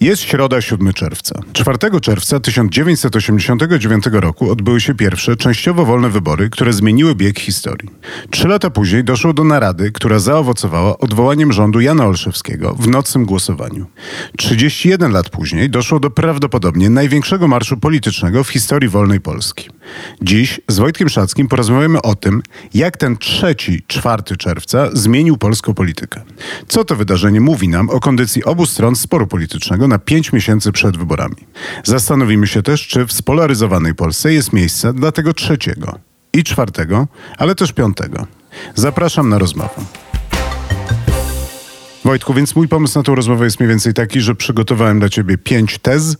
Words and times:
Jest 0.00 0.22
środa 0.22 0.60
7 0.60 0.92
czerwca. 0.92 1.40
4 1.52 1.78
czerwca 2.00 2.40
1989 2.40 4.04
roku 4.12 4.50
odbyły 4.50 4.80
się 4.80 4.94
pierwsze, 4.94 5.36
częściowo 5.36 5.84
wolne 5.84 6.10
wybory, 6.10 6.50
które 6.50 6.72
zmieniły 6.72 7.14
bieg 7.14 7.38
historii. 7.38 7.90
Trzy 8.30 8.48
lata 8.48 8.70
później 8.70 9.04
doszło 9.04 9.32
do 9.32 9.44
narady, 9.44 9.92
która 9.92 10.18
zaowocowała 10.18 10.98
odwołaniem 10.98 11.52
rządu 11.52 11.80
Jana 11.80 12.06
Olszewskiego 12.06 12.74
w 12.74 12.88
nocnym 12.88 13.24
głosowaniu. 13.24 13.86
31 14.36 15.12
lat 15.12 15.28
później 15.28 15.70
doszło 15.70 16.00
do 16.00 16.10
prawdopodobnie 16.10 16.90
największego 16.90 17.48
marszu 17.48 17.76
politycznego 17.76 18.44
w 18.44 18.48
historii 18.48 18.88
wolnej 18.88 19.20
Polski. 19.20 19.70
Dziś 20.22 20.60
z 20.68 20.78
Wojtkiem 20.78 21.08
Szackim 21.08 21.48
porozmawiamy 21.48 22.02
o 22.02 22.14
tym, 22.14 22.42
jak 22.74 22.96
ten 22.96 23.16
trzeci, 23.16 23.82
4 23.86 24.22
czerwca 24.38 24.88
zmienił 24.92 25.36
polską 25.36 25.74
politykę. 25.74 26.22
Co 26.68 26.84
to 26.84 26.96
wydarzenie 26.96 27.40
mówi 27.40 27.68
nam 27.68 27.90
o 27.90 28.00
kondycji 28.00 28.44
obu 28.44 28.66
stron 28.66 28.96
sporu 28.96 29.26
politycznego 29.26 29.88
na 29.88 29.98
pięć 29.98 30.32
miesięcy 30.32 30.72
przed 30.72 30.96
wyborami. 30.96 31.36
Zastanowimy 31.84 32.46
się 32.46 32.62
też, 32.62 32.86
czy 32.86 33.06
w 33.06 33.12
spolaryzowanej 33.12 33.94
Polsce 33.94 34.32
jest 34.32 34.52
miejsce 34.52 34.92
dla 34.92 35.12
tego 35.12 35.34
trzeciego 35.34 35.98
i 36.32 36.44
czwartego, 36.44 37.08
ale 37.38 37.54
też 37.54 37.72
piątego. 37.72 38.26
Zapraszam 38.74 39.28
na 39.28 39.38
rozmowę. 39.38 39.84
Wojtku, 42.04 42.34
więc 42.34 42.56
mój 42.56 42.68
pomysł 42.68 42.98
na 42.98 43.02
tą 43.02 43.14
rozmowę 43.14 43.44
jest 43.44 43.60
mniej 43.60 43.68
więcej 43.68 43.94
taki, 43.94 44.20
że 44.20 44.34
przygotowałem 44.34 44.98
dla 44.98 45.08
ciebie 45.08 45.38
pięć 45.38 45.78
tez 45.78 46.16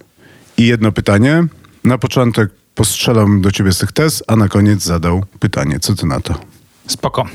i 0.57 0.67
jedno 0.67 0.93
pytanie. 0.93 1.45
Na 1.85 1.99
początek 1.99 2.51
postrzelam 2.75 3.41
do 3.41 3.53
ciebie 3.53 3.73
z 3.73 3.79
tych 3.79 3.93
tez, 3.93 4.23
a 4.27 4.37
na 4.37 4.49
koniec 4.49 4.83
zadał 4.83 5.25
pytanie. 5.41 5.81
Co 5.81 5.95
ty 5.95 6.07
na 6.07 6.21
to? 6.21 6.35
Spoko. 6.87 7.27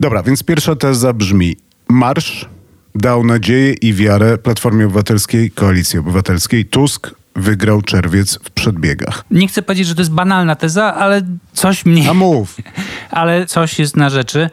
Dobra, 0.00 0.22
więc 0.22 0.42
pierwsza 0.42 0.76
teza 0.76 1.12
brzmi: 1.12 1.56
Marsz 1.88 2.48
dał 2.94 3.24
nadzieję 3.24 3.72
i 3.72 3.94
wiarę 3.94 4.38
Platformie 4.38 4.86
Obywatelskiej, 4.86 5.50
Koalicji 5.50 5.98
Obywatelskiej. 5.98 6.64
Tusk 6.64 7.14
wygrał 7.36 7.82
czerwiec 7.82 8.38
w 8.44 8.50
przedbiegach. 8.50 9.24
Nie 9.30 9.48
chcę 9.48 9.62
powiedzieć, 9.62 9.86
że 9.86 9.94
to 9.94 10.00
jest 10.00 10.12
banalna 10.12 10.56
teza, 10.56 10.94
ale 10.94 11.22
coś 11.52 11.86
mnie... 11.86 12.10
A 12.10 12.14
mów. 12.14 12.56
ale 13.10 13.46
coś 13.46 13.78
jest 13.78 13.96
na 13.96 14.10
rzeczy. 14.10 14.50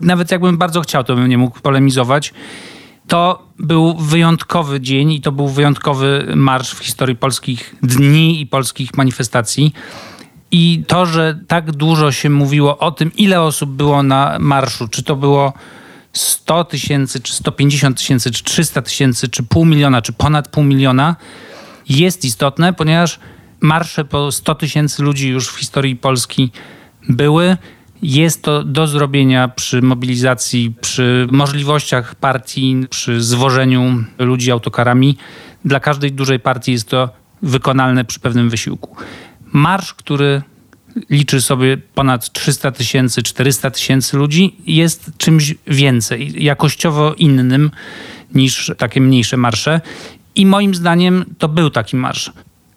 Nawet 0.00 0.30
jakbym 0.30 0.58
bardzo 0.58 0.80
chciał, 0.80 1.04
to 1.04 1.14
bym 1.14 1.28
nie 1.28 1.38
mógł 1.38 1.60
polemizować. 1.60 2.34
To 3.08 3.48
był 3.58 3.94
wyjątkowy 3.94 4.80
dzień 4.80 5.12
i 5.12 5.20
to 5.20 5.32
był 5.32 5.48
wyjątkowy 5.48 6.32
marsz 6.36 6.74
w 6.74 6.78
historii 6.78 7.16
polskich 7.16 7.74
dni 7.82 8.40
i 8.40 8.46
polskich 8.46 8.96
manifestacji. 8.96 9.72
I 10.50 10.84
to, 10.86 11.06
że 11.06 11.38
tak 11.48 11.72
dużo 11.72 12.12
się 12.12 12.30
mówiło 12.30 12.78
o 12.78 12.90
tym, 12.90 13.12
ile 13.16 13.40
osób 13.42 13.70
było 13.70 14.02
na 14.02 14.36
marszu, 14.40 14.88
czy 14.88 15.02
to 15.02 15.16
było 15.16 15.52
100 16.12 16.64
tysięcy, 16.64 17.20
czy 17.20 17.32
150 17.32 17.98
tysięcy, 17.98 18.30
czy 18.30 18.44
300 18.44 18.82
tysięcy, 18.82 19.28
czy 19.28 19.42
pół 19.42 19.64
miliona, 19.64 20.02
czy 20.02 20.12
ponad 20.12 20.48
pół 20.48 20.64
miliona, 20.64 21.16
jest 21.88 22.24
istotne, 22.24 22.72
ponieważ 22.72 23.18
marsze 23.60 24.04
po 24.04 24.32
100 24.32 24.54
tysięcy 24.54 25.02
ludzi 25.02 25.28
już 25.28 25.48
w 25.48 25.58
historii 25.58 25.96
Polski 25.96 26.50
były. 27.08 27.56
Jest 28.04 28.42
to 28.42 28.64
do 28.64 28.86
zrobienia 28.86 29.48
przy 29.48 29.82
mobilizacji, 29.82 30.74
przy 30.80 31.28
możliwościach 31.30 32.14
partii, 32.14 32.86
przy 32.90 33.22
zwożeniu 33.22 34.04
ludzi 34.18 34.50
autokarami. 34.50 35.16
Dla 35.64 35.80
każdej 35.80 36.12
dużej 36.12 36.40
partii 36.40 36.72
jest 36.72 36.88
to 36.88 37.08
wykonalne 37.42 38.04
przy 38.04 38.20
pewnym 38.20 38.50
wysiłku. 38.50 38.96
Marsz, 39.52 39.94
który 39.94 40.42
liczy 41.10 41.40
sobie 41.40 41.76
ponad 41.76 42.32
300 42.32 42.70
tysięcy, 42.70 43.22
400 43.22 43.70
tysięcy 43.70 44.16
ludzi, 44.16 44.56
jest 44.66 45.10
czymś 45.16 45.54
więcej, 45.66 46.44
jakościowo 46.44 47.14
innym 47.14 47.70
niż 48.34 48.72
takie 48.78 49.00
mniejsze 49.00 49.36
marsze. 49.36 49.80
I 50.34 50.46
moim 50.46 50.74
zdaniem 50.74 51.24
to 51.38 51.48
był 51.48 51.70
taki 51.70 51.96
marsz. 51.96 52.32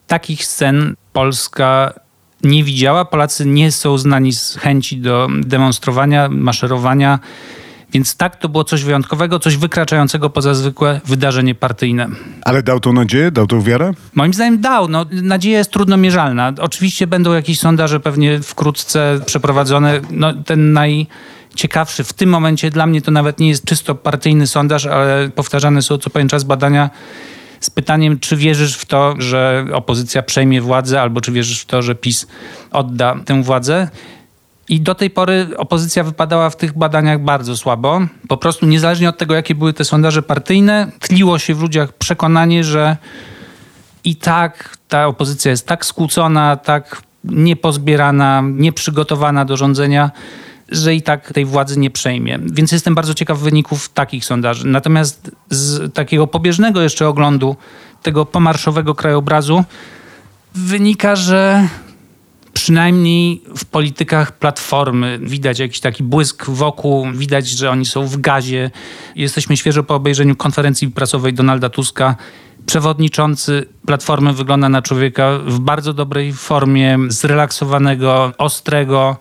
Takich 0.08 0.46
scen 0.46 0.96
Polska 1.14 1.94
nie 2.44 2.64
widziała. 2.64 3.06
Polacy 3.06 3.46
nie 3.46 3.72
są 3.72 3.98
znani 3.98 4.34
z 4.34 4.56
chęci 4.56 4.98
do 4.98 5.28
demonstrowania, 5.42 6.30
maszerowania. 6.30 7.20
Więc 7.94 8.16
tak, 8.16 8.36
to 8.36 8.50
było 8.50 8.64
coś 8.64 8.84
wyjątkowego, 8.84 9.40
coś 9.40 9.58
wykraczającego 9.58 10.30
poza 10.30 10.54
zwykłe 10.54 11.02
wydarzenie 11.06 11.56
partyjne. 11.56 12.08
Ale 12.46 12.64
dał 12.64 12.80
tą 12.80 12.94
nadzieję, 12.94 13.32
dał 13.32 13.48
tą 13.48 13.62
wiarę? 13.62 13.92
Moim 14.16 14.34
zdaniem 14.34 14.62
dał. 14.62 14.88
No, 14.88 15.06
nadzieja 15.12 15.58
jest 15.58 15.72
trudno 15.72 15.98
mierzalna. 15.98 16.54
Oczywiście 16.60 17.08
będą 17.08 17.34
jakieś 17.34 17.60
sondaże 17.60 18.00
pewnie 18.00 18.40
wkrótce 18.40 19.20
przeprowadzone. 19.26 20.02
No, 20.12 20.34
ten 20.34 20.74
najciekawszy 20.74 22.04
w 22.04 22.14
tym 22.14 22.30
momencie 22.30 22.72
dla 22.72 22.86
mnie 22.86 23.02
to 23.02 23.12
nawet 23.12 23.40
nie 23.40 23.50
jest 23.50 23.66
czysto 23.66 23.96
partyjny 23.96 24.48
sondaż, 24.48 24.86
ale 24.86 25.30
powtarzane 25.36 25.82
są 25.82 25.98
co 25.98 26.10
pewien 26.10 26.30
czas 26.30 26.44
badania 26.44 26.90
z 27.60 27.70
pytaniem, 27.70 28.20
czy 28.20 28.36
wierzysz 28.36 28.78
w 28.78 28.86
to, 28.86 29.14
że 29.18 29.66
opozycja 29.74 30.22
przejmie 30.24 30.62
władzę, 30.62 31.02
albo 31.02 31.22
czy 31.22 31.32
wierzysz 31.32 31.62
w 31.62 31.66
to, 31.66 31.82
że 31.82 31.96
PiS 31.96 32.28
odda 32.72 33.16
tę 33.26 33.44
władzę. 33.44 33.90
I 34.70 34.82
do 34.82 34.96
tej 34.96 35.10
pory 35.10 35.48
opozycja 35.58 36.04
wypadała 36.04 36.50
w 36.50 36.56
tych 36.56 36.78
badaniach 36.78 37.24
bardzo 37.24 37.58
słabo. 37.58 38.02
Po 38.28 38.38
prostu 38.38 38.66
niezależnie 38.66 39.10
od 39.10 39.18
tego, 39.18 39.36
jakie 39.36 39.56
były 39.56 39.74
te 39.74 39.86
sondaże 39.86 40.22
partyjne, 40.22 40.92
tliło 41.00 41.40
się 41.40 41.56
w 41.56 41.62
ludziach 41.62 41.94
przekonanie, 41.94 42.64
że 42.64 42.98
i 44.04 44.16
tak 44.16 44.78
ta 44.88 45.08
opozycja 45.08 45.52
jest 45.52 45.68
tak 45.68 45.86
skłócona, 45.86 46.56
tak 46.56 47.02
niepozbierana, 47.24 48.44
nieprzygotowana 48.46 49.46
do 49.46 49.58
rządzenia, 49.58 50.12
że 50.70 50.96
i 50.96 51.02
tak 51.02 51.34
tej 51.34 51.46
władzy 51.46 51.80
nie 51.80 51.92
przejmie. 51.92 52.40
Więc 52.44 52.72
jestem 52.72 52.96
bardzo 52.96 53.14
ciekaw 53.14 53.40
wyników 53.40 53.90
takich 53.90 54.26
sondaży. 54.26 54.68
Natomiast 54.68 55.32
z 55.50 55.94
takiego 55.94 56.28
pobieżnego 56.28 56.82
jeszcze 56.82 57.08
oglądu 57.08 57.56
tego 58.04 58.26
pomarszowego 58.26 58.96
krajobrazu 58.96 59.64
wynika, 60.56 61.16
że 61.16 61.68
przynajmniej 62.54 63.42
w 63.58 63.66
politykach 63.66 64.32
platformy 64.32 65.20
widać 65.22 65.60
jakiś 65.60 65.80
taki 65.80 66.04
błysk 66.04 66.46
wokół, 66.46 67.08
widać, 67.14 67.50
że 67.50 67.72
oni 67.72 67.86
są 67.86 68.08
w 68.08 68.18
gazie. 68.18 68.72
Jesteśmy 69.16 69.58
świeżo 69.58 69.84
po 69.84 69.96
obejrzeniu 69.96 70.36
konferencji 70.36 70.92
prasowej 70.92 71.34
Donalda 71.34 71.70
Tuska. 71.70 72.16
Przewodniczący 72.66 73.66
Platformy 73.86 74.34
wygląda 74.34 74.70
na 74.70 74.82
człowieka 74.82 75.40
w 75.46 75.60
bardzo 75.60 75.94
dobrej 75.94 76.34
formie, 76.34 77.00
zrelaksowanego, 77.08 78.34
ostrego 78.38 79.18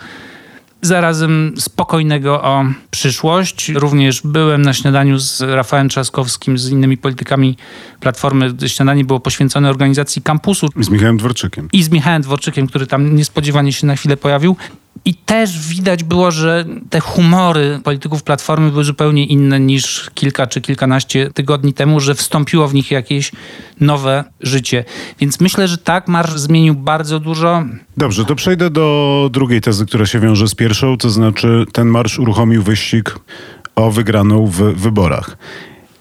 zarazem 0.82 1.54
spokojnego 1.58 2.42
o 2.42 2.64
przyszłość. 2.90 3.68
Również 3.68 4.20
byłem 4.24 4.62
na 4.62 4.72
śniadaniu 4.72 5.18
z 5.18 5.40
Rafałem 5.40 5.88
Trzaskowskim, 5.88 6.58
z 6.58 6.68
innymi 6.68 6.96
politykami 6.96 7.56
Platformy. 8.00 8.54
Śniadanie 8.66 9.04
było 9.04 9.20
poświęcone 9.20 9.70
organizacji 9.70 10.22
kampusu. 10.22 10.68
Z 10.80 10.88
Michałem 10.88 11.16
Dworczykiem. 11.16 11.68
I 11.72 11.82
z 11.82 11.90
Michałem 11.90 12.22
Dworczykiem, 12.22 12.66
który 12.66 12.86
tam 12.86 13.16
niespodziewanie 13.16 13.72
się 13.72 13.86
na 13.86 13.96
chwilę 13.96 14.16
pojawił. 14.16 14.56
I 15.04 15.14
też 15.14 15.68
widać 15.68 16.04
było, 16.04 16.30
że 16.30 16.64
te 16.90 17.00
humory 17.00 17.80
polityków 17.84 18.22
Platformy 18.22 18.70
były 18.70 18.84
zupełnie 18.84 19.26
inne 19.26 19.60
niż 19.60 20.10
kilka 20.14 20.46
czy 20.46 20.60
kilkanaście 20.60 21.30
tygodni 21.30 21.74
temu, 21.74 22.00
że 22.00 22.14
wstąpiło 22.14 22.68
w 22.68 22.74
nich 22.74 22.90
jakieś 22.90 23.32
nowe 23.80 24.24
życie. 24.40 24.84
Więc 25.20 25.40
myślę, 25.40 25.68
że 25.68 25.78
tak, 25.78 26.08
marsz 26.08 26.32
zmienił 26.32 26.74
bardzo 26.74 27.20
dużo. 27.20 27.64
Dobrze, 27.96 28.24
to 28.24 28.34
przejdę 28.34 28.70
do 28.70 29.28
drugiej 29.32 29.60
tezy, 29.60 29.86
która 29.86 30.06
się 30.06 30.20
wiąże 30.20 30.48
z 30.48 30.54
pierwszą, 30.54 30.98
to 30.98 31.10
znaczy 31.10 31.64
ten 31.72 31.88
marsz 31.88 32.18
uruchomił 32.18 32.62
wyścig 32.62 33.18
o 33.74 33.90
wygraną 33.90 34.46
w 34.46 34.56
wyborach. 34.56 35.36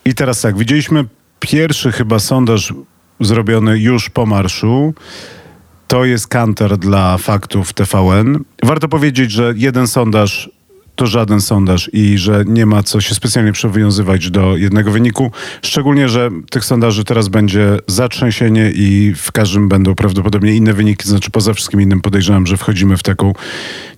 I 0.06 0.14
teraz 0.14 0.42
tak, 0.42 0.58
widzieliśmy 0.58 1.06
pierwszy 1.40 1.92
chyba 1.92 2.19
sondaż 2.19 2.74
zrobiony 3.19 3.80
już 3.80 4.10
po 4.10 4.25
marszu. 4.25 4.94
To 5.88 6.06
jest 6.06 6.28
kanter 6.28 6.78
dla 6.78 7.18
faktów 7.18 7.74
TVN. 7.74 8.44
Warto 8.64 8.88
powiedzieć, 8.88 9.32
że 9.32 9.54
jeden 9.58 9.88
sondaż 9.88 10.50
to 10.96 11.08
żaden 11.08 11.42
sondaż 11.42 11.90
i 11.94 12.18
że 12.18 12.44
nie 12.48 12.66
ma 12.66 12.84
co 12.84 13.02
się 13.02 13.16
specjalnie 13.16 13.52
przywiązywać 13.52 14.32
do 14.32 14.58
jednego 14.58 14.92
wyniku. 14.92 15.32
Szczególnie, 15.62 16.10
że 16.10 16.32
tych 16.50 16.66
sondaży 16.66 17.04
teraz 17.04 17.28
będzie 17.28 17.78
zatrzęsienie 17.88 18.72
i 18.76 19.14
w 19.18 19.32
każdym 19.32 19.70
będą 19.70 19.96
prawdopodobnie 19.96 20.56
inne 20.56 20.74
wyniki. 20.74 21.10
Znaczy, 21.10 21.32
poza 21.32 21.54
wszystkim 21.54 21.82
innym 21.82 22.02
podejrzewam, 22.02 22.48
że 22.48 22.58
wchodzimy 22.58 22.98
w 22.98 23.04
taką 23.04 23.34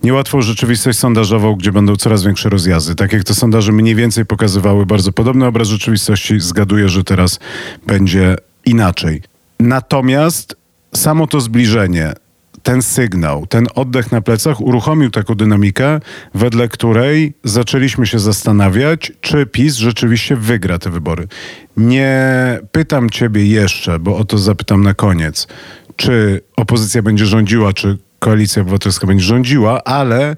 niełatwą 0.02 0.42
rzeczywistość 0.42 0.98
sondażową, 0.98 1.54
gdzie 1.54 1.72
będą 1.72 1.96
coraz 1.96 2.24
większe 2.24 2.48
rozjazdy. 2.48 2.94
Tak 2.94 3.12
jak 3.12 3.24
te 3.24 3.34
sondaże 3.34 3.72
mniej 3.72 3.94
więcej 3.94 4.26
pokazywały 4.26 4.86
bardzo 4.86 5.12
podobny 5.12 5.46
obraz 5.46 5.68
rzeczywistości, 5.68 6.40
zgaduję, 6.40 6.88
że 6.88 7.04
teraz 7.04 7.38
będzie 7.86 8.36
inaczej. 8.64 9.22
Natomiast 9.60 10.56
samo 10.94 11.26
to 11.26 11.40
zbliżenie, 11.40 12.12
ten 12.62 12.82
sygnał, 12.82 13.46
ten 13.46 13.66
oddech 13.74 14.12
na 14.12 14.20
plecach 14.20 14.60
uruchomił 14.60 15.10
taką 15.10 15.34
dynamikę, 15.34 16.00
wedle 16.34 16.68
której 16.68 17.34
zaczęliśmy 17.44 18.06
się 18.06 18.18
zastanawiać, 18.18 19.12
czy 19.20 19.46
PiS 19.46 19.76
rzeczywiście 19.76 20.36
wygra 20.36 20.78
te 20.78 20.90
wybory. 20.90 21.28
Nie 21.76 22.20
pytam 22.72 23.10
ciebie 23.10 23.46
jeszcze, 23.46 23.98
bo 23.98 24.16
o 24.16 24.24
to 24.24 24.38
zapytam 24.38 24.82
na 24.82 24.94
koniec, 24.94 25.46
czy 25.96 26.40
opozycja 26.56 27.02
będzie 27.02 27.26
rządziła, 27.26 27.72
czy 27.72 27.98
koalicja 28.18 28.62
obywatelska 28.62 29.06
będzie 29.06 29.24
rządziła, 29.24 29.84
ale 29.84 30.36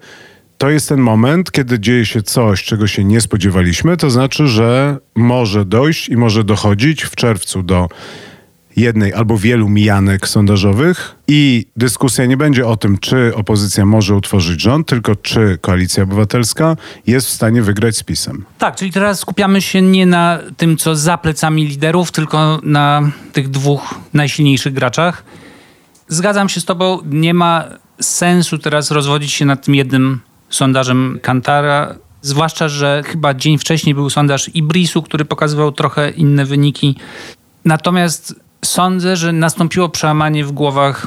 to 0.59 0.71
jest 0.71 0.89
ten 0.89 1.01
moment, 1.01 1.53
kiedy 1.53 1.81
dzieje 1.81 2.07
się 2.07 2.23
coś, 2.23 2.65
czego 2.65 2.87
się 2.87 3.05
nie 3.05 3.21
spodziewaliśmy. 3.21 3.97
To 3.97 4.11
znaczy, 4.11 4.47
że 4.47 4.99
może 5.15 5.65
dojść 5.65 6.09
i 6.09 6.17
może 6.17 6.45
dochodzić 6.45 7.03
w 7.03 7.17
czerwcu 7.17 7.63
do 7.63 7.89
jednej 8.77 9.15
albo 9.15 9.39
wielu 9.39 9.69
mijanek 9.69 10.29
sondażowych 10.29 11.17
i 11.29 11.67
dyskusja 11.77 12.27
nie 12.27 12.37
będzie 12.37 12.67
o 12.67 12.77
tym, 12.77 12.99
czy 12.99 13.33
opozycja 13.35 13.87
może 13.87 14.15
utworzyć 14.15 14.61
rząd, 14.61 14.87
tylko 14.87 15.17
czy 15.17 15.59
koalicja 15.61 16.03
obywatelska 16.03 16.77
jest 17.07 17.27
w 17.27 17.31
stanie 17.31 17.63
wygrać 17.63 17.97
z 17.97 18.03
PiSem. 18.03 18.45
Tak, 18.59 18.77
czyli 18.77 18.93
teraz 18.93 19.21
skupiamy 19.21 19.63
się 19.63 19.83
nie 19.83 20.07
na 20.07 20.39
tym, 20.57 20.77
co 20.77 20.97
za 20.97 21.19
plecami 21.19 21.67
liderów, 21.67 22.13
tylko 22.13 22.61
na 22.63 23.11
tych 23.33 23.49
dwóch 23.49 23.95
najsilniejszych 24.15 24.73
graczach. 24.73 25.25
Zgadzam 26.09 26.49
się 26.49 26.61
z 26.61 26.65
tobą, 26.65 26.99
nie 27.05 27.35
ma 27.35 27.65
sensu 28.01 28.59
teraz 28.59 28.91
rozwodzić 28.91 29.33
się 29.33 29.45
nad 29.45 29.65
tym 29.65 29.75
jednym 29.75 30.21
sondażem 30.51 31.19
Kantara, 31.23 31.95
zwłaszcza, 32.23 32.69
że 32.69 33.03
chyba 33.07 33.35
dzień 33.35 33.59
wcześniej 33.59 33.95
był 33.95 34.11
sondaż 34.11 34.51
Ibrisu, 34.55 35.03
który 35.03 35.25
pokazywał 35.25 35.73
trochę 35.73 36.11
inne 36.11 36.45
wyniki. 36.45 36.97
Natomiast 37.65 38.35
sądzę, 38.65 39.17
że 39.17 39.33
nastąpiło 39.33 39.89
przełamanie 39.89 40.45
w 40.45 40.53
głowach 40.53 41.07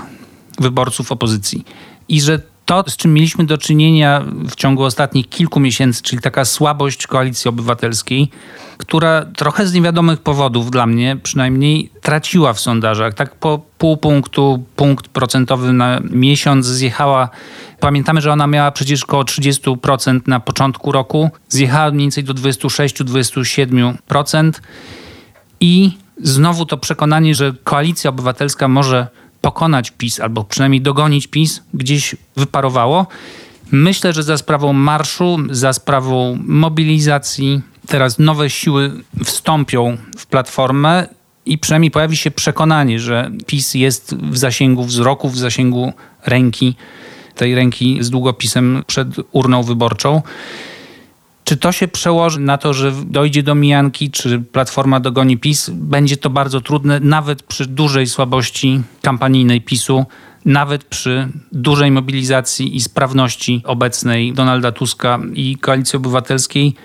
wyborców 0.60 1.12
opozycji 1.12 1.66
i 2.10 2.22
że 2.22 2.40
to, 2.66 2.84
z 2.88 2.98
czym 2.98 3.14
mieliśmy 3.14 3.46
do 3.46 3.58
czynienia 3.58 4.24
w 4.50 4.56
ciągu 4.56 4.84
ostatnich 4.84 5.30
kilku 5.30 5.60
miesięcy, 5.60 6.04
czyli 6.04 6.22
taka 6.22 6.46
słabość 6.46 7.08
koalicji 7.08 7.50
obywatelskiej, 7.50 8.30
która 8.78 9.26
trochę 9.26 9.68
z 9.68 9.74
niewiadomych 9.74 10.22
powodów 10.22 10.72
dla 10.72 10.86
mnie 10.86 11.18
przynajmniej 11.24 11.90
traciła 12.02 12.54
w 12.54 12.60
sondażach. 12.60 13.14
Tak 13.14 13.36
po 13.36 13.62
pół 13.78 13.98
punktu, 13.98 14.64
punkt 14.76 15.08
procentowy 15.08 15.74
na 15.74 16.02
miesiąc 16.10 16.66
zjechała. 16.66 17.30
Pamiętamy, 17.80 18.22
że 18.22 18.32
ona 18.32 18.48
miała 18.48 18.72
przecież 18.72 19.04
około 19.04 19.24
30% 19.24 20.20
na 20.28 20.40
początku 20.40 20.92
roku, 20.92 21.30
zjechała 21.50 21.92
mniej 21.92 22.02
więcej 22.02 22.24
do 22.24 22.34
26-27% 22.34 24.52
i 25.60 26.03
znowu 26.18 26.66
to 26.66 26.78
przekonanie, 26.78 27.36
że 27.36 27.54
koalicja 27.64 28.10
obywatelska 28.10 28.68
może 28.68 29.08
pokonać 29.42 29.92
PiS 29.92 30.20
albo 30.20 30.44
przynajmniej 30.44 30.82
dogonić 30.82 31.28
PiS, 31.28 31.62
gdzieś 31.74 32.16
wyparowało. 32.36 33.08
Myślę, 33.72 34.14
że 34.14 34.24
za 34.24 34.38
sprawą 34.38 34.74
marszu, 34.74 35.38
za 35.50 35.74
sprawą 35.74 36.38
mobilizacji, 36.46 37.62
teraz 37.88 38.20
nowe 38.20 38.50
siły 38.50 38.92
wstąpią 39.24 39.98
w 40.18 40.26
platformę 40.26 41.08
i 41.46 41.58
przynajmniej 41.58 41.92
pojawi 41.92 42.18
się 42.18 42.32
przekonanie, 42.32 43.00
że 43.00 43.32
PiS 43.46 43.74
jest 43.74 44.16
w 44.16 44.38
zasięgu 44.38 44.84
wzroku, 44.84 45.30
w 45.30 45.38
zasięgu 45.38 45.94
ręki, 46.26 46.76
tej 47.36 47.56
ręki 47.56 47.98
z 48.02 48.10
długopisem 48.10 48.84
przed 48.88 49.08
urną 49.32 49.64
wyborczą. 49.64 50.22
Czy 51.44 51.58
to 51.58 51.72
się 51.72 51.88
przełoży 51.88 52.40
na 52.40 52.58
to, 52.58 52.74
że 52.74 52.92
dojdzie 53.06 53.44
do 53.44 53.56
mijanki, 53.56 54.12
czy 54.12 54.40
Platforma 54.40 55.00
dogoni 55.00 55.38
PiS? 55.38 55.70
Będzie 55.74 56.18
to 56.18 56.30
bardzo 56.30 56.62
trudne, 56.62 57.00
nawet 57.00 57.44
przy 57.44 57.66
dużej 57.66 58.08
słabości 58.08 58.82
kampanijnej 59.02 59.62
PiSu, 59.62 60.06
nawet 60.46 60.84
przy 60.84 61.28
dużej 61.52 61.92
mobilizacji 61.92 62.76
i 62.76 62.82
sprawności 62.82 63.62
obecnej 63.66 64.34
Donalda 64.34 64.72
Tuska 64.72 65.20
i 65.34 65.58
Koalicji 65.58 65.98
Obywatelskiej. 65.98 66.76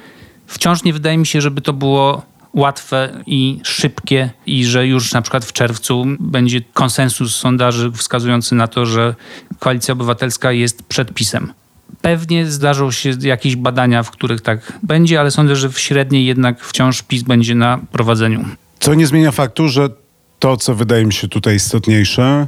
Wciąż 0.46 0.84
nie 0.84 0.92
wydaje 0.92 1.18
mi 1.18 1.26
się, 1.26 1.40
żeby 1.40 1.60
to 1.60 1.72
było 1.72 2.22
łatwe 2.54 3.22
i 3.26 3.60
szybkie 3.64 4.30
i 4.46 4.64
że 4.64 4.86
już 4.86 5.12
na 5.12 5.22
przykład 5.22 5.44
w 5.44 5.52
czerwcu 5.52 6.04
będzie 6.20 6.60
konsensus 6.60 7.36
sondaży 7.36 7.92
wskazujący 7.92 8.54
na 8.54 8.68
to, 8.68 8.86
że 8.86 9.14
Koalicja 9.58 9.92
Obywatelska 9.92 10.52
jest 10.52 10.82
przed 10.82 11.14
PiSem. 11.14 11.52
Pewnie 12.02 12.46
zdarzą 12.46 12.90
się 12.90 13.10
jakieś 13.20 13.56
badania, 13.56 14.02
w 14.02 14.10
których 14.10 14.40
tak 14.40 14.72
będzie, 14.82 15.20
ale 15.20 15.30
sądzę, 15.30 15.56
że 15.56 15.68
w 15.68 15.78
średniej 15.78 16.26
jednak 16.26 16.64
wciąż 16.64 17.02
PiS 17.02 17.22
będzie 17.22 17.54
na 17.54 17.78
prowadzeniu. 17.92 18.44
Co 18.80 18.94
nie 18.94 19.06
zmienia 19.06 19.32
faktu, 19.32 19.68
że 19.68 19.88
to, 20.38 20.56
co 20.56 20.74
wydaje 20.74 21.04
mi 21.04 21.12
się 21.12 21.28
tutaj 21.28 21.56
istotniejsze, 21.56 22.46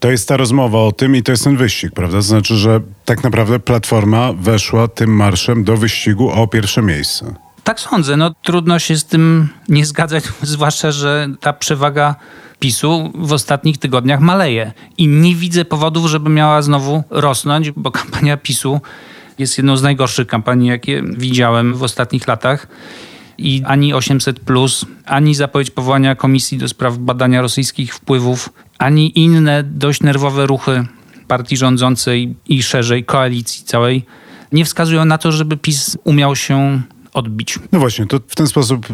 to 0.00 0.10
jest 0.10 0.28
ta 0.28 0.36
rozmowa 0.36 0.78
o 0.78 0.92
tym 0.92 1.16
i 1.16 1.22
to 1.22 1.32
jest 1.32 1.44
ten 1.44 1.56
wyścig, 1.56 1.92
prawda? 1.92 2.16
To 2.16 2.22
znaczy, 2.22 2.56
że 2.56 2.80
tak 3.04 3.24
naprawdę 3.24 3.58
Platforma 3.58 4.32
weszła 4.32 4.88
tym 4.88 5.16
marszem 5.16 5.64
do 5.64 5.76
wyścigu 5.76 6.30
o 6.30 6.46
pierwsze 6.46 6.82
miejsce. 6.82 7.34
Tak 7.64 7.80
sądzę. 7.80 8.16
No, 8.16 8.34
trudno 8.42 8.78
się 8.78 8.96
z 8.96 9.04
tym 9.04 9.48
nie 9.68 9.86
zgadzać, 9.86 10.24
zwłaszcza, 10.42 10.92
że 10.92 11.28
ta 11.40 11.52
przewaga 11.52 12.14
PiSu 12.60 13.12
w 13.14 13.32
ostatnich 13.32 13.78
tygodniach 13.78 14.20
maleje. 14.20 14.72
I 14.98 15.08
nie 15.08 15.34
widzę 15.34 15.64
powodów, 15.64 16.06
żeby 16.06 16.30
miała 16.30 16.62
znowu 16.62 17.02
rosnąć, 17.10 17.70
bo 17.70 17.90
kampania 18.00 18.36
PiSu 18.36 18.80
jest 19.38 19.58
jedną 19.58 19.76
z 19.76 19.82
najgorszych 19.82 20.26
kampanii, 20.26 20.68
jakie 20.68 21.02
widziałem 21.02 21.74
w 21.74 21.82
ostatnich 21.82 22.28
latach. 22.28 22.66
I 23.38 23.62
ani 23.66 23.94
800, 23.94 24.40
ani 25.06 25.34
zapowiedź 25.34 25.70
powołania 25.70 26.14
Komisji 26.14 26.58
do 26.58 26.68
spraw 26.68 26.98
badania 26.98 27.42
rosyjskich 27.42 27.94
wpływów, 27.94 28.48
ani 28.78 29.18
inne 29.18 29.62
dość 29.62 30.00
nerwowe 30.00 30.46
ruchy 30.46 30.84
partii 31.28 31.56
rządzącej 31.56 32.34
i 32.48 32.62
szerzej 32.62 33.04
koalicji 33.04 33.64
całej 33.64 34.04
nie 34.52 34.64
wskazują 34.64 35.04
na 35.04 35.18
to, 35.18 35.32
żeby 35.32 35.56
PiS 35.56 35.98
umiał 36.04 36.36
się 36.36 36.82
odbić. 37.12 37.58
No 37.72 37.78
właśnie, 37.78 38.06
to 38.06 38.20
w 38.28 38.34
ten 38.34 38.46
sposób 38.46 38.86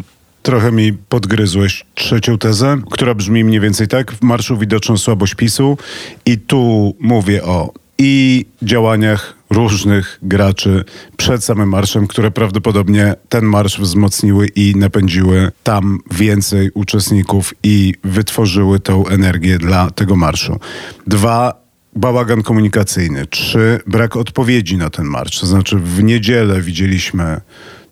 trochę 0.47 0.71
mi 0.71 0.93
podgryzłeś 0.93 1.85
trzecią 1.95 2.37
tezę, 2.37 2.77
która 2.91 3.15
brzmi 3.15 3.43
mniej 3.43 3.59
więcej 3.59 3.87
tak. 3.87 4.11
W 4.11 4.21
marszu 4.21 4.57
widoczną 4.57 4.97
słabość 4.97 5.35
PiSu 5.35 5.77
i 6.25 6.37
tu 6.37 6.95
mówię 6.99 7.43
o 7.43 7.73
i 7.97 8.45
działaniach 8.61 9.33
różnych 9.49 10.19
graczy 10.21 10.83
przed 11.17 11.43
samym 11.43 11.69
marszem, 11.69 12.07
które 12.07 12.31
prawdopodobnie 12.31 13.15
ten 13.29 13.45
marsz 13.45 13.79
wzmocniły 13.79 14.47
i 14.47 14.73
napędziły 14.75 15.51
tam 15.63 15.99
więcej 16.11 16.71
uczestników 16.73 17.53
i 17.63 17.93
wytworzyły 18.03 18.79
tą 18.79 19.07
energię 19.07 19.59
dla 19.59 19.91
tego 19.91 20.15
marszu. 20.15 20.59
Dwa, 21.07 21.53
bałagan 21.95 22.43
komunikacyjny. 22.43 23.25
Trzy, 23.25 23.79
brak 23.87 24.15
odpowiedzi 24.15 24.77
na 24.77 24.89
ten 24.89 25.05
marsz. 25.05 25.39
To 25.39 25.47
znaczy 25.47 25.77
w 25.77 26.03
niedzielę 26.03 26.61
widzieliśmy 26.61 27.41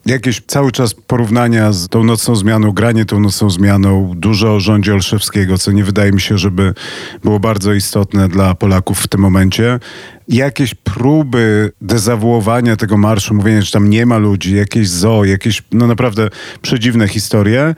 jakieś 0.06 0.42
cały 0.48 0.72
czas 0.72 0.94
porównania 0.94 1.72
z 1.72 1.88
tą 1.88 2.04
nocną 2.04 2.36
zmianą, 2.36 2.72
granie 2.72 3.06
tą 3.06 3.20
nocną 3.20 3.50
zmianą, 3.50 4.14
dużo 4.16 4.56
o 4.56 4.60
rządzie 4.60 4.94
Olszewskiego, 4.94 5.58
co 5.58 5.72
nie 5.72 5.84
wydaje 5.84 6.12
mi 6.12 6.22
się, 6.22 6.38
żeby 6.38 6.74
było 7.24 7.40
bardzo 7.40 7.74
istotne 7.74 8.30
dla 8.30 8.56
Polaków 8.56 9.00
w 9.00 9.08
tym 9.08 9.22
momencie. 9.22 9.80
Jakieś 10.28 10.76
próby 10.76 11.72
dezawuowania 11.82 12.76
tego 12.76 12.98
marszu, 12.98 13.34
mówienia, 13.34 13.62
że 13.62 13.72
tam 13.72 13.90
nie 13.90 14.06
ma 14.06 14.18
ludzi, 14.18 14.56
jakieś 14.56 14.90
zoo, 14.90 15.26
jakieś 15.26 15.64
no 15.72 15.88
naprawdę 15.88 16.30
przedziwne 16.62 17.08
historie, 17.08 17.76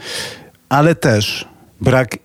ale 0.70 0.96
też 0.96 1.48
brak 1.82 2.18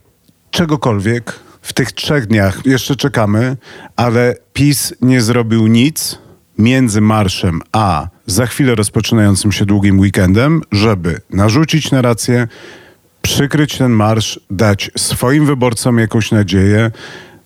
czegokolwiek. 0.51 1.41
W 1.63 1.73
tych 1.73 1.93
trzech 1.93 2.27
dniach 2.27 2.67
jeszcze 2.67 2.97
czekamy, 2.97 3.57
ale 3.97 4.35
PiS 4.53 4.95
nie 5.01 5.21
zrobił 5.21 5.67
nic 5.67 6.19
między 6.59 7.01
marszem 7.01 7.61
a 7.73 8.12
za 8.26 8.47
chwilę 8.47 8.75
rozpoczynającym 8.75 9.52
się 9.52 9.67
długim 9.67 10.00
weekendem, 10.00 10.62
żeby 10.73 11.21
narzucić 11.31 11.91
narrację, 11.91 12.49
przykryć 13.23 13.79
ten 13.79 13.93
marsz, 13.93 14.41
dać 14.50 14.91
swoim 14.97 15.47
wyborcom 15.47 15.99
jakąś 15.99 16.31
nadzieję, 16.31 16.91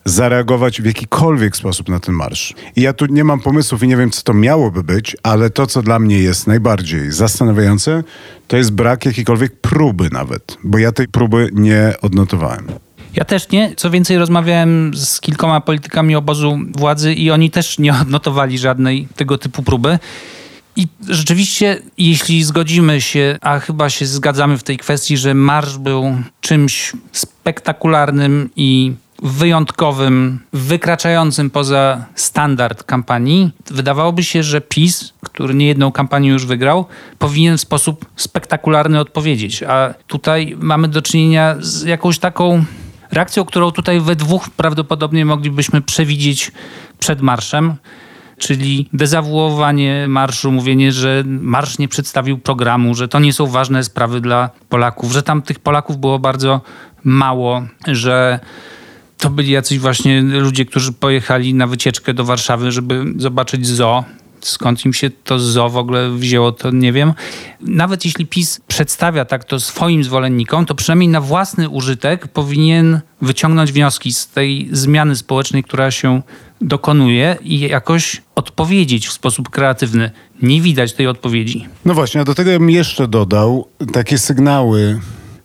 zareagować 0.05 0.81
w 0.81 0.85
jakikolwiek 0.85 1.57
sposób 1.57 1.89
na 1.89 1.99
ten 1.99 2.15
marsz. 2.15 2.53
I 2.75 2.81
ja 2.81 2.93
tu 2.93 3.05
nie 3.05 3.23
mam 3.23 3.39
pomysłów 3.39 3.83
i 3.83 3.87
nie 3.87 3.97
wiem, 3.97 4.11
co 4.11 4.21
to 4.21 4.33
miałoby 4.33 4.83
być, 4.83 5.17
ale 5.23 5.49
to, 5.49 5.67
co 5.67 5.81
dla 5.81 5.99
mnie 5.99 6.19
jest 6.19 6.47
najbardziej 6.47 7.11
zastanawiające, 7.11 8.03
to 8.47 8.57
jest 8.57 8.71
brak 8.71 9.05
jakiejkolwiek 9.05 9.61
próby 9.61 10.09
nawet, 10.11 10.57
bo 10.63 10.77
ja 10.77 10.91
tej 10.91 11.07
próby 11.07 11.49
nie 11.53 11.93
odnotowałem. 12.01 12.67
Ja 13.13 13.25
też 13.25 13.49
nie. 13.49 13.73
Co 13.75 13.89
więcej, 13.89 14.17
rozmawiałem 14.17 14.91
z 14.95 15.21
kilkoma 15.21 15.61
politykami 15.61 16.15
obozu 16.15 16.59
władzy 16.77 17.13
i 17.13 17.31
oni 17.31 17.51
też 17.51 17.79
nie 17.79 17.93
odnotowali 18.01 18.57
żadnej 18.57 19.07
tego 19.15 19.37
typu 19.37 19.63
próby. 19.63 19.99
I 20.77 20.87
rzeczywiście, 21.09 21.81
jeśli 21.97 22.43
zgodzimy 22.43 23.01
się, 23.01 23.37
a 23.41 23.59
chyba 23.59 23.89
się 23.89 24.05
zgadzamy 24.05 24.57
w 24.57 24.63
tej 24.63 24.77
kwestii, 24.77 25.17
że 25.17 25.33
marsz 25.33 25.77
był 25.77 26.15
czymś 26.41 26.93
spektakularnym 27.11 28.49
i 28.55 28.93
wyjątkowym, 29.23 30.39
wykraczającym 30.53 31.49
poza 31.49 32.05
standard 32.15 32.83
kampanii, 32.83 33.51
wydawałoby 33.71 34.23
się, 34.23 34.43
że 34.43 34.61
PiS, 34.61 35.13
który 35.23 35.53
niejedną 35.53 35.91
kampanię 35.91 36.29
już 36.29 36.45
wygrał, 36.45 36.85
powinien 37.19 37.57
w 37.57 37.61
sposób 37.61 38.05
spektakularny 38.15 38.99
odpowiedzieć. 38.99 39.63
A 39.63 39.93
tutaj 40.07 40.55
mamy 40.59 40.87
do 40.87 41.01
czynienia 41.01 41.55
z 41.59 41.83
jakąś 41.83 42.19
taką 42.19 42.65
reakcją, 43.11 43.45
którą 43.45 43.71
tutaj 43.71 44.01
we 44.01 44.15
dwóch 44.15 44.49
prawdopodobnie 44.49 45.25
moglibyśmy 45.25 45.81
przewidzieć 45.81 46.51
przed 46.99 47.21
marszem 47.21 47.75
czyli 48.37 48.89
dezawuowanie 48.93 50.05
marszu, 50.07 50.51
mówienie, 50.51 50.91
że 50.91 51.23
marsz 51.25 51.77
nie 51.77 51.87
przedstawił 51.87 52.37
programu, 52.37 52.95
że 52.95 53.07
to 53.07 53.19
nie 53.19 53.33
są 53.33 53.47
ważne 53.47 53.83
sprawy 53.83 54.21
dla 54.21 54.49
Polaków, 54.69 55.11
że 55.11 55.23
tam 55.23 55.41
tych 55.41 55.59
Polaków 55.59 55.97
było 55.97 56.19
bardzo 56.19 56.61
mało, 57.03 57.61
że 57.87 58.39
to 59.17 59.29
byli 59.29 59.51
jacyś 59.51 59.79
właśnie 59.79 60.21
ludzie, 60.21 60.65
którzy 60.65 60.93
pojechali 60.93 61.53
na 61.53 61.67
wycieczkę 61.67 62.13
do 62.13 62.23
Warszawy, 62.23 62.71
żeby 62.71 63.05
zobaczyć 63.17 63.67
zoo. 63.67 64.03
Skąd 64.41 64.85
im 64.85 64.93
się 64.93 65.09
to 65.09 65.39
zo 65.39 65.69
w 65.69 65.77
ogóle 65.77 66.11
wzięło, 66.11 66.51
to 66.51 66.71
nie 66.71 66.93
wiem. 66.93 67.13
Nawet 67.61 68.05
jeśli 68.05 68.25
PiS 68.25 68.61
przedstawia 68.67 69.25
tak 69.25 69.43
to 69.43 69.59
swoim 69.59 70.03
zwolennikom, 70.03 70.65
to 70.65 70.75
przynajmniej 70.75 71.09
na 71.09 71.21
własny 71.21 71.69
użytek 71.69 72.27
powinien 72.27 72.99
wyciągnąć 73.21 73.71
wnioski 73.71 74.13
z 74.13 74.27
tej 74.27 74.69
zmiany 74.71 75.15
społecznej, 75.15 75.63
która 75.63 75.91
się 75.91 76.21
dokonuje 76.61 77.37
i 77.41 77.59
jakoś 77.59 78.21
odpowiedzieć 78.35 79.07
w 79.07 79.13
sposób 79.13 79.49
kreatywny. 79.49 80.11
Nie 80.41 80.61
widać 80.61 80.93
tej 80.93 81.07
odpowiedzi. 81.07 81.67
No 81.85 81.93
właśnie, 81.93 82.21
a 82.21 82.23
do 82.23 82.35
tego 82.35 82.51
bym 82.51 82.69
jeszcze 82.69 83.07
dodał 83.07 83.67
takie 83.93 84.17
sygnały, 84.17 84.99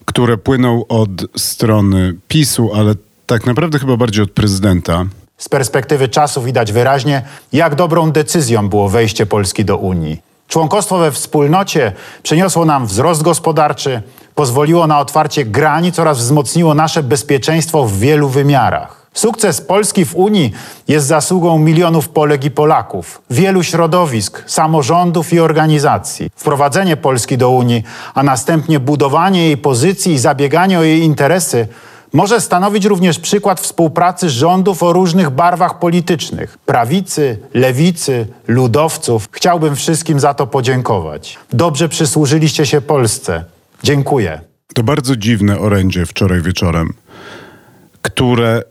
które 0.04 0.38
płyną 0.38 0.87
od 0.87 1.11
strony 1.37 2.14
PiSu, 2.28 2.70
ale 2.75 2.94
tak 3.26 3.46
naprawdę 3.46 3.78
chyba 3.78 3.96
bardziej 3.96 4.25
od 4.25 4.30
prezydenta. 4.30 5.06
Z 5.38 5.48
perspektywy 5.48 6.08
czasu 6.08 6.42
widać 6.42 6.72
wyraźnie, 6.72 7.22
jak 7.52 7.74
dobrą 7.74 8.12
decyzją 8.12 8.68
było 8.68 8.88
wejście 8.88 9.26
Polski 9.26 9.64
do 9.64 9.76
Unii. 9.76 10.22
Członkostwo 10.48 10.98
we 10.98 11.12
wspólnocie 11.12 11.92
przyniosło 12.22 12.64
nam 12.64 12.86
wzrost 12.86 13.22
gospodarczy, 13.22 14.02
pozwoliło 14.34 14.86
na 14.86 15.00
otwarcie 15.00 15.44
granic 15.44 15.98
oraz 15.98 16.18
wzmocniło 16.18 16.74
nasze 16.74 17.02
bezpieczeństwo 17.02 17.84
w 17.84 17.98
wielu 17.98 18.28
wymiarach. 18.28 19.02
Sukces 19.14 19.60
Polski 19.60 20.04
w 20.04 20.14
Unii 20.14 20.52
jest 20.88 21.06
zasługą 21.06 21.58
milionów 21.58 22.08
Polek 22.08 22.44
i 22.44 22.50
Polaków, 22.50 23.22
wielu 23.30 23.62
środowisk, 23.62 24.42
samorządów 24.46 25.32
i 25.32 25.40
organizacji. 25.40 26.30
Wprowadzenie 26.36 26.96
Polski 26.96 27.38
do 27.38 27.50
Unii, 27.50 27.84
a 28.14 28.22
następnie 28.22 28.80
budowanie 28.80 29.46
jej 29.46 29.56
pozycji 29.56 30.12
i 30.12 30.18
zabieganie 30.18 30.78
o 30.78 30.82
jej 30.82 31.00
interesy 31.00 31.68
może 32.12 32.40
stanowić 32.40 32.85
również 32.85 33.19
przykład 33.19 33.61
współpracy 33.61 34.31
rządów 34.31 34.83
o 34.83 34.92
różnych 34.92 35.31
barwach 35.31 35.78
politycznych 35.78 36.59
prawicy, 36.59 37.38
lewicy, 37.54 38.26
ludowców. 38.49 39.28
Chciałbym 39.33 39.76
wszystkim 39.76 40.21
za 40.21 40.35
to 40.35 40.47
podziękować. 40.47 41.38
Dobrze 41.52 41.88
przysłużyliście 41.88 42.66
się 42.66 42.81
Polsce. 42.81 43.45
Dziękuję. 43.83 44.40
To 44.75 44.83
bardzo 44.83 45.16
dziwne 45.16 45.59
orędzie 45.59 46.07
wczoraj 46.07 46.42
wieczorem, 46.42 46.92
które 48.02 48.62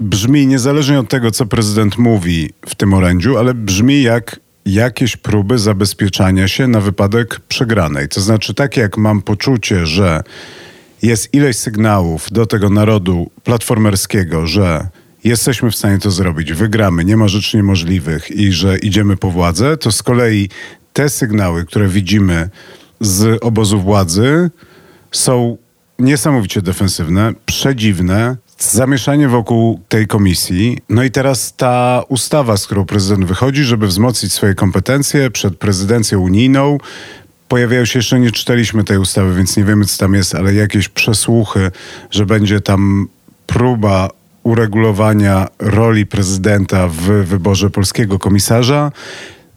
brzmi 0.00 0.46
niezależnie 0.46 1.00
od 1.00 1.08
tego, 1.08 1.30
co 1.30 1.46
prezydent 1.46 1.98
mówi 1.98 2.50
w 2.66 2.74
tym 2.74 2.94
orędziu, 2.94 3.38
ale 3.38 3.54
brzmi 3.54 4.02
jak 4.02 4.40
jakieś 4.66 5.16
próby 5.16 5.58
zabezpieczania 5.58 6.48
się 6.48 6.68
na 6.68 6.80
wypadek 6.80 7.40
przegranej. 7.40 8.08
To 8.08 8.20
znaczy, 8.20 8.54
tak 8.54 8.76
jak 8.76 8.96
mam 8.96 9.22
poczucie, 9.22 9.86
że 9.86 10.22
jest 11.02 11.34
ileś 11.34 11.56
sygnałów 11.56 12.32
do 12.32 12.46
tego 12.46 12.70
narodu 12.70 13.30
platformerskiego, 13.44 14.46
że 14.46 14.88
jesteśmy 15.24 15.70
w 15.70 15.76
stanie 15.76 15.98
to 15.98 16.10
zrobić, 16.10 16.52
wygramy, 16.52 17.04
nie 17.04 17.16
ma 17.16 17.28
rzeczy 17.28 17.56
niemożliwych 17.56 18.30
i 18.30 18.52
że 18.52 18.78
idziemy 18.78 19.16
po 19.16 19.30
władzę, 19.30 19.76
to 19.76 19.92
z 19.92 20.02
kolei 20.02 20.48
te 20.92 21.08
sygnały, 21.08 21.64
które 21.64 21.88
widzimy 21.88 22.50
z 23.00 23.44
obozu 23.44 23.80
władzy, 23.80 24.50
są 25.12 25.56
niesamowicie 25.98 26.62
defensywne, 26.62 27.32
przedziwne, 27.46 28.36
zamieszanie 28.58 29.28
wokół 29.28 29.80
tej 29.88 30.06
komisji. 30.06 30.78
No 30.88 31.02
i 31.02 31.10
teraz 31.10 31.56
ta 31.56 32.02
ustawa, 32.08 32.56
z 32.56 32.66
którą 32.66 32.84
prezydent 32.84 33.24
wychodzi, 33.24 33.64
żeby 33.64 33.86
wzmocnić 33.86 34.32
swoje 34.32 34.54
kompetencje 34.54 35.30
przed 35.30 35.56
prezydencją 35.56 36.20
unijną, 36.20 36.78
pojawiają 37.48 37.84
się, 37.84 37.98
jeszcze 37.98 38.20
nie 38.20 38.30
czytaliśmy 38.30 38.84
tej 38.84 38.98
ustawy, 38.98 39.34
więc 39.34 39.56
nie 39.56 39.64
wiemy, 39.64 39.84
co 39.84 39.98
tam 39.98 40.14
jest, 40.14 40.34
ale 40.34 40.54
jakieś 40.54 40.88
przesłuchy, 40.88 41.70
że 42.10 42.26
będzie 42.26 42.60
tam 42.60 43.08
próba 43.46 44.08
uregulowania 44.42 45.46
roli 45.58 46.06
prezydenta 46.06 46.88
w 46.88 47.02
wyborze 47.24 47.70
polskiego 47.70 48.18
komisarza. 48.18 48.92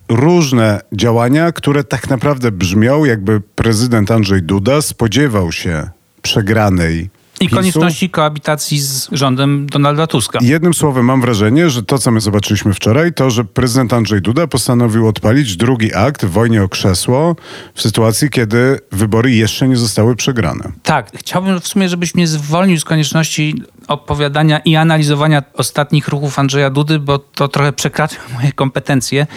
Różne 0.10 0.82
działania, 0.94 1.52
które 1.52 1.84
tak 1.84 2.10
naprawdę 2.10 2.52
brzmią, 2.52 3.06
jakby 3.06 3.42
prezydent 3.56 4.12
Andrzej 4.12 4.44
Duda 4.44 4.82
spodziewał 4.82 5.52
się 5.52 5.90
przegranej 6.22 7.10
i 7.42 7.50
konieczności 7.50 8.10
koabitacji 8.10 8.80
z 8.80 9.10
rządem 9.12 9.68
Donalda 9.68 10.08
Tuska. 10.08 10.40
Jednym 10.42 10.74
słowem 10.74 11.06
mam 11.06 11.22
wrażenie, 11.22 11.70
że 11.70 11.84
to, 11.84 11.98
co 11.98 12.12
my 12.12 12.22
zobaczyliśmy 12.22 12.74
wczoraj, 12.74 13.14
to, 13.14 13.30
że 13.30 13.46
prezydent 13.46 13.94
Andrzej 13.94 14.22
Duda 14.22 14.48
postanowił 14.48 15.08
odpalić 15.08 15.58
drugi 15.58 15.94
akt 15.94 16.26
w 16.26 16.32
wojnie 16.32 16.64
o 16.64 16.70
krzesło 16.70 17.36
w 17.74 17.82
sytuacji, 17.82 18.30
kiedy 18.30 18.80
wybory 18.92 19.32
jeszcze 19.32 19.68
nie 19.68 19.78
zostały 19.78 20.16
przegrane. 20.16 20.72
Tak, 20.84 21.12
chciałbym 21.16 21.60
w 21.62 21.68
sumie, 21.68 21.90
żebyś 21.90 22.16
mnie 22.16 22.28
zwolnił 22.28 22.80
z 22.80 22.84
konieczności 22.84 23.64
opowiadania 23.88 24.60
i 24.60 24.76
analizowania 24.76 25.44
ostatnich 25.54 26.08
ruchów 26.08 26.40
Andrzeja 26.40 26.70
Dudy, 26.70 27.00
bo 27.00 27.20
to 27.20 27.48
trochę 27.48 27.74
przekracza 27.74 28.18
moje 28.36 28.52
kompetencje. 28.52 29.28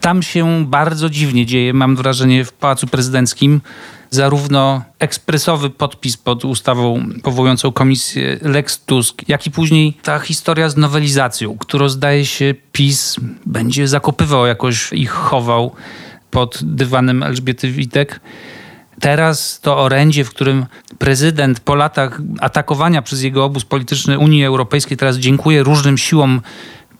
Tam 0.00 0.22
się 0.22 0.64
bardzo 0.66 1.10
dziwnie 1.10 1.46
dzieje, 1.46 1.74
mam 1.74 1.96
wrażenie, 1.96 2.44
w 2.44 2.52
Pałacu 2.52 2.86
Prezydenckim 2.86 3.60
zarówno 4.14 4.82
ekspresowy 4.98 5.70
podpis 5.70 6.16
pod 6.16 6.44
ustawą 6.44 7.06
powołującą 7.22 7.72
komisję 7.72 8.38
Lex 8.42 8.84
Tusk, 8.84 9.22
jak 9.28 9.46
i 9.46 9.50
później 9.50 9.94
ta 10.02 10.18
historia 10.18 10.68
z 10.68 10.76
nowelizacją, 10.76 11.58
którą 11.58 11.88
zdaje 11.88 12.26
się 12.26 12.54
PiS 12.72 13.16
będzie 13.46 13.88
zakopywał 13.88 14.46
jakoś 14.46 14.92
ich 14.92 15.10
chował 15.10 15.72
pod 16.30 16.58
dywanem 16.62 17.22
Elżbiety 17.22 17.70
Witek. 17.70 18.20
Teraz 19.00 19.60
to 19.60 19.78
orędzie, 19.78 20.24
w 20.24 20.30
którym 20.30 20.66
prezydent 20.98 21.60
po 21.60 21.74
latach 21.74 22.20
atakowania 22.40 23.02
przez 23.02 23.22
jego 23.22 23.44
obóz 23.44 23.64
polityczny 23.64 24.18
Unii 24.18 24.44
Europejskiej 24.44 24.96
teraz 24.96 25.16
dziękuję 25.16 25.62
różnym 25.62 25.98
siłom 25.98 26.40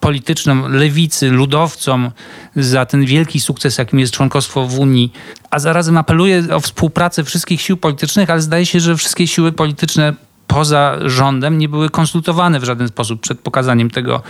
polityczną 0.05 0.69
lewicy, 0.69 1.31
ludowcom 1.31 2.11
za 2.57 2.87
ten 2.87 3.05
wielki 3.05 3.41
sukces, 3.41 3.79
jakim 3.79 3.99
jest 3.99 4.13
członkostwo 4.13 4.67
w 4.67 4.79
Unii, 4.79 5.13
a 5.51 5.59
zarazem 5.59 5.97
apeluje 5.97 6.45
o 6.55 6.61
współpracę 6.61 7.25
wszystkich 7.25 7.61
sił 7.61 7.77
politycznych, 7.77 8.31
ale 8.31 8.41
zdaje 8.43 8.67
się, 8.67 8.81
że 8.81 8.97
wszystkie 8.97 9.27
siły 9.27 9.53
polityczne 9.53 10.15
poza 10.47 10.99
rządem 11.05 11.59
nie 11.59 11.69
były 11.69 11.91
konsultowane 11.91 12.61
w 12.61 12.65
żaden 12.65 12.89
sposób 12.89 13.21
przed 13.21 13.41
pokazaniem 13.41 13.91
tego 13.91 14.23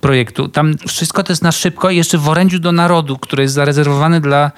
projektu. 0.00 0.48
Tam 0.48 0.74
wszystko 0.88 1.22
to 1.22 1.32
jest 1.32 1.42
na 1.42 1.52
szybko 1.52 1.90
i 1.90 1.96
jeszcze 1.96 2.18
w 2.18 2.28
orędziu 2.28 2.58
do 2.58 2.72
narodu, 2.72 3.18
które 3.18 3.42
jest 3.42 3.54
zarezerwowane 3.54 4.20
dla 4.20 4.50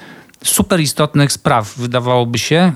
super 0.43 0.79
istotnych 0.79 1.31
spraw, 1.31 1.77
wydawałoby 1.77 2.37
się. 2.37 2.71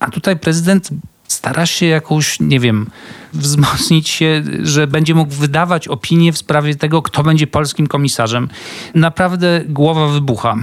A 0.00 0.10
tutaj 0.10 0.36
prezydent 0.36 0.90
starasz 1.28 1.70
się 1.70 1.86
jakąś, 1.86 2.40
nie 2.40 2.60
wiem, 2.60 2.86
wzmocnić 3.32 4.08
się, 4.08 4.42
że 4.62 4.86
będzie 4.86 5.14
mógł 5.14 5.34
wydawać 5.34 5.88
opinię 5.88 6.32
w 6.32 6.38
sprawie 6.38 6.74
tego, 6.74 7.02
kto 7.02 7.22
będzie 7.22 7.46
polskim 7.46 7.86
komisarzem. 7.86 8.48
Naprawdę 8.94 9.64
głowa 9.68 10.08
wybucha. 10.08 10.56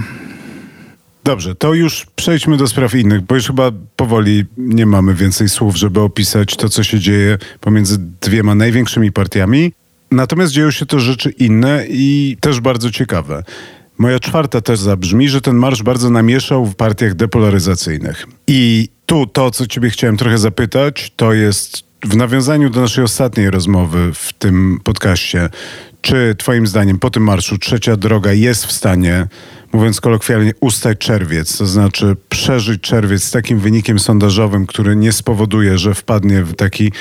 Dobrze, 1.24 1.54
to 1.54 1.74
już 1.74 2.06
przejdźmy 2.16 2.56
do 2.56 2.68
spraw 2.68 2.94
innych, 2.94 3.20
bo 3.20 3.34
już 3.34 3.46
chyba 3.46 3.70
powoli 3.96 4.44
nie 4.56 4.86
mamy 4.86 5.14
więcej 5.14 5.48
słów, 5.48 5.76
żeby 5.76 6.00
opisać 6.00 6.56
to, 6.56 6.68
co 6.68 6.84
się 6.84 7.00
dzieje 7.00 7.38
pomiędzy 7.60 7.98
dwiema 8.20 8.54
największymi 8.54 9.12
partiami. 9.12 9.72
Natomiast 10.10 10.52
dzieją 10.52 10.70
się 10.70 10.86
to 10.86 11.00
rzeczy 11.00 11.30
inne 11.30 11.84
i 11.88 12.36
też 12.40 12.60
bardzo 12.60 12.90
ciekawe. 12.90 13.42
Moja 13.98 14.18
czwarta 14.18 14.60
też 14.60 14.80
zabrzmi, 14.80 15.28
że 15.28 15.40
ten 15.40 15.56
marsz 15.56 15.82
bardzo 15.82 16.10
namieszał 16.10 16.66
w 16.66 16.74
partiach 16.74 17.14
depolaryzacyjnych. 17.14 18.26
I 18.46 18.88
tu 19.06 19.26
to, 19.26 19.50
co 19.50 19.66
ciebie 19.66 19.90
chciałem 19.90 20.16
trochę 20.16 20.38
zapytać, 20.38 21.12
to 21.16 21.32
jest 21.32 21.84
w 22.04 22.16
nawiązaniu 22.16 22.70
do 22.70 22.80
naszej 22.80 23.04
ostatniej 23.04 23.50
rozmowy 23.50 24.10
w 24.14 24.32
tym 24.32 24.80
podcaście, 24.84 25.48
czy 26.00 26.34
twoim 26.38 26.66
zdaniem 26.66 26.98
po 26.98 27.10
tym 27.10 27.22
marszu 27.22 27.58
trzecia 27.58 27.96
droga 27.96 28.32
jest 28.32 28.66
w 28.66 28.72
stanie, 28.72 29.26
mówiąc 29.72 30.00
kolokwialnie, 30.00 30.52
ustać 30.60 30.98
czerwiec, 30.98 31.58
to 31.58 31.66
znaczy 31.66 32.16
przeżyć 32.28 32.80
czerwiec 32.80 33.24
z 33.24 33.30
takim 33.30 33.58
wynikiem 33.58 33.98
sondażowym, 33.98 34.66
który 34.66 34.96
nie 34.96 35.12
spowoduje, 35.12 35.78
że 35.78 35.94
wpadnie 35.94 36.42
w 36.42 36.54
taki 36.54 36.92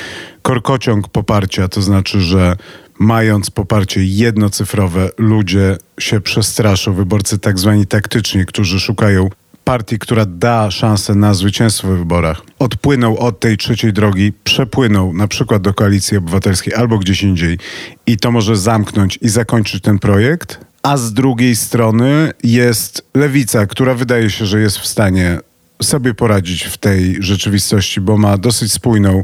korkociąg 0.42 1.08
poparcia, 1.08 1.68
to 1.68 1.82
znaczy, 1.82 2.22
że 2.22 2.56
mając 3.02 3.52
poparcie 3.52 4.04
jednocyfrowe, 4.04 5.10
ludzie 5.18 5.78
się 6.00 6.22
przestraszą, 6.22 6.94
wyborcy 6.94 7.40
tak 7.40 7.60
zwani 7.60 7.88
taktyczni, 7.88 8.46
którzy 8.46 8.80
szukają 8.80 9.30
partii, 9.64 10.00
która 10.00 10.26
da 10.26 10.72
szansę 10.72 11.16
na 11.16 11.34
zwycięstwo 11.34 11.88
w 11.88 11.98
wyborach, 11.98 12.42
odpłynął 12.60 13.18
od 13.18 13.40
tej 13.40 13.58
trzeciej 13.58 13.94
drogi, 13.94 14.34
przepłynął 14.44 15.14
na 15.14 15.28
przykład 15.28 15.62
do 15.62 15.74
koalicji 15.74 16.18
obywatelskiej 16.18 16.74
albo 16.74 16.98
gdzieś 16.98 17.24
indziej. 17.24 17.58
I 18.08 18.18
to 18.18 18.32
może 18.32 18.56
zamknąć 18.56 19.20
i 19.22 19.30
zakończyć 19.30 19.84
ten 19.84 20.00
projekt, 20.00 20.60
a 20.84 20.98
z 20.98 21.14
drugiej 21.14 21.56
strony 21.56 22.32
jest 22.44 23.06
lewica, 23.14 23.66
która 23.66 23.94
wydaje 23.94 24.30
się, 24.30 24.46
że 24.46 24.62
jest 24.62 24.78
w 24.78 24.88
stanie 24.88 25.40
sobie 25.84 26.14
poradzić 26.14 26.64
w 26.64 26.78
tej 26.78 27.18
rzeczywistości, 27.20 28.02
bo 28.02 28.18
ma 28.18 28.38
dosyć 28.38 28.74
spójną 28.74 29.24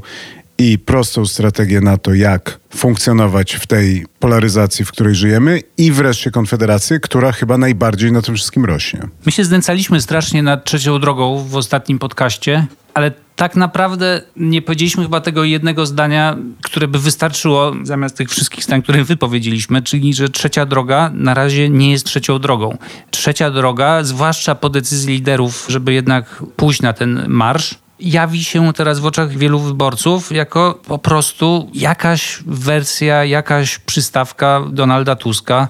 i 0.58 0.80
prostą 0.80 1.26
strategię 1.26 1.82
na 1.82 1.98
to, 1.98 2.14
jak 2.14 2.60
funkcjonować 2.76 3.54
w 3.54 3.68
tej 3.68 4.06
polaryzacji, 4.20 4.86
w 4.86 4.92
której 4.92 5.16
żyjemy, 5.16 5.62
i 5.78 5.92
wreszcie 5.92 6.32
Konfederację, 6.32 7.00
która 7.00 7.32
chyba 7.32 7.58
najbardziej 7.58 8.12
na 8.12 8.22
tym 8.22 8.36
wszystkim 8.36 8.66
rośnie. 8.66 9.00
My 9.26 9.32
się 9.32 9.44
znęcaliśmy 9.44 10.02
strasznie 10.02 10.44
nad 10.44 10.66
trzecią 10.66 11.00
drogą 11.00 11.46
w 11.50 11.56
ostatnim 11.56 12.00
podcaście, 12.00 12.68
ale 12.94 13.12
tak 13.36 13.56
naprawdę 13.56 14.22
nie 14.36 14.62
powiedzieliśmy 14.62 15.04
chyba 15.04 15.22
tego 15.22 15.44
jednego 15.44 15.86
zdania, 15.86 16.38
które 16.64 16.88
by 16.88 17.00
wystarczyło 17.00 17.74
zamiast 17.84 18.18
tych 18.18 18.30
wszystkich 18.30 18.64
zdań, 18.64 18.82
które 18.84 19.04
wypowiedzieliśmy, 19.04 19.82
czyli 19.82 20.14
że 20.14 20.30
trzecia 20.30 20.66
droga 20.66 21.12
na 21.14 21.34
razie 21.34 21.70
nie 21.70 21.92
jest 21.92 22.06
trzecią 22.06 22.40
drogą. 22.40 22.78
Trzecia 23.12 23.52
droga, 23.52 24.04
zwłaszcza 24.04 24.56
po 24.56 24.70
decyzji 24.70 25.14
liderów, 25.14 25.66
żeby 25.70 25.94
jednak 25.94 26.44
pójść 26.56 26.82
na 26.82 26.94
ten 26.94 27.26
marsz, 27.28 27.76
jawi 28.00 28.44
się 28.44 28.74
teraz 28.74 29.00
w 29.00 29.06
oczach 29.06 29.38
wielu 29.38 29.60
wyborców 29.60 30.32
jako 30.32 30.80
po 30.88 30.98
prostu 30.98 31.70
jakaś 31.74 32.40
wersja, 32.46 33.26
jakaś 33.26 33.80
przystawka 33.80 34.62
Donalda 34.72 35.16
Tuska. 35.16 35.68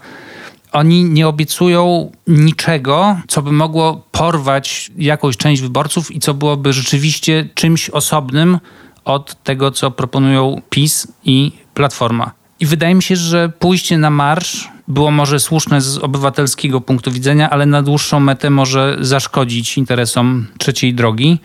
Oni 0.71 1.03
nie 1.03 1.27
obiecują 1.27 2.11
niczego, 2.27 3.17
co 3.27 3.41
by 3.41 3.51
mogło 3.51 4.07
porwać 4.11 4.91
jakąś 4.97 5.37
część 5.37 5.61
wyborców 5.61 6.11
i 6.11 6.19
co 6.19 6.33
byłoby 6.33 6.73
rzeczywiście 6.73 7.49
czymś 7.53 7.89
osobnym 7.89 8.59
od 9.05 9.43
tego, 9.43 9.71
co 9.71 9.91
proponują 9.91 10.61
PiS 10.69 11.07
i 11.25 11.51
Platforma. 11.73 12.31
I 12.59 12.65
wydaje 12.65 12.95
mi 12.95 13.03
się, 13.03 13.15
że 13.15 13.49
pójście 13.59 13.97
na 13.97 14.09
marsz 14.09 14.69
było 14.87 15.11
może 15.11 15.39
słuszne 15.39 15.81
z 15.81 15.97
obywatelskiego 15.97 16.81
punktu 16.81 17.11
widzenia, 17.11 17.49
ale 17.49 17.65
na 17.65 17.81
dłuższą 17.81 18.19
metę 18.19 18.49
może 18.49 18.97
zaszkodzić 18.99 19.77
interesom 19.77 20.47
trzeciej 20.57 20.93
drogi. 20.93 21.39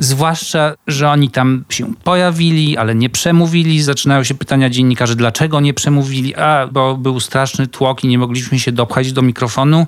Zwłaszcza, 0.00 0.74
że 0.86 1.10
oni 1.10 1.30
tam 1.30 1.64
się 1.68 1.94
pojawili, 2.04 2.76
ale 2.76 2.94
nie 2.94 3.10
przemówili. 3.10 3.82
Zaczynają 3.82 4.24
się 4.24 4.34
pytania 4.34 4.70
dziennikarzy, 4.70 5.16
dlaczego 5.16 5.60
nie 5.60 5.74
przemówili. 5.74 6.34
A, 6.34 6.68
bo 6.72 6.96
był 6.96 7.20
straszny 7.20 7.66
tłok 7.66 8.04
i 8.04 8.08
nie 8.08 8.18
mogliśmy 8.18 8.58
się 8.58 8.72
dopchać 8.72 9.12
do 9.12 9.22
mikrofonu. 9.22 9.86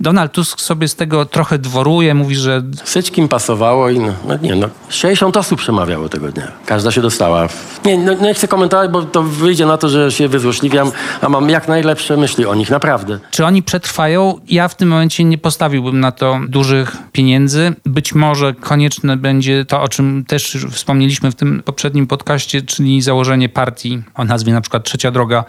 Donald 0.00 0.32
Tusk 0.32 0.60
sobie 0.60 0.88
z 0.88 0.96
tego 0.96 1.24
trochę 1.24 1.58
dworuje, 1.58 2.14
mówi, 2.14 2.36
że... 2.36 2.62
Wszystkim 2.84 3.28
pasowało 3.28 3.90
i 3.90 4.00
no, 4.00 4.12
no 4.28 4.36
nie 4.36 4.54
no, 4.54 4.68
60 4.88 5.36
osób 5.36 5.58
przemawiało 5.58 6.08
tego 6.08 6.28
dnia. 6.28 6.48
Każda 6.66 6.90
się 6.90 7.02
dostała. 7.02 7.48
Nie, 7.84 7.98
no, 7.98 8.14
nie 8.14 8.34
chcę 8.34 8.48
komentować, 8.48 8.90
bo 8.90 9.02
to 9.02 9.22
wyjdzie 9.22 9.66
na 9.66 9.76
to, 9.76 9.88
że 9.88 10.12
się 10.12 10.28
wyzłośliwiam, 10.28 10.92
a 11.20 11.28
mam 11.28 11.50
jak 11.50 11.68
najlepsze 11.68 12.16
myśli 12.16 12.46
o 12.46 12.54
nich, 12.54 12.70
naprawdę. 12.70 13.18
Czy 13.30 13.44
oni 13.44 13.62
przetrwają? 13.62 14.40
Ja 14.48 14.68
w 14.68 14.74
tym 14.74 14.88
momencie 14.88 15.24
nie 15.24 15.38
postawiłbym 15.38 16.00
na 16.00 16.12
to 16.12 16.40
dużych 16.48 16.96
pieniędzy. 17.12 17.74
Być 17.86 18.14
może 18.14 18.54
konieczne 18.54 19.16
będzie 19.16 19.64
to, 19.64 19.82
o 19.82 19.88
czym 19.88 20.24
też 20.28 20.58
wspomnieliśmy 20.70 21.30
w 21.30 21.34
tym 21.34 21.62
poprzednim 21.64 22.06
podcaście, 22.06 22.62
czyli 22.62 23.02
założenie 23.02 23.48
partii 23.48 24.02
o 24.14 24.24
nazwie 24.24 24.52
na 24.52 24.60
przykład 24.60 24.84
Trzecia 24.84 25.10
Droga, 25.10 25.44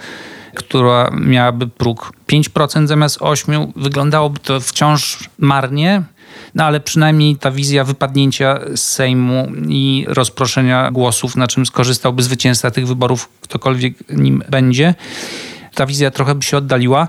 która 0.55 1.09
miałaby 1.21 1.67
próg 1.67 2.13
5% 2.31 2.87
zamiast 2.87 3.19
8%. 3.19 3.71
Wyglądałoby 3.75 4.39
to 4.39 4.59
wciąż 4.59 5.29
marnie, 5.39 6.03
no 6.55 6.63
ale 6.63 6.79
przynajmniej 6.79 7.35
ta 7.35 7.51
wizja 7.51 7.83
wypadnięcia 7.83 8.59
z 8.75 8.79
Sejmu 8.79 9.51
i 9.67 10.05
rozproszenia 10.07 10.91
głosów, 10.91 11.35
na 11.35 11.47
czym 11.47 11.65
skorzystałby 11.65 12.23
zwycięzca 12.23 12.71
tych 12.71 12.87
wyborów, 12.87 13.29
ktokolwiek 13.41 13.93
nim 14.09 14.43
będzie, 14.49 14.95
ta 15.75 15.85
wizja 15.85 16.11
trochę 16.11 16.35
by 16.35 16.43
się 16.43 16.57
oddaliła. 16.57 17.07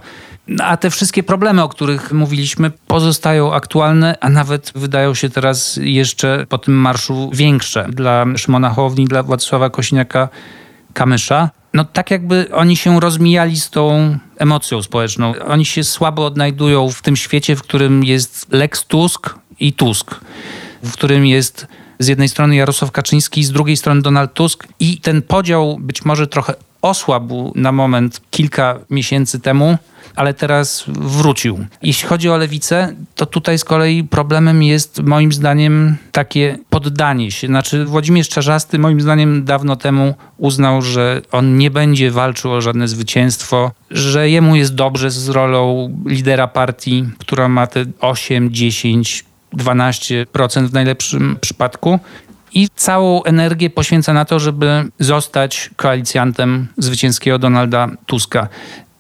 No, 0.49 0.65
a 0.65 0.77
te 0.77 0.91
wszystkie 0.91 1.23
problemy, 1.23 1.63
o 1.63 1.69
których 1.69 2.13
mówiliśmy, 2.13 2.71
pozostają 2.87 3.55
aktualne, 3.55 4.17
a 4.21 4.29
nawet 4.29 4.73
wydają 4.75 5.15
się 5.15 5.31
teraz 5.31 5.81
jeszcze 5.83 6.47
po 6.49 6.59
tym 6.59 6.75
marszu 6.75 7.31
większe 7.35 7.87
dla 7.89 8.25
Szymona 8.37 8.71
Hołowni, 8.71 9.05
dla 9.05 9.23
Władysława 9.23 9.71
Kośniaka-Kamysza 10.93 11.49
no 11.75 11.85
tak 11.85 12.11
jakby 12.11 12.49
oni 12.55 12.77
się 12.77 13.01
rozmijali 13.01 13.61
z 13.61 13.71
tą 13.71 14.19
emocją 14.37 14.83
społeczną. 14.83 15.33
Oni 15.49 15.65
się 15.65 15.85
słabo 15.85 16.27
odnajdują 16.27 16.91
w 16.91 17.03
tym 17.03 17.17
świecie, 17.17 17.57
w 17.57 17.63
którym 17.63 18.05
jest 18.05 18.47
Lex 18.51 18.85
Tusk 18.85 19.35
i 19.61 19.73
Tusk, 19.73 20.21
w 20.83 20.93
którym 20.93 21.27
jest 21.27 21.67
z 21.99 22.09
jednej 22.09 22.29
strony 22.29 22.57
Jarosław 22.57 22.91
Kaczyński, 22.91 23.45
z 23.45 23.53
drugiej 23.53 23.77
strony 23.77 24.03
Donald 24.03 24.35
Tusk 24.35 24.69
i 24.81 25.01
ten 25.01 25.23
podział 25.23 25.79
być 25.81 26.05
może 26.05 26.27
trochę 26.27 26.55
osłabł 26.83 27.53
na 27.55 27.73
moment 27.73 28.21
kilka 28.31 28.79
miesięcy 28.91 29.41
temu, 29.41 29.79
ale 30.17 30.35
teraz 30.35 30.85
wrócił. 30.87 31.67
Jeśli 31.83 32.09
chodzi 32.09 32.31
o 32.31 32.37
lewicę, 32.37 32.95
to 33.15 33.27
tutaj 33.27 33.59
z 33.59 33.65
kolei 33.65 34.05
problemem 34.05 34.63
jest 34.63 35.03
moim 35.03 35.33
zdaniem 35.33 35.97
takie 36.13 36.59
poddanie 36.71 37.31
się. 37.31 37.47
Znaczy 37.47 37.85
Włodzimierz 37.85 38.29
Czarzasty 38.29 38.79
moim 38.79 39.01
zdaniem 39.01 39.45
dawno 39.45 39.77
temu 39.77 40.15
uznał, 40.39 40.83
że 40.83 41.23
on 41.33 41.59
nie 41.59 41.71
będzie 41.71 42.11
walczył 42.11 42.53
o 42.53 42.61
żadne 42.61 42.89
zwycięstwo, 42.89 43.71
że 43.91 44.31
jemu 44.31 44.57
jest 44.57 44.75
dobrze 44.75 45.11
z 45.11 45.29
rolą 45.29 45.97
lidera 46.07 46.49
partii, 46.49 47.05
która 47.19 47.49
ma 47.49 47.67
te 47.67 47.85
8, 48.01 48.53
10, 48.53 49.25
12% 49.57 50.67
w 50.67 50.73
najlepszym 50.73 51.37
przypadku 51.41 51.99
i 52.55 52.69
całą 52.77 53.23
energię 53.23 53.71
poświęca 53.71 54.13
na 54.13 54.25
to, 54.25 54.39
żeby 54.39 54.89
zostać 54.99 55.71
koalicjantem 55.77 56.69
zwycięskiego 56.79 57.39
Donalda 57.39 57.89
Tuska. 58.07 58.49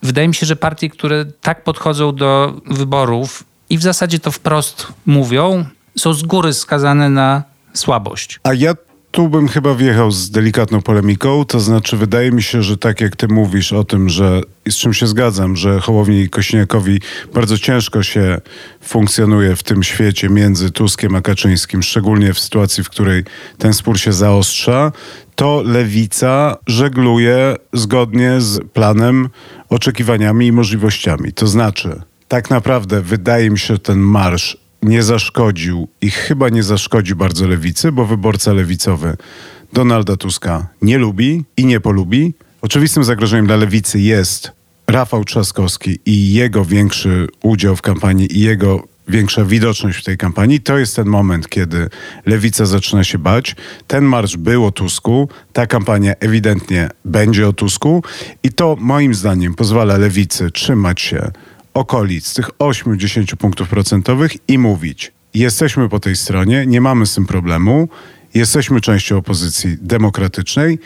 Wydaje 0.02 0.28
mi 0.28 0.34
się, 0.34 0.46
że 0.46 0.56
partie, 0.56 0.90
które 0.90 1.24
tak 1.24 1.64
podchodzą 1.64 2.14
do 2.14 2.60
wyborów 2.66 3.44
i 3.70 3.78
w 3.78 3.82
zasadzie 3.82 4.18
to 4.18 4.30
wprost 4.30 4.86
mówią, 5.06 5.64
są 5.98 6.14
z 6.14 6.22
góry 6.22 6.52
skazane 6.52 7.10
na 7.10 7.42
słabość. 7.74 8.40
A 8.42 8.54
ja 8.54 8.74
tu 9.12 9.28
bym 9.28 9.48
chyba 9.48 9.74
wjechał 9.74 10.10
z 10.10 10.30
delikatną 10.30 10.82
polemiką, 10.82 11.44
to 11.44 11.60
znaczy 11.60 11.96
wydaje 11.96 12.32
mi 12.32 12.42
się, 12.42 12.62
że 12.62 12.76
tak 12.76 13.00
jak 13.00 13.16
ty 13.16 13.28
mówisz 13.28 13.72
o 13.72 13.84
tym, 13.84 14.08
że 14.08 14.40
z 14.68 14.76
czym 14.76 14.94
się 14.94 15.06
zgadzam, 15.06 15.56
że 15.56 15.80
Hołowni 15.80 16.20
i 16.20 16.28
Kośniakowi 16.28 17.00
bardzo 17.34 17.58
ciężko 17.58 18.02
się 18.02 18.40
funkcjonuje 18.80 19.56
w 19.56 19.62
tym 19.62 19.82
świecie 19.82 20.28
między 20.28 20.70
Tuskiem 20.70 21.14
a 21.14 21.20
Kaczyńskim, 21.20 21.82
szczególnie 21.82 22.34
w 22.34 22.40
sytuacji, 22.40 22.84
w 22.84 22.90
której 22.90 23.24
ten 23.58 23.74
spór 23.74 23.98
się 23.98 24.12
zaostrza, 24.12 24.92
to 25.34 25.62
lewica 25.66 26.56
żegluje 26.66 27.56
zgodnie 27.72 28.40
z 28.40 28.68
planem, 28.72 29.28
oczekiwaniami 29.68 30.46
i 30.46 30.52
możliwościami. 30.52 31.32
To 31.32 31.46
znaczy, 31.46 32.02
tak 32.28 32.50
naprawdę 32.50 33.02
wydaje 33.02 33.50
mi 33.50 33.58
się, 33.58 33.74
że 33.74 33.78
ten 33.78 33.98
marsz 33.98 34.61
nie 34.82 35.02
zaszkodził 35.02 35.88
i 36.00 36.10
chyba 36.10 36.48
nie 36.48 36.62
zaszkodzi 36.62 37.14
bardzo 37.14 37.46
lewicy, 37.46 37.92
bo 37.92 38.06
wyborca 38.06 38.52
lewicowy 38.52 39.16
Donalda 39.72 40.16
Tuska 40.16 40.66
nie 40.82 40.98
lubi 40.98 41.44
i 41.56 41.66
nie 41.66 41.80
polubi. 41.80 42.34
Oczywistym 42.62 43.04
zagrożeniem 43.04 43.46
dla 43.46 43.56
lewicy 43.56 44.00
jest 44.00 44.52
Rafał 44.86 45.24
Trzaskowski 45.24 45.98
i 46.06 46.32
jego 46.32 46.64
większy 46.64 47.26
udział 47.42 47.76
w 47.76 47.82
kampanii 47.82 48.38
i 48.38 48.40
jego 48.40 48.84
większa 49.08 49.44
widoczność 49.44 49.98
w 49.98 50.04
tej 50.04 50.18
kampanii. 50.18 50.60
To 50.60 50.78
jest 50.78 50.96
ten 50.96 51.06
moment, 51.06 51.48
kiedy 51.48 51.88
lewica 52.26 52.66
zaczyna 52.66 53.04
się 53.04 53.18
bać. 53.18 53.56
Ten 53.86 54.04
marsz 54.04 54.36
był 54.36 54.66
o 54.66 54.70
Tusku, 54.70 55.28
ta 55.52 55.66
kampania 55.66 56.14
ewidentnie 56.20 56.88
będzie 57.04 57.48
o 57.48 57.52
Tusku 57.52 58.02
i 58.42 58.52
to 58.52 58.76
moim 58.80 59.14
zdaniem 59.14 59.54
pozwala 59.54 59.96
lewicy 59.96 60.50
trzymać 60.50 61.00
się 61.00 61.30
okolic 61.74 62.34
tych 62.34 62.50
8-10 62.58 63.36
punktów 63.36 63.68
procentowych 63.68 64.48
i 64.48 64.58
mówić: 64.58 65.12
jesteśmy 65.34 65.88
po 65.88 66.00
tej 66.00 66.16
stronie, 66.16 66.66
nie 66.66 66.80
mamy 66.80 67.06
z 67.06 67.14
tym 67.14 67.26
problemu, 67.26 67.88
jesteśmy 68.34 68.80
częścią 68.80 69.16
opozycji 69.16 69.76
demokratycznej, 69.80 70.78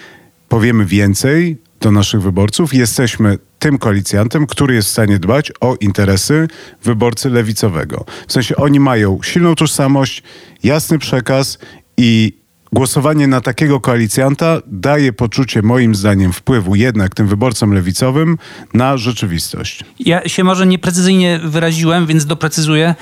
powiemy 0.48 0.86
więcej 0.86 1.56
do 1.80 1.92
naszych 1.92 2.22
wyborców, 2.22 2.74
jesteśmy 2.74 3.38
tym 3.58 3.78
koalicjantem, 3.78 4.46
który 4.46 4.74
jest 4.74 4.88
w 4.88 4.92
stanie 4.92 5.18
dbać 5.18 5.52
o 5.60 5.76
interesy 5.80 6.48
wyborcy 6.82 7.30
lewicowego. 7.30 8.04
W 8.28 8.32
sensie 8.32 8.56
oni 8.56 8.80
mają 8.80 9.18
silną 9.22 9.54
tożsamość, 9.54 10.22
jasny 10.62 10.98
przekaz 10.98 11.58
i 11.96 12.32
głosowanie 12.72 13.26
na 13.26 13.40
takiego 13.40 13.80
koalicjanta 13.80 14.58
daje 14.66 15.12
poczucie, 15.12 15.62
moim 15.62 15.94
zdaniem, 15.94 16.32
wpływu 16.32 16.74
jednak 16.74 17.14
tym 17.14 17.26
wyborcom 17.26 17.72
lewicowym 17.72 18.38
na 18.74 18.96
rzeczywistość. 18.96 19.84
Ja 19.98 20.28
się 20.28 20.44
może 20.44 20.66
nieprecyzyjnie 20.66 21.40
wyraziłem, 21.44 22.06
więc 22.06 22.26
doprecyzuję. 22.26 22.94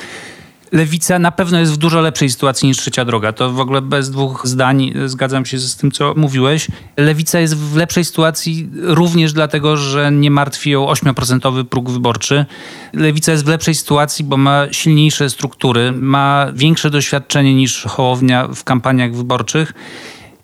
Lewica 0.74 1.18
na 1.18 1.32
pewno 1.32 1.58
jest 1.58 1.72
w 1.72 1.76
dużo 1.76 2.00
lepszej 2.00 2.30
sytuacji 2.30 2.68
niż 2.68 2.78
trzecia 2.78 3.04
droga. 3.04 3.32
To 3.32 3.50
w 3.50 3.60
ogóle 3.60 3.82
bez 3.82 4.10
dwóch 4.10 4.42
zdań 4.46 4.92
zgadzam 5.06 5.46
się 5.46 5.58
z 5.58 5.76
tym, 5.76 5.90
co 5.90 6.14
mówiłeś. 6.16 6.68
Lewica 6.96 7.40
jest 7.40 7.56
w 7.56 7.76
lepszej 7.76 8.04
sytuacji 8.04 8.68
również 8.72 9.32
dlatego, 9.32 9.76
że 9.76 10.12
nie 10.12 10.30
martwi 10.30 10.70
ją 10.70 10.86
8% 10.86 11.64
próg 11.64 11.90
wyborczy. 11.90 12.46
Lewica 12.92 13.32
jest 13.32 13.44
w 13.44 13.48
lepszej 13.48 13.74
sytuacji, 13.74 14.24
bo 14.24 14.36
ma 14.36 14.66
silniejsze 14.72 15.30
struktury, 15.30 15.92
ma 15.92 16.46
większe 16.54 16.90
doświadczenie 16.90 17.54
niż 17.54 17.82
Hołownia 17.82 18.48
w 18.48 18.64
kampaniach 18.64 19.14
wyborczych 19.14 19.72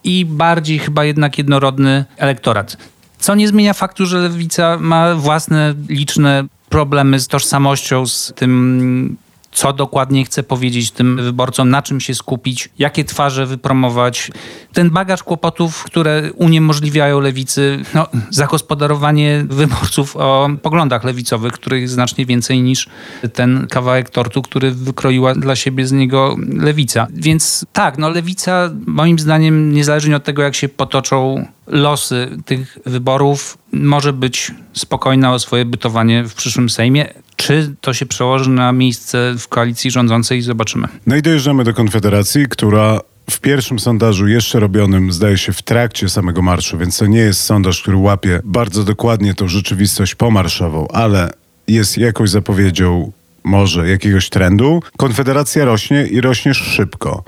i 0.05 0.25
bardziej 0.25 0.79
chyba 0.79 1.05
jednak 1.05 1.39
jednorodny 1.39 2.05
elektorat. 2.17 2.77
Co 3.19 3.35
nie 3.35 3.49
zmienia 3.49 3.75
faktu, 3.75 4.07
że 4.07 4.19
lewica 4.19 4.79
ma 4.81 5.15
własne 5.15 5.75
liczne 5.89 6.45
problemy 6.69 7.21
z 7.21 7.29
tożsamością, 7.29 8.07
z 8.07 8.33
tym 8.37 9.17
co 9.53 9.73
dokładnie 9.73 10.25
chce 10.25 10.43
powiedzieć 10.43 10.91
tym 10.91 11.17
wyborcom, 11.17 11.71
na 11.71 11.83
czym 11.83 12.01
się 12.01 12.15
skupić, 12.15 12.69
jakie 12.79 13.05
twarze 13.05 13.47
wypromować. 13.47 14.31
Ten 14.73 14.91
bagaż 14.91 15.23
kłopotów, 15.23 15.85
które 15.85 16.33
uniemożliwiają 16.33 17.21
lewicy, 17.21 17.83
no, 17.95 18.07
zagospodarowanie 18.31 19.45
wyborców 19.49 20.17
o 20.17 20.49
poglądach 20.63 21.05
lewicowych, 21.05 21.53
których 21.53 21.89
znacznie 21.89 22.27
więcej 22.27 22.63
niż 22.63 22.89
ten 23.33 23.67
kawałek 23.71 24.11
tortu, 24.11 24.43
który 24.43 24.71
wykroiła 24.71 25.35
dla 25.35 25.57
siebie 25.57 25.87
z 25.87 25.93
niego 25.93 26.37
lewica. 26.57 27.07
Więc 27.11 27.67
tak, 27.73 27.99
no 27.99 28.11
lewica 28.11 28.71
moim 28.87 29.19
zdaniem, 29.19 29.73
niezależnie 29.73 30.17
od 30.17 30.25
tego, 30.25 30.43
jak 30.43 30.55
się 30.55 30.69
potoczą 30.69 31.47
losy 31.67 32.29
tych 32.45 32.79
wyborów, 32.87 33.59
może 33.73 34.13
być 34.13 34.53
spokojna 34.73 35.33
o 35.33 35.39
swoje 35.39 35.65
bytowanie 35.65 36.25
w 36.25 36.35
przyszłym 36.35 36.71
Sejmie. 36.71 37.15
Czy 37.41 37.75
to 37.81 37.95
się 37.95 38.07
przełoży 38.07 38.51
na 38.51 38.73
miejsce 38.73 39.35
w 39.39 39.49
koalicji 39.49 39.91
rządzącej, 39.91 40.43
zobaczymy. 40.43 40.89
No 41.07 41.17
i 41.17 41.23
dojeżdżamy 41.23 41.65
do 41.65 41.75
Konfederacji, 41.75 42.47
która 42.49 43.01
w 43.31 43.41
pierwszym 43.41 43.79
sondażu 43.79 44.29
jeszcze 44.29 44.61
robionym, 44.61 45.13
zdaje 45.13 45.39
się, 45.39 45.53
w 45.53 45.63
trakcie 45.63 46.09
samego 46.09 46.43
marszu, 46.43 46.79
więc 46.79 46.99
to 46.99 47.07
nie 47.07 47.19
jest 47.19 47.41
sondaż, 47.41 47.83
który 47.83 47.97
łapie 47.97 48.41
bardzo 48.45 48.85
dokładnie 48.85 49.35
tą 49.35 49.49
rzeczywistość 49.49 50.15
pomarszową, 50.15 50.89
ale 50.89 51.31
jest 51.69 51.99
jakąś 51.99 52.31
zapowiedzią 52.31 53.13
może 53.45 53.89
jakiegoś 53.89 54.29
trendu. 54.29 54.83
Konfederacja 54.97 55.65
rośnie 55.65 56.07
i 56.07 56.21
rośnie 56.21 56.55
szybko. 56.55 57.25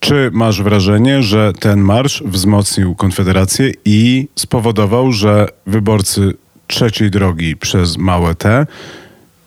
Czy 0.00 0.30
masz 0.32 0.62
wrażenie, 0.62 1.22
że 1.22 1.52
ten 1.60 1.80
marsz 1.80 2.22
wzmocnił 2.26 2.94
Konfederację 2.94 3.72
i 3.84 4.28
spowodował, 4.34 5.12
że 5.12 5.48
wyborcy 5.66 6.34
trzeciej 6.66 7.10
drogi 7.10 7.56
przez 7.56 7.96
małe 7.96 8.34
T 8.34 8.66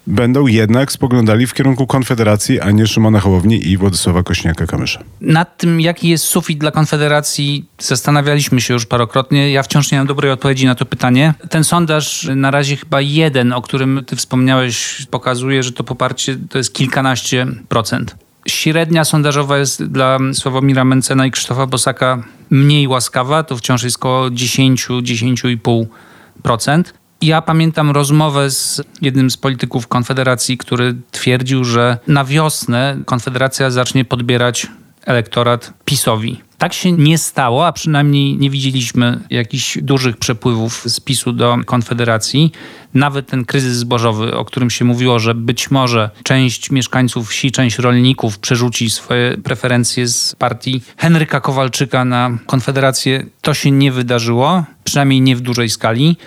będą 0.08 0.48
jednak 0.48 0.92
spoglądali 0.92 1.48
w 1.48 1.54
kierunku 1.54 1.88
Konfederacji, 1.88 2.60
a 2.60 2.72
nie 2.72 2.88
Szymona 2.88 3.20
Hołowni 3.20 3.68
i 3.68 3.78
Władysława 3.78 4.22
Kośniaka-Kamysza. 4.22 5.00
Nad 5.22 5.58
tym, 5.58 5.82
jaki 5.82 6.10
jest 6.10 6.24
sufit 6.24 6.60
dla 6.60 6.72
Konfederacji, 6.72 7.66
zastanawialiśmy 7.80 8.62
się 8.62 8.74
już 8.74 8.86
parokrotnie. 8.86 9.52
Ja 9.52 9.64
wciąż 9.64 9.92
nie 9.92 9.98
mam 9.98 10.08
dobrej 10.08 10.32
odpowiedzi 10.32 10.66
na 10.66 10.76
to 10.76 10.86
pytanie. 10.86 11.34
Ten 11.50 11.64
sondaż, 11.64 12.30
na 12.36 12.52
razie 12.52 12.78
chyba 12.78 13.02
jeden, 13.02 13.54
o 13.54 13.62
którym 13.62 14.04
ty 14.06 14.16
wspomniałeś, 14.16 15.06
pokazuje, 15.12 15.64
że 15.64 15.72
to 15.72 15.84
poparcie 15.84 16.38
to 16.50 16.58
jest 16.58 16.74
kilkanaście 16.74 17.48
procent. 17.70 18.16
Średnia 18.48 19.06
sondażowa 19.06 19.58
jest 19.58 19.84
dla 19.84 20.20
Sławomira 20.34 20.86
Mencena 20.86 21.26
i 21.26 21.32
Krzysztofa 21.32 21.68
Bosaka 21.68 22.24
mniej 22.50 22.88
łaskawa, 22.88 23.44
to 23.44 23.58
wciąż 23.58 23.84
jest 23.84 23.98
około 23.98 24.30
10-10,5%. 24.30 26.84
Ja 27.22 27.42
pamiętam 27.42 27.92
rozmowę 27.92 28.52
z 28.52 28.82
jednym 29.02 29.32
z 29.32 29.38
polityków 29.38 29.88
Konfederacji, 29.88 30.58
który 30.58 30.96
twierdził, 31.12 31.64
że 31.64 31.98
na 32.08 32.26
wiosnę 32.26 32.98
Konfederacja 33.06 33.72
zacznie 33.72 34.06
podbierać 34.06 34.68
elektorat 35.06 35.74
PiSowi. 35.86 36.42
Tak 36.58 36.74
się 36.74 36.92
nie 36.92 37.18
stało, 37.18 37.68
a 37.68 37.72
przynajmniej 37.72 38.38
nie 38.38 38.50
widzieliśmy 38.50 39.20
jakichś 39.30 39.78
dużych 39.82 40.18
przepływów 40.18 40.84
z 40.86 41.00
PiSu 41.00 41.34
do 41.34 41.58
Konfederacji. 41.66 42.52
Nawet 42.94 43.28
ten 43.28 43.46
kryzys 43.46 43.78
zbożowy, 43.78 44.36
o 44.36 44.46
którym 44.46 44.70
się 44.70 44.86
mówiło, 44.86 45.20
że 45.20 45.36
być 45.36 45.72
może 45.72 46.10
część 46.24 46.72
mieszkańców 46.72 47.30
wsi, 47.30 47.52
część 47.52 47.78
rolników 47.78 48.40
przerzuci 48.40 48.90
swoje 48.90 49.38
preferencje 49.38 50.08
z 50.08 50.36
partii 50.36 50.82
Henryka 50.98 51.42
Kowalczyka 51.42 52.06
na 52.06 52.38
Konfederację, 52.46 53.26
to 53.42 53.54
się 53.54 53.72
nie 53.72 53.92
wydarzyło, 53.92 54.64
przynajmniej 54.84 55.22
nie 55.22 55.36
w 55.36 55.42
dużej 55.42 55.70
skali. 55.70 56.18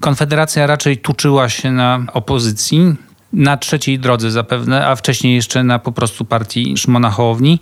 Konfederacja 0.00 0.66
raczej 0.66 0.98
tuczyła 0.98 1.48
się 1.48 1.72
na 1.72 1.98
opozycji, 2.12 2.94
na 3.32 3.56
trzeciej 3.56 3.98
drodze 3.98 4.30
zapewne, 4.30 4.86
a 4.86 4.96
wcześniej 4.96 5.34
jeszcze 5.34 5.64
na 5.64 5.78
po 5.78 5.92
prostu 5.92 6.24
partii 6.24 6.76
Szymona 6.76 7.10
Hołowni. 7.10 7.60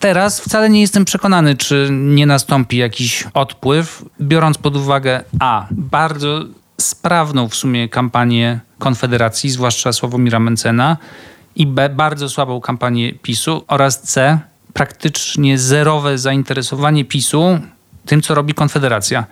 Teraz 0.00 0.40
wcale 0.40 0.70
nie 0.70 0.80
jestem 0.80 1.04
przekonany, 1.04 1.56
czy 1.56 1.88
nie 1.90 2.26
nastąpi 2.26 2.76
jakiś 2.76 3.24
odpływ, 3.34 4.04
biorąc 4.20 4.58
pod 4.58 4.76
uwagę 4.76 5.24
A. 5.38 5.66
Bardzo 5.70 6.44
sprawną 6.80 7.48
w 7.48 7.54
sumie 7.54 7.88
kampanię 7.88 8.60
Konfederacji, 8.78 9.50
zwłaszcza 9.50 9.92
Sławomira 9.92 10.40
Mencena, 10.40 10.96
i 11.56 11.66
B. 11.66 11.88
Bardzo 11.88 12.28
słabą 12.28 12.60
kampanię 12.60 13.12
PiSu 13.12 13.64
oraz 13.68 14.02
C. 14.02 14.38
Praktycznie 14.72 15.58
zerowe 15.58 16.18
zainteresowanie 16.18 17.04
PiSu 17.04 17.58
tym, 18.06 18.22
co 18.22 18.34
robi 18.34 18.54
Konfederacja. 18.54 19.24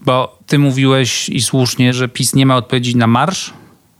Bo 0.00 0.38
ty 0.46 0.58
mówiłeś 0.58 1.28
i 1.28 1.42
słusznie, 1.42 1.92
że 1.92 2.08
PiS 2.08 2.34
nie 2.34 2.46
ma 2.46 2.56
odpowiedzi 2.56 2.96
na 2.96 3.06
marsz, 3.06 3.52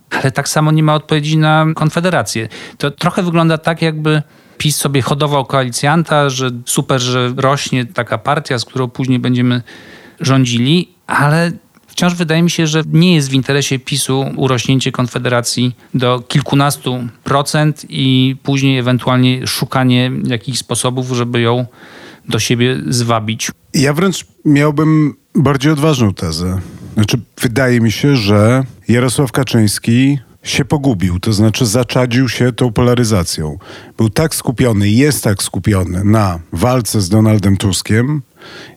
ale 0.09 0.31
tak 0.31 0.49
samo 0.49 0.71
nie 0.71 0.83
ma 0.83 0.95
odpowiedzi 0.95 1.37
na 1.37 1.65
Konfederację. 1.75 2.49
To 2.77 2.91
trochę 2.91 3.23
wygląda 3.23 3.57
tak, 3.57 3.81
jakby 3.81 4.21
PiS 4.57 4.75
sobie 4.75 5.01
hodował 5.01 5.45
koalicjanta, 5.45 6.29
że 6.29 6.51
super, 6.65 7.01
że 7.01 7.33
rośnie 7.37 7.85
taka 7.85 8.17
partia, 8.17 8.59
z 8.59 8.65
którą 8.65 8.87
później 8.87 9.19
będziemy 9.19 9.61
rządzili, 10.19 10.89
ale 11.07 11.51
wciąż 11.87 12.15
wydaje 12.15 12.43
mi 12.43 12.51
się, 12.51 12.67
że 12.67 12.81
nie 12.87 13.15
jest 13.15 13.29
w 13.29 13.33
interesie 13.33 13.79
PiSu 13.79 14.25
urośnięcie 14.35 14.91
Konfederacji 14.91 15.75
do 15.93 16.19
kilkunastu 16.19 17.07
procent 17.23 17.85
i 17.89 18.35
później 18.43 18.77
ewentualnie 18.77 19.47
szukanie 19.47 20.11
jakichś 20.23 20.57
sposobów, 20.57 21.11
żeby 21.11 21.41
ją 21.41 21.65
do 22.29 22.39
siebie 22.39 22.77
zwabić. 22.87 23.51
Ja 23.73 23.93
wręcz 23.93 24.25
miałbym 24.45 25.15
bardziej 25.43 25.71
odważną 25.71 26.13
tezę. 26.13 26.59
Znaczy, 26.93 27.17
wydaje 27.41 27.81
mi 27.81 27.91
się, 27.91 28.15
że 28.15 28.63
Jarosław 28.87 29.31
Kaczyński 29.31 30.19
się 30.43 30.65
pogubił, 30.65 31.19
to 31.19 31.33
znaczy 31.33 31.65
zaczadził 31.65 32.29
się 32.29 32.51
tą 32.51 32.73
polaryzacją. 32.73 33.57
Był 33.97 34.09
tak 34.09 34.35
skupiony, 34.35 34.89
jest 34.89 35.23
tak 35.23 35.43
skupiony 35.43 36.03
na 36.03 36.39
walce 36.53 37.01
z 37.01 37.09
Donaldem 37.09 37.57
Tuskiem, 37.57 38.21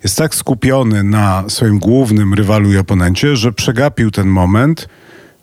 jest 0.05 0.17
tak 0.17 0.35
skupiony 0.35 1.03
na 1.03 1.45
swoim 1.49 1.79
głównym 1.79 2.35
rywalu 2.35 2.73
i 2.73 2.79
oponencie, 2.79 3.37
że 3.37 3.53
przegapił 3.53 4.11
ten 4.11 4.29
moment, 4.29 4.89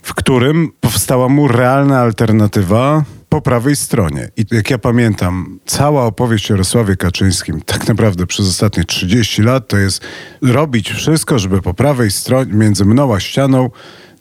w 0.02 0.14
którym 0.14 0.72
powstała 0.80 1.30
mu 1.30 1.48
realna 1.48 2.00
alternatywa 2.00 3.04
po 3.30 3.42
prawej 3.42 3.76
stronie. 3.76 4.30
I 4.38 4.46
jak 4.52 4.70
ja 4.70 4.78
pamiętam, 4.78 5.60
cała 5.66 6.06
opowieść 6.06 6.52
o 6.52 6.54
Jarosławie 6.54 6.96
Kaczyńskim 6.96 7.62
tak 7.62 7.88
naprawdę 7.88 8.28
przez 8.28 8.48
ostatnie 8.48 8.84
30 8.84 9.42
lat 9.42 9.68
to 9.68 9.78
jest 9.78 10.02
robić 10.42 10.92
wszystko, 10.92 11.40
żeby 11.40 11.62
po 11.62 11.74
prawej 11.74 12.12
stronie, 12.12 12.54
między 12.54 12.86
mną 12.86 13.16
a 13.16 13.20
ścianą 13.20 13.70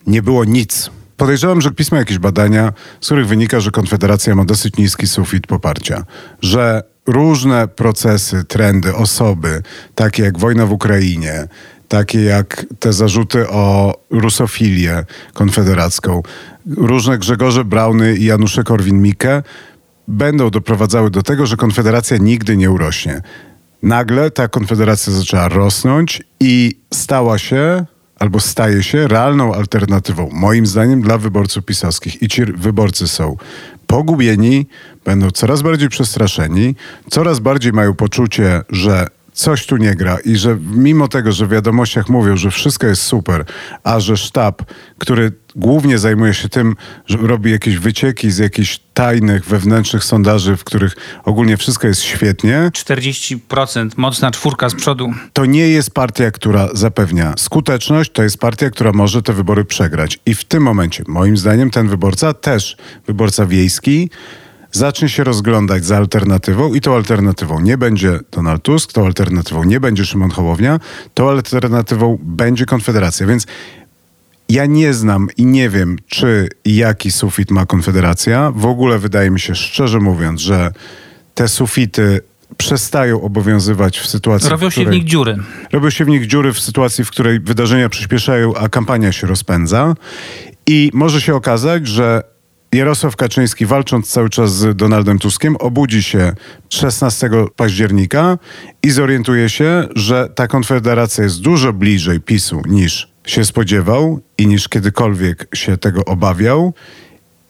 nie 0.06 0.22
było 0.22 0.44
nic. 0.44 0.90
Podejrzewam, 1.16 1.60
że 1.60 1.70
pismo 1.70 1.98
jakieś 1.98 2.18
badania, 2.18 2.72
z 3.00 3.06
których 3.06 3.26
wynika, 3.26 3.60
że 3.60 3.70
Konfederacja 3.70 4.34
ma 4.34 4.44
dosyć 4.44 4.76
niski 4.76 5.06
sufit 5.06 5.46
poparcia, 5.46 6.04
że 6.42 6.82
różne 7.06 7.68
procesy, 7.68 8.44
trendy, 8.44 8.94
osoby, 8.94 9.62
takie 9.94 10.22
jak 10.22 10.38
wojna 10.38 10.66
w 10.66 10.72
Ukrainie, 10.72 11.48
takie 11.88 12.22
jak 12.22 12.66
te 12.78 12.92
zarzuty 12.92 13.48
o 13.48 13.94
rusofilię 14.10 15.04
konfederacką, 15.34 16.22
różne 16.76 17.18
Grzegorze 17.18 17.64
Brauny 17.64 18.16
i 18.16 18.24
Janusze 18.24 18.62
Korwin-Mikke 18.62 19.42
będą 20.08 20.50
doprowadzały 20.50 21.10
do 21.10 21.22
tego, 21.22 21.46
że 21.46 21.56
Konfederacja 21.56 22.16
nigdy 22.16 22.56
nie 22.56 22.70
urośnie. 22.70 23.22
Nagle 23.82 24.30
ta 24.30 24.48
Konfederacja 24.48 25.12
zaczęła 25.12 25.48
rosnąć 25.48 26.22
i 26.40 26.80
stała 26.94 27.38
się 27.38 27.84
albo 28.18 28.40
staje 28.40 28.82
się 28.82 29.08
realną 29.08 29.54
alternatywą, 29.54 30.28
moim 30.32 30.66
zdaniem, 30.66 31.02
dla 31.02 31.18
wyborców 31.18 31.64
pisowskich. 31.64 32.22
I 32.22 32.28
ci 32.28 32.44
wyborcy 32.44 33.08
są 33.08 33.36
pogubieni, 33.86 34.66
będą 35.04 35.30
coraz 35.30 35.62
bardziej 35.62 35.88
przestraszeni, 35.88 36.74
coraz 37.10 37.38
bardziej 37.38 37.72
mają 37.72 37.94
poczucie, 37.94 38.62
że 38.70 39.06
coś 39.38 39.66
tu 39.66 39.76
nie 39.76 39.94
gra 39.94 40.18
i 40.24 40.36
że 40.36 40.58
mimo 40.60 41.08
tego, 41.08 41.32
że 41.32 41.46
w 41.46 41.50
wiadomościach 41.50 42.08
mówią, 42.08 42.36
że 42.36 42.50
wszystko 42.50 42.86
jest 42.86 43.02
super, 43.02 43.44
a 43.84 44.00
że 44.00 44.16
sztab, 44.16 44.62
który 44.98 45.32
głównie 45.56 45.98
zajmuje 45.98 46.34
się 46.34 46.48
tym, 46.48 46.76
że 47.06 47.18
robi 47.18 47.50
jakieś 47.50 47.78
wycieki 47.78 48.30
z 48.30 48.38
jakichś 48.38 48.80
tajnych, 48.94 49.44
wewnętrznych 49.44 50.04
sondaży, 50.04 50.56
w 50.56 50.64
których 50.64 50.96
ogólnie 51.24 51.56
wszystko 51.56 51.86
jest 51.86 52.02
świetnie. 52.02 52.70
40%, 52.74 53.90
mocna 53.96 54.30
czwórka 54.30 54.68
z 54.68 54.74
przodu. 54.74 55.12
To 55.32 55.46
nie 55.46 55.68
jest 55.68 55.90
partia, 55.90 56.30
która 56.30 56.68
zapewnia 56.72 57.34
skuteczność, 57.36 58.12
to 58.12 58.22
jest 58.22 58.38
partia, 58.38 58.70
która 58.70 58.92
może 58.92 59.22
te 59.22 59.32
wybory 59.32 59.64
przegrać. 59.64 60.18
I 60.26 60.34
w 60.34 60.44
tym 60.44 60.62
momencie, 60.62 61.04
moim 61.08 61.36
zdaniem, 61.36 61.70
ten 61.70 61.88
wyborca, 61.88 62.34
też 62.34 62.76
wyborca 63.06 63.46
wiejski, 63.46 64.10
zacznie 64.72 65.08
się 65.08 65.24
rozglądać 65.24 65.84
za 65.84 65.96
alternatywą 65.96 66.74
i 66.74 66.80
tą 66.80 66.94
alternatywą 66.94 67.60
nie 67.60 67.78
będzie 67.78 68.20
Donald 68.30 68.62
Tusk, 68.62 68.92
tą 68.92 69.06
alternatywą 69.06 69.64
nie 69.64 69.80
będzie 69.80 70.04
Szymon 70.04 70.30
Hołownia, 70.30 70.80
tą 71.14 71.30
alternatywą 71.30 72.18
będzie 72.22 72.66
Konfederacja. 72.66 73.26
Więc 73.26 73.46
ja 74.48 74.66
nie 74.66 74.94
znam 74.94 75.28
i 75.36 75.46
nie 75.46 75.68
wiem, 75.68 75.96
czy 76.06 76.48
i 76.64 76.76
jaki 76.76 77.12
sufit 77.12 77.50
ma 77.50 77.66
Konfederacja. 77.66 78.52
W 78.54 78.66
ogóle 78.66 78.98
wydaje 78.98 79.30
mi 79.30 79.40
się, 79.40 79.54
szczerze 79.54 80.00
mówiąc, 80.00 80.40
że 80.40 80.72
te 81.34 81.48
sufity 81.48 82.20
przestają 82.56 83.22
obowiązywać 83.22 83.98
w 83.98 84.06
sytuacji. 84.06 84.50
Robią 84.50 84.70
w 84.70 84.72
której, 84.72 84.86
się 84.86 84.90
w 84.90 84.94
nich 84.94 85.04
dziury. 85.04 85.36
Robią 85.72 85.90
się 85.90 86.04
w 86.04 86.08
nich 86.08 86.26
dziury 86.26 86.52
w 86.52 86.60
sytuacji, 86.60 87.04
w 87.04 87.10
której 87.10 87.40
wydarzenia 87.40 87.88
przyspieszają, 87.88 88.54
a 88.54 88.68
kampania 88.68 89.12
się 89.12 89.26
rozpędza. 89.26 89.94
I 90.66 90.90
może 90.94 91.20
się 91.20 91.34
okazać, 91.34 91.86
że 91.86 92.22
Jarosław 92.72 93.16
Kaczyński, 93.16 93.66
walcząc 93.66 94.10
cały 94.10 94.30
czas 94.30 94.54
z 94.54 94.76
Donaldem 94.76 95.18
Tuskiem, 95.18 95.56
obudzi 95.56 96.02
się 96.02 96.32
16 96.68 97.30
października 97.56 98.38
i 98.82 98.90
zorientuje 98.90 99.48
się, 99.48 99.88
że 99.96 100.28
ta 100.34 100.46
konfederacja 100.46 101.24
jest 101.24 101.40
dużo 101.40 101.72
bliżej 101.72 102.20
PiSu 102.20 102.62
niż 102.66 103.08
się 103.26 103.44
spodziewał 103.44 104.20
i 104.38 104.46
niż 104.46 104.68
kiedykolwiek 104.68 105.48
się 105.54 105.76
tego 105.76 106.04
obawiał. 106.04 106.74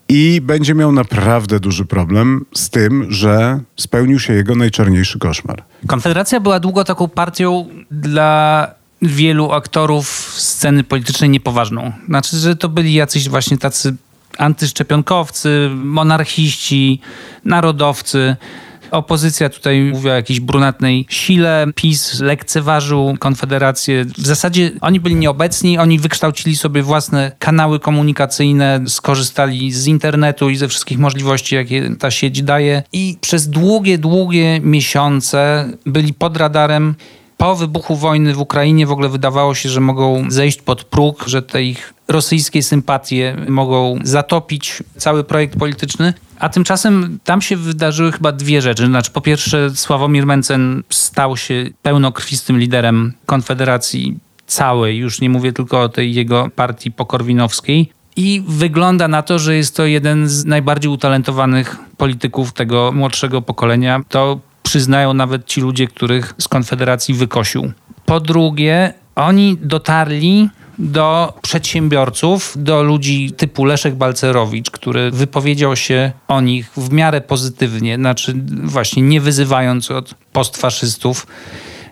I 0.08 0.40
będzie 0.40 0.74
miał 0.74 0.92
naprawdę 0.92 1.60
duży 1.60 1.84
problem 1.84 2.44
z 2.54 2.70
tym, 2.70 3.06
że 3.12 3.60
spełnił 3.76 4.18
się 4.18 4.32
jego 4.32 4.54
najczarniejszy 4.54 5.18
koszmar. 5.18 5.64
Konfederacja 5.86 6.40
była 6.40 6.60
długo 6.60 6.84
taką 6.84 7.08
partią 7.08 7.68
dla 7.90 8.66
wielu 9.02 9.52
aktorów 9.52 10.34
sceny 10.36 10.84
politycznej 10.84 11.30
niepoważną. 11.30 11.92
Znaczy, 12.06 12.36
że 12.36 12.56
to 12.56 12.68
byli 12.68 12.94
jacyś 12.94 13.28
właśnie 13.28 13.58
tacy 13.58 13.96
antyszczepionkowcy, 14.38 15.70
monarchiści, 15.74 17.00
narodowcy. 17.44 18.36
Opozycja 18.90 19.48
tutaj 19.48 19.80
mówi 19.80 20.10
o 20.10 20.14
jakiejś 20.14 20.40
brunatnej 20.40 21.06
sile. 21.08 21.66
PiS 21.74 22.20
lekceważył 22.20 23.16
Konfederację. 23.18 24.04
W 24.04 24.26
zasadzie 24.26 24.70
oni 24.80 25.00
byli 25.00 25.14
nieobecni, 25.14 25.78
oni 25.78 25.98
wykształcili 25.98 26.56
sobie 26.56 26.82
własne 26.82 27.32
kanały 27.38 27.80
komunikacyjne, 27.80 28.80
skorzystali 28.86 29.72
z 29.72 29.86
internetu 29.86 30.50
i 30.50 30.56
ze 30.56 30.68
wszystkich 30.68 30.98
możliwości, 30.98 31.54
jakie 31.54 31.96
ta 31.98 32.10
sieć 32.10 32.42
daje. 32.42 32.82
I 32.92 33.16
przez 33.20 33.48
długie, 33.48 33.98
długie 33.98 34.60
miesiące 34.60 35.68
byli 35.86 36.14
pod 36.14 36.36
radarem 36.36 36.94
po 37.38 37.56
wybuchu 37.56 37.96
wojny 37.96 38.34
w 38.34 38.40
Ukrainie 38.40 38.86
w 38.86 38.92
ogóle 38.92 39.08
wydawało 39.08 39.54
się, 39.54 39.68
że 39.68 39.80
mogą 39.80 40.24
zejść 40.28 40.62
pod 40.62 40.84
próg, 40.84 41.24
że 41.26 41.42
te 41.42 41.62
ich 41.62 41.94
rosyjskie 42.08 42.62
sympatie 42.62 43.36
mogą 43.48 43.98
zatopić 44.02 44.82
cały 44.96 45.24
projekt 45.24 45.58
polityczny. 45.58 46.14
A 46.38 46.48
tymczasem 46.48 47.18
tam 47.24 47.42
się 47.42 47.56
wydarzyły 47.56 48.12
chyba 48.12 48.32
dwie 48.32 48.62
rzeczy. 48.62 48.86
Znaczy, 48.86 49.10
po 49.10 49.20
pierwsze, 49.20 49.70
Sławomir 49.74 50.26
Mencen 50.26 50.82
stał 50.90 51.36
się 51.36 51.70
pełnokrwistym 51.82 52.58
liderem 52.58 53.12
Konfederacji 53.26 54.18
całej, 54.46 54.96
już 54.96 55.20
nie 55.20 55.30
mówię 55.30 55.52
tylko 55.52 55.80
o 55.80 55.88
tej 55.88 56.14
jego 56.14 56.48
partii 56.56 56.90
pokorwinowskiej. 56.90 57.92
I 58.16 58.42
wygląda 58.48 59.08
na 59.08 59.22
to, 59.22 59.38
że 59.38 59.56
jest 59.56 59.76
to 59.76 59.86
jeden 59.86 60.28
z 60.28 60.44
najbardziej 60.44 60.90
utalentowanych 60.90 61.76
polityków 61.96 62.52
tego 62.52 62.92
młodszego 62.92 63.42
pokolenia. 63.42 64.00
To 64.08 64.40
przyznają 64.68 65.14
nawet 65.14 65.46
ci 65.46 65.60
ludzie, 65.60 65.86
których 65.86 66.34
z 66.38 66.48
Konfederacji 66.48 67.14
wykosił. 67.14 67.72
Po 68.06 68.20
drugie, 68.20 68.94
oni 69.16 69.56
dotarli 69.62 70.48
do 70.78 71.32
przedsiębiorców, 71.42 72.54
do 72.56 72.82
ludzi 72.82 73.32
typu 73.36 73.64
Leszek 73.64 73.94
Balcerowicz, 73.94 74.70
który 74.70 75.10
wypowiedział 75.10 75.76
się 75.76 76.12
o 76.28 76.40
nich 76.40 76.70
w 76.76 76.92
miarę 76.92 77.20
pozytywnie, 77.20 77.96
znaczy 77.96 78.34
właśnie 78.62 79.02
nie 79.02 79.20
wyzywając 79.20 79.90
od 79.90 80.14
postfaszystów 80.32 81.26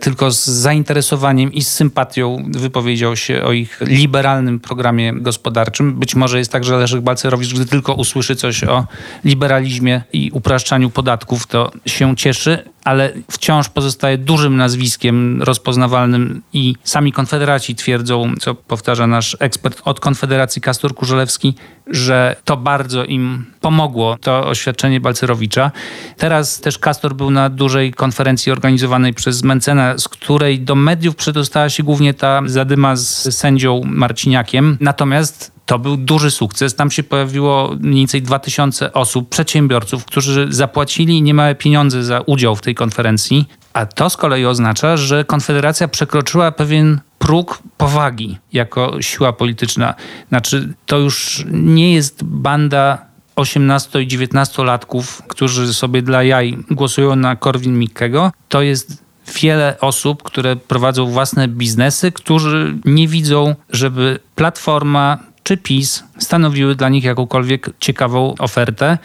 tylko 0.00 0.30
z 0.30 0.44
zainteresowaniem 0.44 1.52
i 1.52 1.62
z 1.62 1.68
sympatią 1.68 2.44
wypowiedział 2.50 3.16
się 3.16 3.42
o 3.42 3.52
ich 3.52 3.80
liberalnym 3.80 4.60
programie 4.60 5.12
gospodarczym. 5.14 5.94
Być 5.94 6.14
może 6.14 6.38
jest 6.38 6.52
tak, 6.52 6.64
że 6.64 6.76
Leszek 6.76 7.00
Balcerowicz, 7.00 7.54
gdy 7.54 7.66
tylko 7.66 7.94
usłyszy 7.94 8.36
coś 8.36 8.64
o 8.64 8.86
liberalizmie 9.24 10.02
i 10.12 10.30
upraszczaniu 10.30 10.90
podatków, 10.90 11.46
to 11.46 11.70
się 11.86 12.16
cieszy, 12.16 12.64
ale 12.86 13.12
wciąż 13.30 13.68
pozostaje 13.68 14.18
dużym 14.18 14.56
nazwiskiem 14.56 15.42
rozpoznawalnym 15.42 16.42
i 16.52 16.74
sami 16.84 17.12
konfederaci 17.12 17.74
twierdzą, 17.74 18.34
co 18.40 18.54
powtarza 18.54 19.06
nasz 19.06 19.36
ekspert 19.40 19.82
od 19.84 20.00
Konfederacji 20.00 20.62
Kastor 20.62 20.94
Kurzelewski, 20.94 21.54
że 21.86 22.36
to 22.44 22.56
bardzo 22.56 23.04
im 23.04 23.44
pomogło, 23.60 24.16
to 24.20 24.48
oświadczenie 24.48 25.00
Balcerowicza. 25.00 25.70
Teraz 26.16 26.60
też 26.60 26.78
Kastor 26.78 27.14
był 27.14 27.30
na 27.30 27.50
dużej 27.50 27.92
konferencji 27.92 28.52
organizowanej 28.52 29.14
przez 29.14 29.42
Mencena, 29.42 29.98
z 29.98 30.08
której 30.08 30.60
do 30.60 30.74
mediów 30.74 31.16
przedostała 31.16 31.68
się 31.68 31.82
głównie 31.82 32.14
ta 32.14 32.40
zadyma 32.46 32.96
z 32.96 33.36
sędzią 33.36 33.80
Marciniakiem. 33.84 34.76
Natomiast 34.80 35.55
to 35.66 35.78
był 35.78 35.96
duży 35.96 36.30
sukces. 36.30 36.74
Tam 36.74 36.90
się 36.90 37.02
pojawiło 37.02 37.76
mniej 37.80 38.00
więcej 38.00 38.22
2000 38.22 38.92
osób, 38.92 39.28
przedsiębiorców, 39.28 40.04
którzy 40.04 40.46
zapłacili 40.50 41.22
niemałe 41.22 41.54
pieniądze 41.54 42.04
za 42.04 42.20
udział 42.20 42.56
w 42.56 42.60
tej 42.60 42.74
konferencji. 42.74 43.48
A 43.72 43.86
to 43.86 44.10
z 44.10 44.16
kolei 44.16 44.46
oznacza, 44.46 44.96
że 44.96 45.24
Konfederacja 45.24 45.88
przekroczyła 45.88 46.52
pewien 46.52 47.00
próg 47.18 47.58
powagi 47.76 48.38
jako 48.52 49.02
siła 49.02 49.32
polityczna. 49.32 49.94
Znaczy, 50.28 50.74
to 50.86 50.98
już 50.98 51.44
nie 51.50 51.94
jest 51.94 52.24
banda 52.24 53.06
18 53.36 54.02
i 54.02 54.06
19 54.06 54.64
latków, 54.64 55.22
którzy 55.28 55.74
sobie 55.74 56.02
dla 56.02 56.22
jaj 56.22 56.58
głosują 56.70 57.16
na 57.16 57.36
Korwin 57.36 57.78
Mikkego. 57.78 58.32
To 58.48 58.62
jest 58.62 59.04
wiele 59.42 59.76
osób, 59.80 60.22
które 60.22 60.56
prowadzą 60.56 61.06
własne 61.06 61.48
biznesy, 61.48 62.12
którzy 62.12 62.78
nie 62.84 63.08
widzą, 63.08 63.54
żeby 63.70 64.18
platforma 64.34 65.18
czy 65.46 65.56
PiS 65.56 66.04
stanowiły 66.18 66.74
dla 66.74 66.88
nich 66.88 67.04
jakąkolwiek 67.04 67.70
ciekawą 67.80 68.34
ofertę 68.38 68.98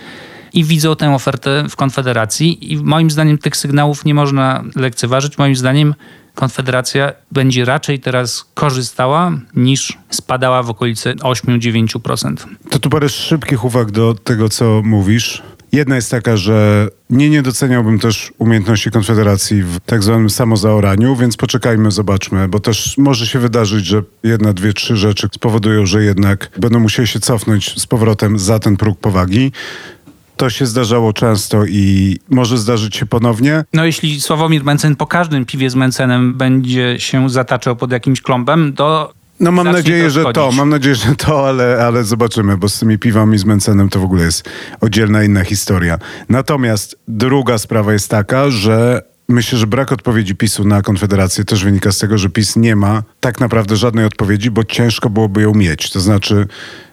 i 0.53 0.63
widzą 0.63 0.95
tę 0.95 1.13
ofertę 1.13 1.65
w 1.69 1.75
Konfederacji. 1.75 2.73
I 2.73 2.77
moim 2.77 3.11
zdaniem 3.11 3.37
tych 3.37 3.57
sygnałów 3.57 4.05
nie 4.05 4.13
można 4.13 4.63
lekceważyć. 4.75 5.37
Moim 5.37 5.55
zdaniem 5.55 5.95
Konfederacja 6.35 7.11
będzie 7.31 7.65
raczej 7.65 7.99
teraz 7.99 8.45
korzystała 8.53 9.31
niż 9.55 9.97
spadała 10.09 10.63
w 10.63 10.69
okolice 10.69 11.15
8-9%. 11.15 12.35
To 12.69 12.79
tu 12.79 12.89
parę 12.89 13.09
szybkich 13.09 13.65
uwag 13.65 13.91
do 13.91 14.13
tego, 14.13 14.49
co 14.49 14.81
mówisz. 14.83 15.41
Jedna 15.71 15.95
jest 15.95 16.11
taka, 16.11 16.37
że 16.37 16.87
nie 17.09 17.29
nie 17.29 17.41
doceniałbym 17.41 17.99
też 17.99 18.33
umiejętności 18.37 18.91
Konfederacji 18.91 19.63
w 19.63 19.79
tak 19.79 20.03
zwanym 20.03 20.29
samozaoraniu, 20.29 21.15
więc 21.15 21.37
poczekajmy, 21.37 21.91
zobaczmy, 21.91 22.47
bo 22.47 22.59
też 22.59 22.97
może 22.97 23.27
się 23.27 23.39
wydarzyć, 23.39 23.85
że 23.85 24.03
jedna, 24.23 24.53
dwie, 24.53 24.73
trzy 24.73 24.97
rzeczy 24.97 25.27
spowodują, 25.31 25.85
że 25.85 26.03
jednak 26.03 26.51
będą 26.59 26.79
musieli 26.79 27.07
się 27.07 27.19
cofnąć 27.19 27.81
z 27.81 27.87
powrotem 27.87 28.39
za 28.39 28.59
ten 28.59 28.77
próg 28.77 28.99
powagi. 28.99 29.51
To 30.37 30.49
się 30.49 30.65
zdarzało 30.65 31.13
często 31.13 31.65
i 31.65 32.17
może 32.29 32.57
zdarzyć 32.57 32.95
się 32.95 33.05
ponownie. 33.05 33.63
No 33.73 33.85
jeśli 33.85 34.21
Sławomir 34.21 34.63
Mencen 34.63 34.95
po 34.95 35.07
każdym 35.07 35.45
piwie 35.45 35.69
z 35.69 35.75
Mencenem 35.75 36.33
będzie 36.33 36.95
się 36.99 37.29
zataczał 37.29 37.75
pod 37.75 37.91
jakimś 37.91 38.21
klombem, 38.21 38.73
to 38.73 39.13
no 39.41 39.51
mam 39.51 39.71
nadzieję, 39.71 40.03
to 40.03 40.09
że 40.09 40.33
to, 40.33 40.51
mam 40.51 40.69
nadzieję, 40.69 40.95
że 40.95 41.15
to, 41.15 41.47
ale, 41.47 41.85
ale 41.85 42.03
zobaczymy, 42.03 42.57
bo 42.57 42.69
z 42.69 42.79
tymi 42.79 42.99
piwami 42.99 43.37
z 43.37 43.45
Mencenem 43.45 43.89
to 43.89 43.99
w 43.99 44.03
ogóle 44.03 44.23
jest 44.23 44.49
oddzielna 44.81 45.23
inna 45.23 45.43
historia. 45.43 45.97
Natomiast 46.29 46.95
druga 47.07 47.57
sprawa 47.57 47.93
jest 47.93 48.09
taka, 48.09 48.49
że 48.49 49.11
Myślę, 49.31 49.57
że 49.57 49.67
brak 49.67 49.91
odpowiedzi 49.91 50.35
PiSu 50.35 50.63
na 50.63 50.81
Konfederację 50.81 51.45
też 51.45 51.63
wynika 51.63 51.91
z 51.91 51.97
tego, 51.97 52.17
że 52.17 52.29
PiS 52.29 52.55
nie 52.55 52.75
ma 52.75 53.03
tak 53.19 53.39
naprawdę 53.39 53.75
żadnej 53.75 54.05
odpowiedzi, 54.05 54.51
bo 54.51 54.63
ciężko 54.63 55.09
byłoby 55.09 55.41
ją 55.41 55.53
mieć. 55.53 55.89
To 55.89 55.99
znaczy, 55.99 56.47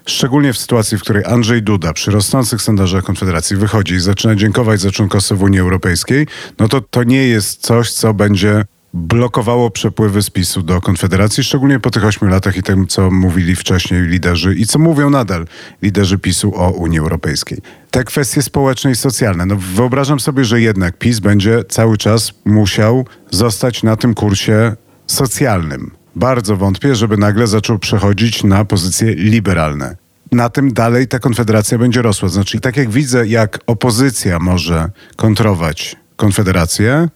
szczególnie 0.07 0.53
w 0.53 0.59
sytuacji, 0.59 0.99
w 0.99 1.03
której 1.03 1.25
Andrzej 1.25 1.63
Duda 1.63 1.93
przy 1.93 2.11
rosnących 2.11 2.63
sondażach 2.63 3.05
Konfederacji 3.05 3.57
wychodzi 3.57 3.95
i 3.95 4.01
zaczyna 4.01 4.35
dziękować 4.35 4.81
za 4.81 4.91
członkostwo 4.91 5.37
w 5.37 5.43
Unii 5.43 5.61
Europejskiej, 5.61 6.27
no 6.59 6.69
to 6.69 6.81
to 6.81 7.05
nie 7.05 7.29
jest 7.29 7.61
coś, 7.61 7.93
co 7.93 8.15
będzie 8.15 8.65
blokowało 8.94 9.70
przepływy 9.70 10.22
spisu 10.22 10.62
do 10.62 10.81
Konfederacji, 10.81 11.44
szczególnie 11.44 11.81
po 11.81 11.90
tych 11.90 12.05
ośmiu 12.05 12.29
latach 12.29 12.57
i 12.57 12.62
tym, 12.62 12.87
co 12.87 13.11
mówili 13.11 13.57
wcześniej 13.57 14.03
liderzy 14.03 14.55
i 14.55 14.66
co 14.66 14.79
mówią 14.79 15.11
nadal 15.11 15.46
liderzy 15.83 16.18
PiSu 16.18 16.53
o 16.57 16.70
Unii 16.70 16.98
Europejskiej. 16.98 17.59
Te 17.90 18.05
kwestie 18.05 18.42
społeczne 18.42 18.90
i 18.90 18.96
socjalne. 18.96 19.46
No 19.46 19.57
wyobrażam 19.57 20.20
sobie, 20.20 20.44
że 20.44 20.61
jednak 20.61 20.98
PiS 20.98 21.20
będzie 21.20 21.64
cały 21.68 21.96
czas 21.96 22.33
musiał 22.44 23.07
zostać 23.31 23.83
na 23.83 23.96
tym 23.96 24.14
kursie 24.14 24.77
socjalnym. 25.07 25.90
Bardzo 26.16 26.57
wątpię, 26.57 26.94
żeby 26.94 27.16
nagle 27.16 27.46
zaczął 27.46 27.79
przechodzić 27.79 28.44
na 28.44 28.64
pozycje 28.64 29.14
liberalne 29.14 29.96
na 30.33 30.48
tym 30.48 30.72
dalej 30.72 31.09
ta 31.09 31.18
konfederacja 31.18 31.79
będzie 31.79 32.03
rosła. 32.03 32.29
Znaczy, 32.29 32.61
tak 32.61 32.77
jak 32.77 32.90
widzę, 32.90 33.27
jak 33.27 33.59
opozycja 33.66 34.38
może 34.38 34.90
kontrować 35.16 35.96
Konfederację, 36.19 37.09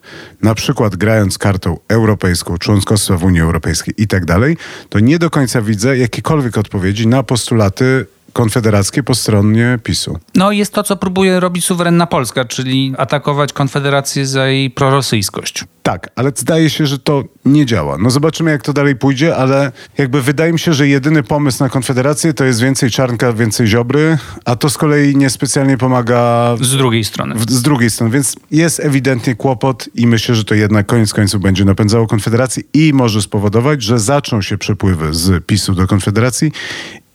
na 0.43 0.55
przykład 0.55 0.97
grając 0.97 1.39
kartą 1.39 1.79
europejską, 1.89 2.59
członkostwa 2.59 3.17
w 3.17 3.25
Unii 3.25 3.41
Europejskiej 3.41 3.95
i 3.97 4.07
tak 4.07 4.25
dalej, 4.25 4.57
to 4.89 5.01
nie 5.01 5.19
do 5.19 5.31
końca 5.31 5.63
widzę 5.63 5.99
jakiekolwiek 5.99 6.59
odpowiedzi 6.59 7.07
na 7.07 7.23
postulaty 7.23 8.07
konfederackie 8.33 9.03
po 9.03 9.15
stronie 9.15 9.79
PiSu. 9.83 10.19
No 10.35 10.53
jest 10.53 10.75
to, 10.75 10.83
co 10.83 10.97
próbuje 10.97 11.41
robić 11.41 11.65
suwerenna 11.65 12.07
Polska, 12.07 12.45
czyli 12.45 12.95
atakować 12.99 13.53
Konfederację 13.53 14.27
za 14.27 14.47
jej 14.47 14.71
prorosyjskość. 14.71 15.65
Tak, 15.83 16.11
ale 16.17 16.33
zdaje 16.37 16.71
się, 16.71 16.87
że 16.87 16.99
to 16.99 17.25
nie 17.45 17.67
działa. 17.67 17.99
No 17.99 18.11
zobaczymy, 18.11 18.51
jak 18.51 18.63
to 18.63 18.73
dalej 18.73 18.97
pójdzie, 18.97 19.37
ale 19.37 19.73
jakby 19.99 20.23
wydaje 20.23 20.53
mi 20.53 20.59
się, 20.59 20.75
że 20.75 20.89
jedyny 20.89 21.23
pomysł 21.23 21.63
na 21.63 21.69
Konfederację 21.69 22.35
to 22.35 22.45
jest 22.45 22.61
więcej 22.61 22.91
czarnka, 22.91 23.33
więcej 23.33 23.67
ziobry, 23.67 24.19
a 24.45 24.57
to 24.57 24.71
z 24.71 24.79
kolei 24.79 25.17
niespecjalnie 25.17 25.79
pomaga... 25.79 26.55
Z 26.61 26.77
drugiej 26.77 27.05
strony. 27.05 27.35
W, 27.35 27.51
z 27.51 27.63
drugiej 27.63 27.91
strony, 27.91 28.13
więc 28.13 28.37
jest 28.51 28.81
ewidentnie 28.81 29.35
kłopot 29.35 29.89
i 29.95 30.07
myślę, 30.07 30.35
że 30.35 30.45
to 30.45 30.55
jednak 30.55 30.87
koniec 30.87 31.13
końców 31.13 31.43
będzie 31.43 31.65
napędzało 31.65 32.07
Konfederację 32.07 32.63
i 32.75 32.93
może 32.93 33.23
spowodować, 33.23 33.83
że 33.83 33.99
zaczną 33.99 34.43
się 34.43 34.59
przepływy 34.59 35.15
z 35.15 35.45
PiSu 35.47 35.75
do 35.75 35.87
Konfederacji 35.87 36.53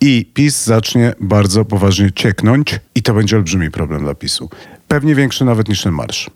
i 0.01 0.25
PiS 0.33 0.65
zacznie 0.65 1.13
bardzo 1.21 1.65
poważnie 1.65 2.11
cieknąć 2.11 2.79
i 2.95 3.03
to 3.03 3.13
będzie 3.13 3.35
olbrzymi 3.35 3.71
problem 3.71 4.01
dla 4.01 4.15
PiSu. 4.15 4.49
Pewnie 4.87 5.15
większy 5.15 5.45
nawet 5.45 5.69
niż 5.69 5.81
ten 5.81 5.93
marsz. 5.93 6.29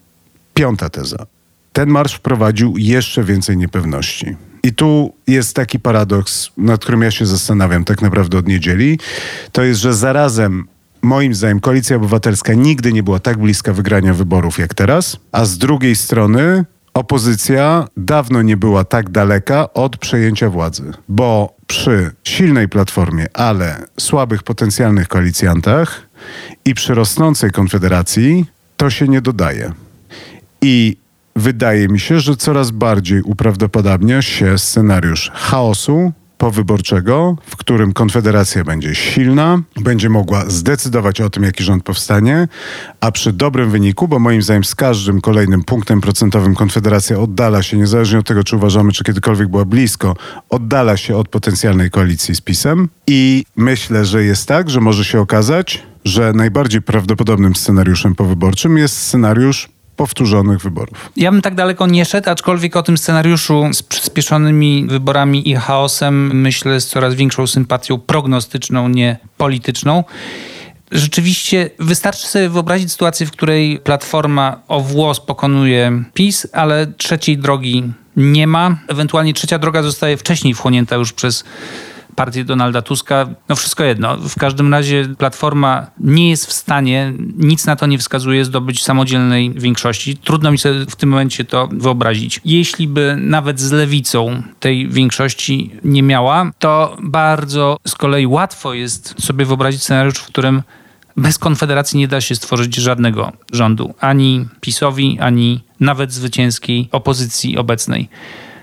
Piąta 0.54 0.90
teza. 0.90 1.26
Ten 1.74 1.90
marsz 1.90 2.14
wprowadził 2.14 2.78
jeszcze 2.78 3.24
więcej 3.24 3.58
niepewności. 3.58 4.36
I 4.64 4.74
tu 4.74 5.14
jest 5.28 5.56
taki 5.56 5.80
paradoks, 5.80 6.50
nad 6.58 6.82
którym 6.82 7.02
ja 7.02 7.12
się 7.12 7.26
zastanawiam 7.26 7.86
tak 7.86 8.02
naprawdę 8.02 8.38
od 8.38 8.48
niedzieli. 8.48 9.00
To 9.52 9.64
jest, 9.64 9.82
że 9.82 9.94
zarazem 9.94 10.68
moim 11.02 11.36
zdaniem 11.36 11.60
Koalicja 11.60 11.96
Obywatelska 11.96 12.54
nigdy 12.54 12.94
nie 12.94 13.04
była 13.04 13.20
tak 13.20 13.38
bliska 13.38 13.74
wygrania 13.74 14.14
wyborów 14.14 14.60
jak 14.60 14.74
teraz, 14.74 15.18
a 15.32 15.46
z 15.46 15.58
drugiej 15.58 15.96
strony 15.96 16.66
opozycja 16.94 17.88
dawno 17.98 18.42
nie 18.42 18.58
była 18.58 18.84
tak 18.84 19.10
daleka 19.10 19.74
od 19.74 19.98
przejęcia 19.98 20.50
władzy, 20.50 20.92
bo 21.10 21.56
przy 21.68 22.12
silnej 22.24 22.70
platformie, 22.70 23.26
ale 23.34 23.86
słabych 24.00 24.44
potencjalnych 24.44 25.08
koalicjantach 25.08 26.02
i 26.66 26.74
przy 26.74 26.94
rosnącej 26.94 27.52
konfederacji 27.52 28.46
to 28.78 28.90
się 28.90 29.08
nie 29.08 29.22
dodaje. 29.22 29.72
I 30.62 30.98
wydaje 31.36 31.88
mi 31.88 32.00
się, 32.00 32.20
że 32.20 32.36
coraz 32.36 32.72
bardziej 32.72 33.22
uprawdopodobnia 33.22 34.22
się 34.22 34.58
scenariusz 34.58 35.32
chaosu 35.34 36.12
powyborczego, 36.42 37.36
w 37.46 37.56
którym 37.56 37.94
Konfederacja 37.94 38.64
będzie 38.64 38.96
silna, 38.96 39.62
będzie 39.82 40.10
mogła 40.10 40.46
zdecydować 40.48 41.22
o 41.22 41.30
tym, 41.30 41.44
jaki 41.44 41.64
rząd 41.64 41.84
powstanie, 41.84 42.48
a 43.00 43.12
przy 43.12 43.34
dobrym 43.34 43.70
wyniku, 43.70 44.08
bo 44.08 44.20
moim 44.20 44.42
zdaniem 44.42 44.64
z 44.64 44.76
każdym 44.76 45.22
kolejnym 45.22 45.64
punktem 45.64 46.02
procentowym 46.02 46.56
Konfederacja 46.56 47.20
oddala 47.20 47.64
się, 47.64 47.78
niezależnie 47.78 48.20
od 48.20 48.28
tego, 48.28 48.44
czy 48.44 48.56
uważamy, 48.56 48.92
czy 48.92 49.04
kiedykolwiek 49.04 49.48
była 49.48 49.66
blisko, 49.66 50.16
oddala 50.50 50.98
się 50.98 51.18
od 51.18 51.28
potencjalnej 51.30 51.90
koalicji 51.92 52.36
z 52.36 52.42
PiSem. 52.42 52.90
I 53.08 53.46
myślę, 53.56 54.06
że 54.06 54.24
jest 54.24 54.48
tak, 54.48 54.70
że 54.70 54.82
może 54.82 55.06
się 55.06 55.20
okazać, 55.20 55.84
że 56.06 56.34
najbardziej 56.34 56.82
prawdopodobnym 56.82 57.56
scenariuszem 57.56 58.16
powyborczym 58.16 58.78
jest 58.78 58.98
scenariusz 58.98 59.70
powtórzonych 59.96 60.62
wyborów. 60.62 61.12
Ja 61.16 61.32
bym 61.32 61.42
tak 61.42 61.56
daleko 61.56 61.88
nie 61.88 62.06
szedł, 62.06 62.30
aczkolwiek 62.30 62.76
o 62.76 62.84
tym 62.84 62.98
scenariuszu 62.98 63.70
z 63.74 63.84
przyspieszonymi 63.84 64.86
wyborami 64.90 65.50
i 65.50 65.56
chaosem 65.56 66.42
myślę 66.42 66.82
z 66.82 66.88
coraz 66.88 67.16
większą 67.16 67.48
sympatią 67.48 68.00
prognostyczną, 68.00 68.88
nie 68.88 69.18
polityczną. 69.38 70.04
Rzeczywiście 70.92 71.70
wystarczy 71.80 72.28
sobie 72.28 72.50
wyobrazić 72.50 72.92
sytuację, 72.92 73.26
w 73.26 73.32
której 73.32 73.80
Platforma 73.80 74.62
o 74.68 74.80
włos 74.80 75.20
pokonuje 75.20 76.04
PiS, 76.14 76.48
ale 76.54 76.88
trzeciej 76.88 77.38
drogi 77.38 77.94
nie 78.16 78.48
ma. 78.48 78.78
Ewentualnie 78.88 79.34
trzecia 79.34 79.60
droga 79.60 79.84
zostaje 79.84 80.18
wcześniej 80.18 80.54
wchłonięta 80.54 80.96
już 80.96 81.14
przez 81.14 81.44
partię 82.16 82.44
Donalda 82.44 82.82
Tuska. 82.82 83.28
No 83.50 83.56
wszystko 83.56 83.84
jedno. 83.84 84.18
W 84.18 84.36
każdym 84.40 84.74
razie 84.74 85.08
Platforma 85.18 85.88
nie 86.00 86.30
jest 86.30 86.46
w 86.46 86.54
stanie, 86.54 87.14
nic 87.38 87.66
na 87.66 87.76
to 87.76 87.86
nie 87.86 87.98
wskazuje, 87.98 88.46
zdobyć 88.46 88.84
samodzielnej 88.84 89.54
większości. 89.56 90.18
Trudno 90.18 90.52
mi 90.52 90.58
sobie 90.58 90.86
w 90.86 90.96
tym 90.96 91.10
momencie 91.10 91.46
to 91.46 91.70
wyobrazić. 91.72 92.42
Jeśli 92.46 92.88
by 92.88 93.18
nawet 93.20 93.60
z 93.60 93.72
lewicą 93.72 94.44
tej 94.60 94.88
większości 94.88 95.72
nie 95.84 96.04
miała, 96.04 96.52
to 96.60 96.98
bardzo 97.04 97.78
z 97.88 97.96
kolei 97.96 98.28
łatwo 98.28 98.74
jest 98.74 99.16
sobie 99.22 99.46
wyobrazić 99.46 99.84
scenariusz, 99.84 100.18
w 100.18 100.26
którym 100.26 100.64
bez 101.18 101.38
Konfederacji 101.38 102.00
nie 102.00 102.08
da 102.08 102.22
się 102.22 102.36
stworzyć 102.36 102.76
żadnego 102.76 103.32
rządu. 103.52 103.94
Ani 104.00 104.48
PiSowi, 104.62 105.20
ani 105.20 105.64
nawet 105.80 106.14
zwycięskiej 106.14 106.90
opozycji 106.92 107.58
obecnej. 107.58 108.10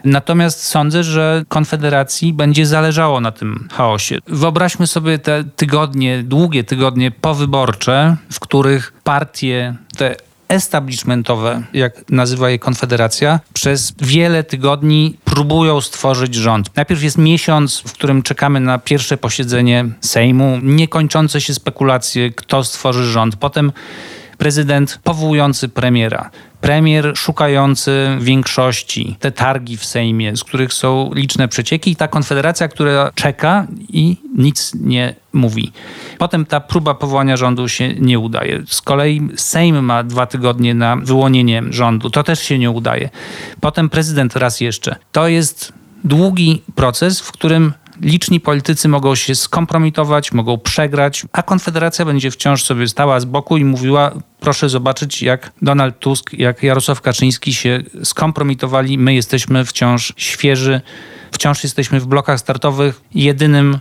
Natomiast 0.04 0.62
sądzę, 0.64 1.04
że 1.04 1.44
Konfederacji 1.48 2.32
będzie 2.32 2.66
zależało 2.66 3.20
na 3.20 3.32
tym 3.32 3.68
chaosie. 3.72 4.18
Wyobraźmy 4.26 4.86
sobie 4.86 5.18
te 5.18 5.44
tygodnie, 5.56 6.22
długie 6.22 6.64
tygodnie 6.64 7.10
powyborcze, 7.10 8.16
w 8.32 8.40
których 8.40 8.92
partie, 9.04 9.74
te 9.96 10.16
establishmentowe, 10.48 11.62
jak 11.72 12.10
nazywa 12.10 12.50
je 12.50 12.58
Konfederacja, 12.58 13.40
przez 13.52 13.94
wiele 14.00 14.44
tygodni 14.44 15.16
próbują 15.24 15.80
stworzyć 15.80 16.34
rząd. 16.34 16.76
Najpierw 16.76 17.02
jest 17.02 17.18
miesiąc, 17.18 17.78
w 17.86 17.92
którym 17.92 18.22
czekamy 18.22 18.60
na 18.60 18.78
pierwsze 18.78 19.16
posiedzenie 19.16 19.84
Sejmu, 20.00 20.58
niekończące 20.62 21.40
się 21.40 21.54
spekulacje, 21.54 22.30
kto 22.30 22.64
stworzy 22.64 23.04
rząd. 23.12 23.36
Potem 23.36 23.72
prezydent 24.38 25.00
powołujący 25.04 25.68
premiera, 25.68 26.30
premier 26.60 27.12
szukający 27.16 28.08
większości, 28.20 29.16
te 29.20 29.32
targi 29.32 29.76
w 29.76 29.84
Sejmie, 29.84 30.36
z 30.36 30.44
których 30.44 30.72
są 30.72 31.10
liczne 31.14 31.48
przecieki 31.48 31.90
i 31.90 31.96
ta 31.96 32.08
konfederacja, 32.08 32.68
która 32.68 33.10
czeka 33.14 33.66
i 33.88 34.16
nic 34.36 34.72
nie 34.74 35.14
mówi. 35.32 35.72
Potem 36.18 36.46
ta 36.46 36.60
próba 36.60 36.94
powołania 36.94 37.36
rządu 37.36 37.68
się 37.68 37.94
nie 37.94 38.18
udaje. 38.18 38.62
Z 38.66 38.82
kolei 38.82 39.28
Sejm 39.36 39.84
ma 39.84 40.02
dwa 40.02 40.26
tygodnie 40.26 40.74
na 40.74 40.96
wyłonienie 40.96 41.62
rządu. 41.70 42.10
To 42.10 42.22
też 42.22 42.40
się 42.40 42.58
nie 42.58 42.70
udaje. 42.70 43.10
Potem 43.60 43.90
prezydent 43.90 44.36
raz 44.36 44.60
jeszcze. 44.60 44.96
To 45.12 45.28
jest 45.28 45.72
długi 46.04 46.62
proces, 46.74 47.20
w 47.20 47.32
którym 47.32 47.72
liczni 48.02 48.40
politycy 48.40 48.88
mogą 48.88 49.14
się 49.14 49.34
skompromitować, 49.34 50.32
mogą 50.32 50.58
przegrać, 50.58 51.26
a 51.32 51.42
Konfederacja 51.42 52.04
będzie 52.04 52.30
wciąż 52.30 52.64
sobie 52.64 52.88
stała 52.88 53.20
z 53.20 53.24
boku 53.24 53.56
i 53.56 53.64
mówiła: 53.64 54.12
proszę 54.40 54.68
zobaczyć, 54.68 55.22
jak 55.22 55.52
Donald 55.62 55.98
Tusk, 55.98 56.32
jak 56.32 56.62
Jarosław 56.62 57.00
Kaczyński 57.00 57.54
się 57.54 57.82
skompromitowali. 58.04 58.98
My 58.98 59.14
jesteśmy 59.14 59.64
wciąż 59.64 60.12
świeży, 60.16 60.80
wciąż 61.32 61.62
jesteśmy 61.62 62.00
w 62.00 62.06
blokach 62.06 62.40
startowych. 62.40 63.00
Jedynym 63.14 63.78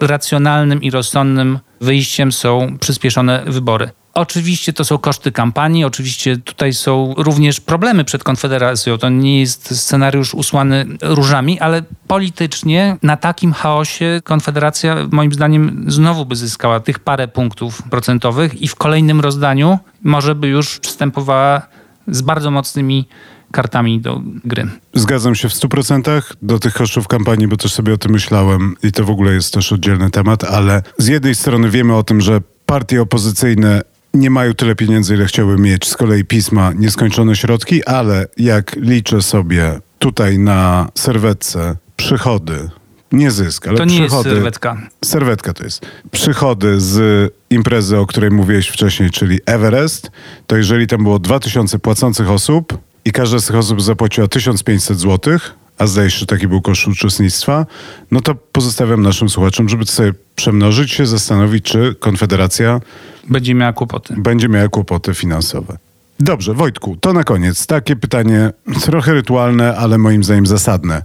racjonalnym 0.00 0.82
i 0.82 0.90
rozsądnym 0.90 1.58
wyjściem 1.80 2.32
są 2.32 2.78
przyspieszone 2.80 3.42
wybory. 3.46 3.90
Oczywiście 4.18 4.72
to 4.72 4.84
są 4.84 4.98
koszty 4.98 5.32
kampanii, 5.32 5.84
oczywiście 5.84 6.36
tutaj 6.36 6.72
są 6.72 7.14
również 7.16 7.60
problemy 7.60 8.04
przed 8.04 8.24
Konfederacją. 8.24 8.98
To 8.98 9.08
nie 9.08 9.40
jest 9.40 9.80
scenariusz 9.80 10.34
usłany 10.34 10.86
różami, 11.02 11.60
ale 11.60 11.82
politycznie 12.06 12.96
na 13.02 13.16
takim 13.16 13.52
chaosie 13.52 14.20
Konfederacja 14.24 14.96
moim 15.10 15.32
zdaniem 15.32 15.84
znowu 15.88 16.26
by 16.26 16.36
zyskała 16.36 16.80
tych 16.80 16.98
parę 16.98 17.28
punktów 17.28 17.82
procentowych 17.82 18.62
i 18.62 18.68
w 18.68 18.74
kolejnym 18.74 19.20
rozdaniu 19.20 19.78
może 20.02 20.34
by 20.34 20.48
już 20.48 20.78
przystępowała 20.78 21.62
z 22.08 22.22
bardzo 22.22 22.50
mocnymi 22.50 23.08
kartami 23.52 24.00
do 24.00 24.20
gry. 24.44 24.68
Zgadzam 24.94 25.34
się 25.34 25.48
w 25.48 25.52
100% 25.52 26.22
do 26.42 26.58
tych 26.58 26.74
kosztów 26.74 27.08
kampanii, 27.08 27.48
bo 27.48 27.56
też 27.56 27.72
sobie 27.72 27.94
o 27.94 27.98
tym 27.98 28.12
myślałem 28.12 28.76
i 28.82 28.92
to 28.92 29.04
w 29.04 29.10
ogóle 29.10 29.32
jest 29.32 29.54
też 29.54 29.72
oddzielny 29.72 30.10
temat, 30.10 30.44
ale 30.44 30.82
z 30.98 31.06
jednej 31.06 31.34
strony 31.34 31.70
wiemy 31.70 31.96
o 31.96 32.02
tym, 32.02 32.20
że 32.20 32.40
partie 32.66 33.02
opozycyjne 33.02 33.82
nie 34.14 34.30
mają 34.30 34.54
tyle 34.54 34.74
pieniędzy, 34.74 35.14
ile 35.14 35.26
chciałby 35.26 35.58
mieć. 35.58 35.88
Z 35.88 35.96
kolei 35.96 36.24
pisma 36.24 36.72
nieskończone 36.72 37.36
środki, 37.36 37.84
ale 37.84 38.26
jak 38.36 38.76
liczę 38.76 39.22
sobie 39.22 39.80
tutaj 39.98 40.38
na 40.38 40.88
serwetce 40.94 41.76
przychody, 41.96 42.68
nie 43.12 43.30
zysk, 43.30 43.68
ale 43.68 43.78
to 43.78 43.84
nie 43.84 44.00
przychody. 44.00 44.28
jest 44.28 44.38
serwetka. 44.38 44.76
Serwetka 45.04 45.52
to 45.52 45.64
jest. 45.64 45.86
Przychody 46.10 46.80
z 46.80 47.32
imprezy, 47.50 47.98
o 47.98 48.06
której 48.06 48.30
mówiłeś 48.30 48.68
wcześniej, 48.68 49.10
czyli 49.10 49.40
Everest, 49.46 50.10
to 50.46 50.56
jeżeli 50.56 50.86
tam 50.86 51.02
było 51.02 51.18
2000 51.18 51.78
płacących 51.78 52.30
osób 52.30 52.78
i 53.04 53.12
każda 53.12 53.38
z 53.38 53.46
tych 53.46 53.56
osób 53.56 53.82
zapłaciła 53.82 54.28
1500 54.28 54.98
złotych, 54.98 55.54
a 55.78 55.86
zdaje 55.86 56.10
się, 56.10 56.18
że 56.18 56.26
taki 56.26 56.48
był 56.48 56.62
koszt 56.62 56.86
uczestnictwa, 56.88 57.66
no 58.10 58.20
to 58.20 58.34
pozostawiam 58.34 59.02
naszym 59.02 59.28
słuchaczom, 59.28 59.68
żeby 59.68 59.86
sobie 59.86 60.12
przemnożyć 60.36 60.92
się, 60.92 61.06
zastanowić, 61.06 61.64
czy 61.64 61.94
Konfederacja 61.98 62.80
będzie 63.28 63.54
miała 63.54 63.72
kłopoty. 63.72 64.14
Będzie 64.16 64.48
miała 64.48 64.68
kłopoty 64.68 65.14
finansowe. 65.14 65.76
Dobrze, 66.20 66.54
Wojtku, 66.54 66.96
to 66.96 67.12
na 67.12 67.24
koniec 67.24 67.66
takie 67.66 67.96
pytanie 67.96 68.50
trochę 68.82 69.12
rytualne, 69.12 69.76
ale 69.76 69.98
moim 69.98 70.24
zdaniem 70.24 70.46
zasadne. 70.46 71.02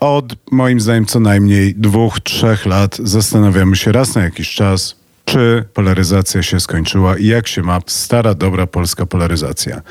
Od 0.00 0.36
moim 0.50 0.80
zdaniem 0.80 1.06
co 1.06 1.20
najmniej 1.20 1.74
dwóch, 1.74 2.20
trzech 2.20 2.66
lat 2.66 2.98
zastanawiamy 3.02 3.76
się 3.76 3.92
raz 3.92 4.14
na 4.14 4.22
jakiś 4.22 4.54
czas, 4.54 4.96
czy 5.24 5.64
polaryzacja 5.74 6.42
się 6.42 6.60
skończyła 6.60 7.16
i 7.16 7.26
jak 7.26 7.48
się 7.48 7.62
ma 7.62 7.80
stara, 7.86 8.34
dobra 8.34 8.66
polska 8.66 9.06
polaryzacja. 9.06 9.82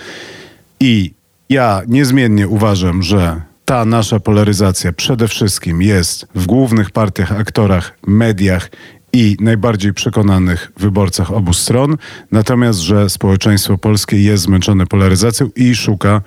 I 0.80 1.14
ja 1.50 1.82
niezmiennie 1.88 2.48
uważam, 2.48 3.04
że 3.04 3.42
ta 3.66 3.86
nasza 3.86 4.20
polaryzacja 4.20 4.94
przede 4.94 5.28
wszystkim 5.28 5.82
jest 5.82 6.28
w 6.36 6.46
głównych 6.46 6.92
partiach, 6.92 7.32
aktorach, 7.32 7.98
mediach 8.08 8.70
i 9.14 9.38
najbardziej 9.40 9.94
przekonanych 9.94 10.72
wyborcach 10.78 11.32
obu 11.32 11.54
stron, 11.54 11.98
natomiast 12.32 12.80
że 12.80 13.10
społeczeństwo 13.10 13.78
polskie 13.78 14.24
jest 14.24 14.44
zmęczone 14.44 14.86
polaryzacją 14.86 15.50
i 15.56 15.76
szuka 15.76 16.22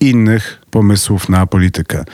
innych 0.00 0.62
pomysłów 0.70 1.28
na 1.28 1.46
politykę. 1.46 2.04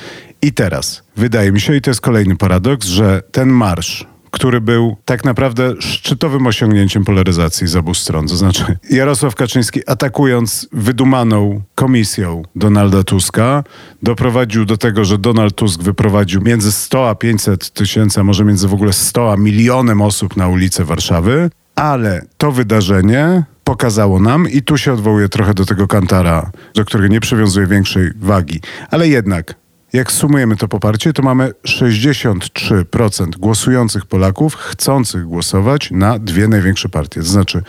I 0.42 0.52
teraz 0.52 1.02
wydaje 1.16 1.52
mi 1.52 1.60
się, 1.60 1.76
i 1.76 1.80
to 1.80 1.90
jest 1.90 2.00
kolejny 2.00 2.36
paradoks, 2.36 2.86
że 2.86 3.22
ten 3.32 3.48
marsz, 3.48 4.06
który 4.32 4.60
był 4.60 4.96
tak 5.04 5.24
naprawdę 5.24 5.74
szczytowym 5.80 6.46
osiągnięciem 6.46 7.04
polaryzacji 7.04 7.66
z 7.66 7.76
obu 7.76 7.94
stron. 7.94 8.28
To 8.28 8.36
znaczy 8.36 8.78
Jarosław 8.90 9.34
Kaczyński 9.34 9.80
atakując 9.86 10.68
wydumaną 10.72 11.62
komisją 11.74 12.42
Donalda 12.56 13.04
Tuska 13.04 13.64
doprowadził 14.02 14.64
do 14.64 14.76
tego, 14.76 15.04
że 15.04 15.18
Donald 15.18 15.54
Tusk 15.54 15.82
wyprowadził 15.82 16.40
między 16.40 16.72
100 16.72 17.08
a 17.08 17.14
500 17.14 17.70
tysięcy, 17.70 18.20
a 18.20 18.24
może 18.24 18.44
między 18.44 18.68
w 18.68 18.74
ogóle 18.74 18.92
100 18.92 19.32
a 19.32 19.36
milionem 19.36 20.02
osób 20.02 20.36
na 20.36 20.48
ulicę 20.48 20.84
Warszawy, 20.84 21.50
ale 21.74 22.22
to 22.38 22.52
wydarzenie 22.52 23.42
pokazało 23.64 24.20
nam, 24.20 24.48
i 24.48 24.62
tu 24.62 24.78
się 24.78 24.92
odwołuję 24.92 25.28
trochę 25.28 25.54
do 25.54 25.64
tego 25.64 25.88
kantara, 25.88 26.50
do 26.74 26.84
którego 26.84 27.08
nie 27.08 27.20
przywiązuję 27.20 27.66
większej 27.66 28.10
wagi, 28.16 28.60
ale 28.90 29.08
jednak 29.08 29.54
jak 29.92 30.12
sumujemy 30.12 30.56
to 30.56 30.68
poparcie, 30.68 31.12
to 31.12 31.22
mamy 31.22 31.52
63% 31.66 33.36
głosujących 33.38 34.06
Polaków 34.06 34.54
chcących 34.54 35.24
głosować 35.24 35.90
na 35.90 36.18
dwie 36.18 36.48
największe 36.48 36.88
partie. 36.88 37.20
To 37.20 37.26
znaczy 37.26 37.62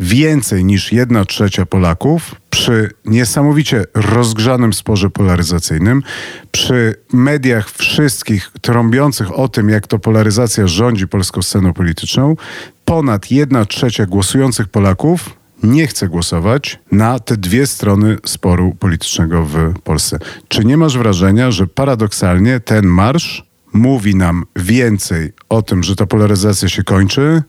więcej 0.00 0.64
niż 0.64 0.92
jedna 0.92 1.24
trzecia 1.24 1.66
Polaków 1.66 2.34
przy 2.50 2.90
niesamowicie 3.04 3.84
rozgrzanym 3.94 4.72
sporze 4.72 5.10
polaryzacyjnym, 5.10 6.02
przy 6.50 6.94
mediach 7.12 7.70
wszystkich 7.70 8.50
trąbiących 8.60 9.38
o 9.38 9.48
tym, 9.48 9.68
jak 9.68 9.86
to 9.86 9.98
polaryzacja 9.98 10.66
rządzi 10.66 11.08
polską 11.08 11.42
sceną 11.42 11.72
polityczną, 11.72 12.36
ponad 12.84 13.30
jedna 13.30 13.64
trzecia 13.64 14.06
głosujących 14.06 14.68
Polaków 14.68 15.38
nie 15.62 15.86
chce 15.86 16.08
głosować 16.08 16.78
na 16.92 17.18
te 17.18 17.36
dwie 17.36 17.66
strony 17.66 18.16
sporu 18.26 18.76
politycznego 18.78 19.44
w 19.44 19.80
Polsce. 19.84 20.18
Czy 20.48 20.64
nie 20.64 20.76
masz 20.76 20.98
wrażenia, 20.98 21.50
że 21.50 21.66
paradoksalnie 21.66 22.60
ten 22.60 22.86
marsz 22.86 23.44
mówi 23.72 24.14
nam 24.14 24.44
więcej 24.56 25.32
o 25.48 25.62
tym, 25.62 25.82
że 25.82 25.96
ta 25.96 26.06
polaryzacja 26.06 26.68
się 26.68 26.84
kończy, 26.84 27.42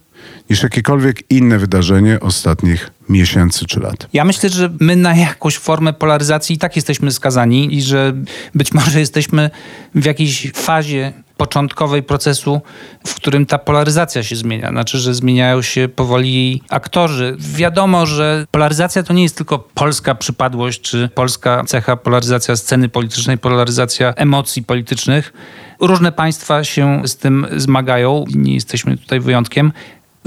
niż 0.50 0.64
jakiekolwiek 0.64 1.32
inne 1.32 1.58
wydarzenie 1.58 2.20
ostatnich 2.20 2.90
miesięcy 3.10 3.66
czy 3.66 3.80
lat. 3.80 4.08
Ja 4.14 4.26
myślę, 4.26 4.50
że 4.50 4.70
my 4.80 4.96
na 4.96 5.16
jakąś 5.16 5.58
formę 5.58 5.94
polaryzacji 5.94 6.56
i 6.56 6.60
tak 6.60 6.76
jesteśmy 6.76 7.12
skazani 7.12 7.76
i 7.76 7.82
że 7.82 8.14
być 8.56 8.74
może 8.74 9.00
jesteśmy 9.00 9.50
w 9.96 10.06
jakiejś 10.06 10.52
fazie 10.56 11.14
początkowej 11.40 12.04
procesu, 12.04 12.62
w 13.08 13.16
którym 13.16 13.46
ta 13.46 13.58
polaryzacja 13.58 14.24
się 14.24 14.36
zmienia. 14.36 14.70
Znaczy, 14.70 14.98
że 14.98 15.14
zmieniają 15.14 15.62
się 15.62 15.90
powoli 15.96 16.62
aktorzy. 16.70 17.36
Wiadomo, 17.40 18.06
że 18.06 18.46
polaryzacja 18.52 19.04
to 19.04 19.14
nie 19.14 19.24
jest 19.24 19.38
tylko 19.38 19.60
polska 19.60 20.16
przypadłość, 20.16 20.82
czy 20.82 21.10
polska 21.16 21.64
cecha, 21.68 21.96
polaryzacja 21.96 22.56
sceny 22.56 22.90
politycznej, 22.90 23.38
polaryzacja 23.38 24.14
emocji 24.14 24.64
politycznych. 24.64 25.34
Różne 25.80 26.12
państwa 26.12 26.64
się 26.64 27.02
z 27.06 27.16
tym 27.16 27.48
zmagają, 27.58 28.26
nie 28.36 28.54
jesteśmy 28.54 28.98
tutaj 28.98 29.20
wyjątkiem. 29.20 29.72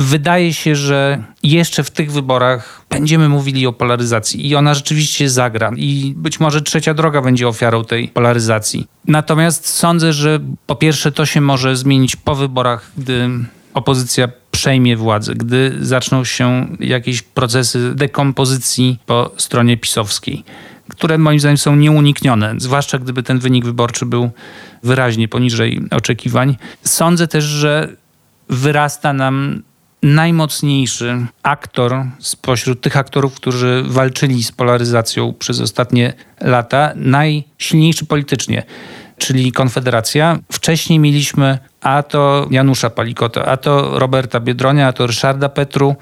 Wydaje 0.02 0.54
się, 0.54 0.76
że 0.76 1.24
jeszcze 1.42 1.84
w 1.84 1.90
tych 1.90 2.12
wyborach 2.12 2.82
będziemy 2.90 3.28
mówili 3.28 3.66
o 3.66 3.72
polaryzacji 3.72 4.48
i 4.48 4.56
ona 4.56 4.74
rzeczywiście 4.74 5.30
zagra. 5.30 5.72
I 5.76 6.14
być 6.16 6.40
może 6.40 6.62
trzecia 6.62 6.94
droga 6.94 7.22
będzie 7.22 7.48
ofiarą 7.48 7.84
tej 7.84 8.08
polaryzacji. 8.08 8.86
Natomiast 9.06 9.66
sądzę, 9.66 10.12
że 10.12 10.40
po 10.66 10.76
pierwsze 10.76 11.12
to 11.12 11.26
się 11.26 11.40
może 11.40 11.76
zmienić 11.76 12.16
po 12.16 12.34
wyborach, 12.34 12.90
gdy 12.98 13.28
opozycja 13.74 14.28
przejmie 14.50 14.96
władzę, 14.96 15.34
gdy 15.34 15.78
zaczną 15.80 16.24
się 16.24 16.66
jakieś 16.80 17.22
procesy 17.22 17.94
dekompozycji 17.94 18.98
po 19.06 19.30
stronie 19.36 19.76
pisowskiej, 19.76 20.44
które 20.88 21.18
moim 21.18 21.40
zdaniem 21.40 21.58
są 21.58 21.76
nieuniknione, 21.76 22.54
zwłaszcza 22.58 22.98
gdyby 22.98 23.22
ten 23.22 23.38
wynik 23.38 23.64
wyborczy 23.64 24.06
był 24.06 24.30
wyraźnie 24.82 25.28
poniżej 25.28 25.80
oczekiwań. 25.90 26.56
Sądzę 26.84 27.28
też, 27.28 27.44
że 27.44 27.88
wyrasta 28.48 29.12
nam 29.12 29.62
najmocniejszy 30.02 31.26
aktor 31.42 32.04
spośród 32.18 32.80
tych 32.80 32.96
aktorów, 32.96 33.34
którzy 33.34 33.84
walczyli 33.86 34.44
z 34.44 34.52
polaryzacją 34.52 35.34
przez 35.38 35.60
ostatnie 35.60 36.12
lata, 36.40 36.92
najsilniejszy 36.96 38.06
politycznie, 38.06 38.62
czyli 39.18 39.52
Konfederacja. 39.52 40.38
Wcześniej 40.52 40.98
mieliśmy 40.98 41.58
a 41.80 42.02
to 42.02 42.46
Janusza 42.50 42.90
Palikota, 42.90 43.44
a 43.44 43.56
to 43.56 43.98
Roberta 43.98 44.40
Biedronia, 44.40 44.88
a 44.88 44.92
to 44.92 45.06
Ryszarda 45.06 45.48
Petru, 45.48 45.96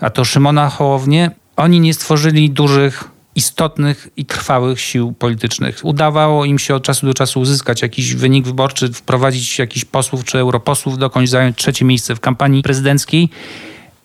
a 0.00 0.10
to 0.10 0.24
Szymona 0.24 0.68
Hołownię. 0.68 1.30
Oni 1.56 1.80
nie 1.80 1.94
stworzyli 1.94 2.50
dużych 2.50 3.13
istotnych 3.34 4.08
i 4.16 4.24
trwałych 4.24 4.80
sił 4.80 5.12
politycznych. 5.12 5.80
Udawało 5.82 6.44
im 6.44 6.58
się 6.58 6.74
od 6.74 6.82
czasu 6.82 7.06
do 7.06 7.14
czasu 7.14 7.40
uzyskać 7.40 7.82
jakiś 7.82 8.14
wynik 8.14 8.46
wyborczy, 8.46 8.92
wprowadzić 8.92 9.58
jakichś 9.58 9.84
posłów 9.84 10.24
czy 10.24 10.38
europosłów, 10.38 10.98
dokąd 10.98 11.28
zająć 11.28 11.56
trzecie 11.56 11.84
miejsce 11.84 12.14
w 12.14 12.20
kampanii 12.20 12.62
prezydenckiej 12.62 13.28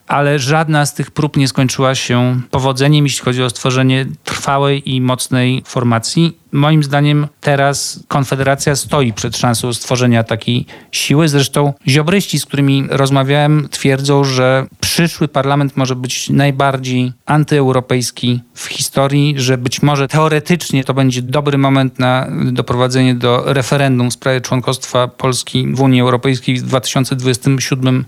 ale 0.10 0.40
żadna 0.40 0.86
z 0.86 0.94
tych 0.94 1.12
prób 1.12 1.38
nie 1.38 1.48
skończyła 1.48 1.96
się 1.96 2.42
powodzeniem, 2.52 3.06
jeśli 3.06 3.26
chodzi 3.26 3.44
o 3.44 3.50
stworzenie 3.50 4.06
trwałej 4.24 4.90
i 4.96 5.02
mocnej 5.02 5.64
formacji. 5.66 6.38
Moim 6.52 6.84
zdaniem 6.84 7.28
teraz 7.42 8.04
Konfederacja 8.08 8.76
stoi 8.76 9.14
przed 9.14 9.38
szansą 9.38 9.74
stworzenia 9.74 10.24
takiej 10.24 10.66
siły. 10.92 11.28
Zresztą 11.28 11.74
ziobryści, 11.88 12.40
z 12.40 12.46
którymi 12.46 12.86
rozmawiałem, 12.90 13.68
twierdzą, 13.72 14.24
że 14.24 14.68
przyszły 14.80 15.28
parlament 15.28 15.78
może 15.78 15.96
być 15.96 16.30
najbardziej 16.30 17.14
antyeuropejski 17.26 18.40
w 18.54 18.66
historii, 18.66 19.36
że 19.38 19.58
być 19.58 19.82
może 19.82 20.08
teoretycznie 20.08 20.84
to 20.84 20.94
będzie 20.94 21.22
dobry 21.22 21.58
moment 21.58 22.00
na 22.00 22.28
doprowadzenie 22.52 23.16
do 23.16 23.44
referendum 23.46 24.10
w 24.10 24.14
sprawie 24.14 24.42
członkostwa 24.42 25.08
Polski 25.08 25.68
w 25.74 25.82
Unii 25.82 26.02
Europejskiej 26.02 26.56
w 26.56 26.64
2027 26.64 28.06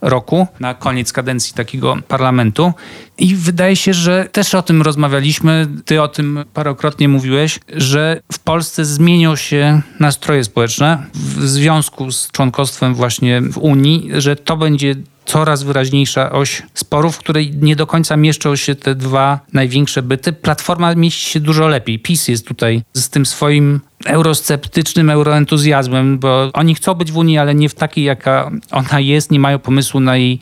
roku, 0.00 0.46
na 0.60 0.74
koniec 0.74 1.12
kadencji 1.12 1.54
takiego 1.54 1.96
parlamentu. 2.08 2.72
I 3.18 3.34
wydaje 3.34 3.76
się, 3.76 3.94
że 3.94 4.28
też 4.32 4.54
o 4.54 4.62
tym 4.62 4.82
rozmawialiśmy, 4.82 5.66
ty 5.84 6.02
o 6.02 6.08
tym 6.08 6.44
parokrotnie 6.54 7.08
mówiłeś, 7.08 7.58
że 7.68 8.20
w 8.32 8.38
Polsce 8.38 8.84
zmienią 8.84 9.36
się 9.36 9.82
nastroje 10.00 10.44
społeczne 10.44 11.06
w 11.14 11.48
związku 11.48 12.12
z 12.12 12.30
członkostwem 12.30 12.94
właśnie 12.94 13.40
w 13.40 13.58
Unii, 13.58 14.10
że 14.18 14.36
to 14.36 14.56
będzie 14.56 14.94
coraz 15.26 15.62
wyraźniejsza 15.62 16.32
oś 16.32 16.62
sporów, 16.74 17.16
w 17.16 17.18
której 17.18 17.50
nie 17.60 17.76
do 17.76 17.86
końca 17.86 18.16
mieszczą 18.16 18.56
się 18.56 18.74
te 18.74 18.94
dwa 18.94 19.40
największe 19.52 20.02
byty. 20.02 20.32
Platforma 20.32 20.94
mieści 20.94 21.30
się 21.30 21.40
dużo 21.40 21.68
lepiej. 21.68 21.98
PiS 21.98 22.28
jest 22.28 22.46
tutaj 22.46 22.82
z 22.92 23.08
tym 23.08 23.26
swoim 23.26 23.80
eurosceptycznym 24.04 25.10
euroentuzjazmem, 25.10 26.18
bo 26.18 26.50
oni 26.52 26.74
chcą 26.74 26.94
być 26.94 27.12
w 27.12 27.16
Unii, 27.16 27.38
ale 27.38 27.54
nie 27.54 27.68
w 27.68 27.74
takiej, 27.74 28.04
jaka 28.04 28.50
ona 28.70 29.00
jest, 29.00 29.30
nie 29.30 29.40
mają 29.40 29.58
pomysłu 29.58 30.00
na 30.00 30.16
jej 30.16 30.40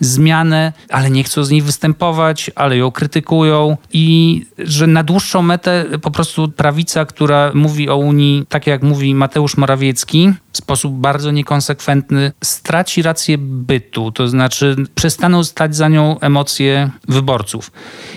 zmianę, 0.00 0.72
ale 0.90 1.10
nie 1.10 1.24
chcą 1.24 1.44
z 1.44 1.50
niej 1.50 1.62
występować, 1.62 2.50
ale 2.54 2.76
ją 2.76 2.90
krytykują 2.90 3.76
i 3.92 4.42
że 4.58 4.86
na 4.86 5.02
dłuższą 5.02 5.42
metę 5.42 5.84
po 6.02 6.10
prostu 6.10 6.48
prawica, 6.48 7.04
która 7.04 7.50
mówi 7.54 7.88
o 7.88 7.96
Unii 7.96 8.46
tak 8.48 8.66
jak 8.66 8.82
mówi 8.82 9.14
Mateusz 9.14 9.56
Morawiecki, 9.56 10.32
w 10.52 10.56
sposób 10.56 10.94
bardzo 10.94 11.30
niekonsekwentny, 11.30 12.32
straci 12.44 13.02
rację 13.02 13.38
bytu, 13.38 14.12
to 14.12 14.28
znaczy 14.28 14.76
przestaną 14.94 15.44
stać 15.44 15.76
za 15.76 15.88
nią 15.88 16.20
emocje 16.20 16.90
wyborców. 17.08 17.72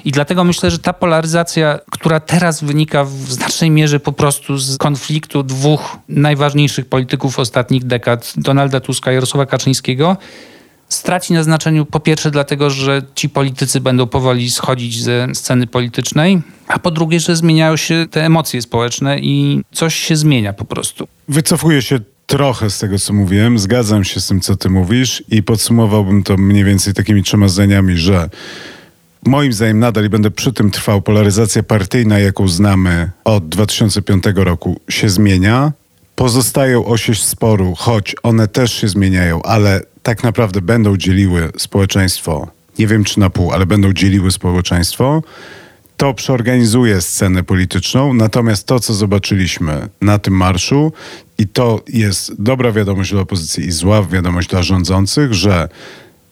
I 0.05 0.11
dlatego 0.11 0.43
myślę, 0.43 0.71
że 0.71 0.79
ta 0.79 0.93
polaryzacja, 0.93 1.79
która 1.91 2.19
teraz 2.19 2.63
wynika 2.63 3.03
w 3.03 3.09
znacznej 3.09 3.71
mierze 3.71 3.99
po 3.99 4.11
prostu 4.11 4.57
z 4.63 4.77
konfliktu 4.77 5.43
dwóch 5.43 5.97
najważniejszych 6.09 6.85
polityków 6.85 7.39
ostatnich 7.39 7.83
dekad, 7.83 8.33
Donalda 8.37 8.79
Tuska 8.79 9.11
i 9.11 9.13
Jarosława 9.13 9.45
Kaczyńskiego, 9.45 10.17
straci 10.89 11.33
na 11.33 11.43
znaczeniu 11.43 11.85
po 11.85 11.99
pierwsze 11.99 12.31
dlatego, 12.31 12.69
że 12.69 13.01
ci 13.15 13.29
politycy 13.29 13.81
będą 13.81 14.07
powoli 14.07 14.49
schodzić 14.49 15.03
ze 15.03 15.27
sceny 15.33 15.67
politycznej, 15.67 16.41
a 16.67 16.79
po 16.79 16.91
drugie, 16.91 17.19
że 17.19 17.35
zmieniają 17.35 17.77
się 17.77 18.05
te 18.11 18.25
emocje 18.25 18.61
społeczne 18.61 19.19
i 19.19 19.61
coś 19.71 19.95
się 19.95 20.15
zmienia 20.15 20.53
po 20.53 20.65
prostu. 20.65 21.07
Wycofuję 21.27 21.81
się 21.81 21.99
trochę 22.25 22.69
z 22.69 22.79
tego, 22.79 22.99
co 22.99 23.13
mówiłem. 23.13 23.59
Zgadzam 23.59 24.03
się 24.03 24.19
z 24.19 24.27
tym, 24.27 24.41
co 24.41 24.55
ty 24.55 24.69
mówisz 24.69 25.23
i 25.29 25.43
podsumowałbym 25.43 26.23
to 26.23 26.37
mniej 26.37 26.63
więcej 26.63 26.93
takimi 26.93 27.23
trzema 27.23 27.47
zdaniami, 27.47 27.97
że 27.97 28.29
moim 29.25 29.53
zdaniem 29.53 29.79
nadal 29.79 30.05
i 30.05 30.09
będę 30.09 30.31
przy 30.31 30.53
tym 30.53 30.71
trwał, 30.71 31.01
polaryzacja 31.01 31.63
partyjna, 31.63 32.19
jaką 32.19 32.47
znamy 32.47 33.11
od 33.23 33.49
2005 33.49 34.23
roku 34.35 34.79
się 34.89 35.09
zmienia. 35.09 35.71
Pozostają 36.15 36.85
osie 36.85 37.15
sporu, 37.15 37.73
choć 37.77 38.15
one 38.23 38.47
też 38.47 38.73
się 38.73 38.87
zmieniają, 38.87 39.41
ale 39.41 39.81
tak 40.03 40.23
naprawdę 40.23 40.61
będą 40.61 40.97
dzieliły 40.97 41.51
społeczeństwo, 41.57 42.47
nie 42.79 42.87
wiem 42.87 43.03
czy 43.03 43.19
na 43.19 43.29
pół, 43.29 43.51
ale 43.51 43.65
będą 43.65 43.93
dzieliły 43.93 44.31
społeczeństwo, 44.31 45.23
to 45.97 46.13
przeorganizuje 46.13 47.01
scenę 47.01 47.43
polityczną. 47.43 48.13
Natomiast 48.13 48.67
to, 48.67 48.79
co 48.79 48.93
zobaczyliśmy 48.93 49.89
na 50.01 50.19
tym 50.19 50.33
marszu, 50.33 50.91
i 51.37 51.47
to 51.47 51.81
jest 51.87 52.41
dobra 52.41 52.71
wiadomość 52.71 53.11
dla 53.11 53.21
opozycji 53.21 53.65
i 53.65 53.71
zła 53.71 54.03
wiadomość 54.03 54.49
dla 54.49 54.63
rządzących, 54.63 55.33
że 55.33 55.69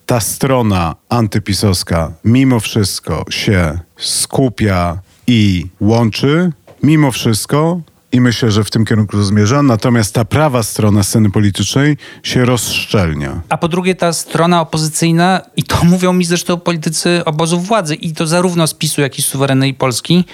ta 0.07 0.19
strona 0.19 0.95
antypisowska 1.09 2.11
mimo 2.23 2.59
wszystko 2.59 3.25
się 3.29 3.79
skupia 3.97 4.99
i 5.27 5.65
łączy, 5.79 6.51
mimo 6.83 7.11
wszystko 7.11 7.81
I 8.11 8.21
myślę, 8.21 8.51
że 8.51 8.63
w 8.63 8.71
tym 8.71 8.85
kierunku 8.85 9.23
zmierza. 9.23 9.63
Natomiast 9.63 10.13
ta 10.13 10.25
prawa 10.25 10.63
strona 10.63 11.03
sceny 11.03 11.31
politycznej 11.31 11.97
się 12.23 12.45
rozszczelnia. 12.45 13.41
A 13.49 13.57
po 13.57 13.67
drugie 13.67 13.95
ta 13.95 14.13
strona 14.13 14.61
opozycyjna, 14.61 15.41
i 15.55 15.63
to 15.63 15.83
mówią 15.93 16.13
mi 16.13 16.25
zresztą 16.25 16.57
politycy 16.57 17.25
obozu 17.25 17.59
władzy, 17.59 17.95
i 17.95 18.13
to 18.13 18.27
zarówno 18.27 18.67
z 18.67 18.73
PiSu, 18.73 19.01
jak 19.01 19.19
i 19.19 19.21
z 19.21 19.25
suwerennej 19.25 19.73
Polski, 19.73 20.25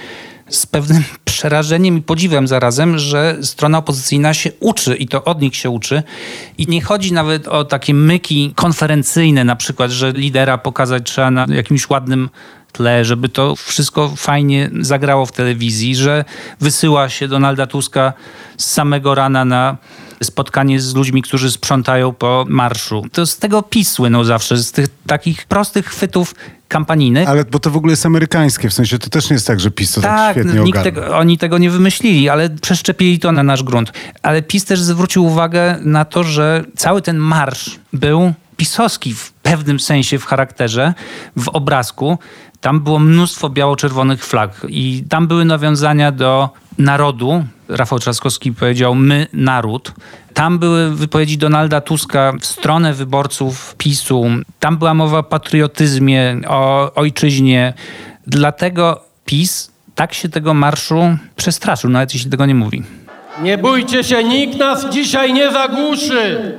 z 0.50 0.66
pewnym 0.66 1.04
przerażeniem 1.26 1.98
i 1.98 2.02
podziwem 2.02 2.48
zarazem, 2.48 2.98
że 2.98 3.38
strona 3.42 3.78
opozycyjna 3.78 4.34
się 4.34 4.52
uczy 4.60 4.96
i 4.96 5.08
to 5.08 5.24
od 5.24 5.42
nich 5.42 5.56
się 5.56 5.70
uczy. 5.70 6.04
I 6.58 6.68
nie 6.68 6.82
chodzi 6.82 7.14
nawet 7.14 7.48
o 7.48 7.66
takie 7.66 7.94
myki 7.94 8.54
konferencyjne, 8.56 9.44
na 9.44 9.56
przykład, 9.56 9.92
że 9.92 10.12
lidera 10.12 10.58
pokazać 10.58 11.04
trzeba 11.06 11.32
na 11.32 11.46
jakimś 11.50 11.90
ładnym 11.90 12.30
tle, 12.72 13.06
żeby 13.06 13.30
to 13.30 13.56
wszystko 13.56 14.14
fajnie 14.18 14.70
zagrało 14.82 15.26
w 15.26 15.32
telewizji, 15.32 15.96
że 15.96 16.26
wysyła 16.60 17.10
się 17.10 17.28
Donalda 17.28 17.68
Tuska 17.68 18.14
z 18.58 18.66
samego 18.66 19.16
rana 19.16 19.46
na 19.46 19.78
spotkanie 20.24 20.80
z 20.80 20.96
ludźmi, 20.96 21.22
którzy 21.22 21.52
sprzątają 21.52 22.14
po 22.14 22.46
marszu. 22.48 23.06
To 23.12 23.26
z 23.26 23.38
tego 23.38 23.64
PiS 23.64 23.92
słynął 23.92 24.24
zawsze, 24.24 24.58
z 24.58 24.72
tych 24.72 24.88
takich 25.08 25.46
prostych 25.46 25.86
chwytów 25.86 26.36
kampanijnych. 26.68 27.30
Ale 27.30 27.46
bo 27.46 27.60
to 27.60 27.70
w 27.70 27.78
ogóle 27.78 27.92
jest 27.92 28.06
amerykańskie, 28.06 28.70
w 28.70 28.74
sensie 28.74 29.00
to 29.00 29.10
też 29.10 29.30
nie 29.30 29.34
jest 29.34 29.48
tak, 29.48 29.60
że 29.60 29.72
PiS 29.72 29.92
to 29.92 30.02
tak, 30.02 30.12
tak 30.12 30.34
świetnie 30.34 30.60
nikt 30.60 30.84
tego, 30.84 31.18
oni 31.18 31.38
tego 31.38 31.58
nie 31.58 31.70
wymyślili, 31.70 32.30
ale 32.30 32.50
przeszczepili 32.50 33.20
to 33.20 33.32
na 33.32 33.44
nasz 33.44 33.64
grunt. 33.64 33.92
Ale 34.22 34.42
PiS 34.42 34.66
też 34.66 34.82
zwrócił 34.82 35.26
uwagę 35.26 35.78
na 35.82 36.06
to, 36.06 36.24
że 36.24 36.66
cały 36.76 37.02
ten 37.02 37.18
marsz 37.18 37.80
był 37.94 38.34
pisowski 38.58 39.14
w 39.14 39.32
pewnym 39.32 39.80
sensie 39.80 40.20
w 40.20 40.26
charakterze, 40.26 40.94
w 41.36 41.50
obrazku. 41.50 42.18
Tam 42.64 42.80
było 42.80 43.00
mnóstwo 43.00 43.50
biało-czerwonych 43.50 44.26
flag 44.26 44.66
i 44.70 45.04
tam 45.10 45.28
były 45.28 45.46
nawiązania 45.46 46.12
do 46.12 46.50
narodu. 46.78 47.46
Rafał 47.70 48.00
Trzaskowski 48.00 48.52
powiedział 48.52 48.96
my, 48.96 49.28
naród. 49.34 49.92
Tam 50.34 50.60
były 50.60 50.96
wypowiedzi 50.96 51.38
Donalda 51.38 51.82
Tuska 51.82 52.34
w 52.40 52.46
stronę 52.46 52.94
wyborców 52.94 53.76
PiSu. 53.78 54.26
Tam 54.60 54.78
była 54.78 54.94
mowa 54.94 55.18
o 55.18 55.24
patriotyzmie, 55.24 56.42
o 56.48 56.94
ojczyźnie. 56.94 57.74
Dlatego 58.28 59.02
PiS 59.26 59.72
tak 59.96 60.14
się 60.14 60.30
tego 60.30 60.54
marszu 60.54 61.18
przestraszył, 61.36 61.90
nawet 61.90 62.14
jeśli 62.14 62.32
tego 62.32 62.46
nie 62.46 62.56
mówi. 62.56 62.84
Nie 63.42 63.58
bójcie 63.58 64.04
się, 64.04 64.24
nikt 64.24 64.58
nas 64.58 64.90
dzisiaj 64.90 65.34
nie 65.34 65.52
zagłuszy. 65.52 66.54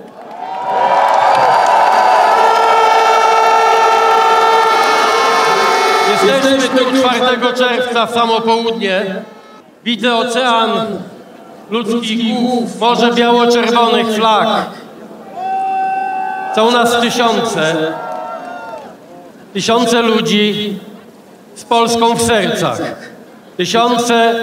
Jesteśmy 6.27 6.79
tu 6.79 6.85
4 6.99 7.55
czerwca 7.57 8.07
w 8.07 8.11
samo 8.11 8.41
południe. 8.41 9.15
Widzę 9.85 10.17
ocean 10.17 10.71
ludzkich 11.71 12.35
głów, 12.35 12.81
morze 12.81 13.13
biało-czerwonych 13.13 14.07
flag. 14.07 14.67
Są 16.57 16.71
nas 16.71 17.01
tysiące, 17.01 17.93
tysiące 19.53 20.03
ludzi 20.03 20.79
z 21.55 21.65
Polską 21.65 22.15
w 22.15 22.23
sercach. 22.23 22.81
Tysiące, 23.57 24.35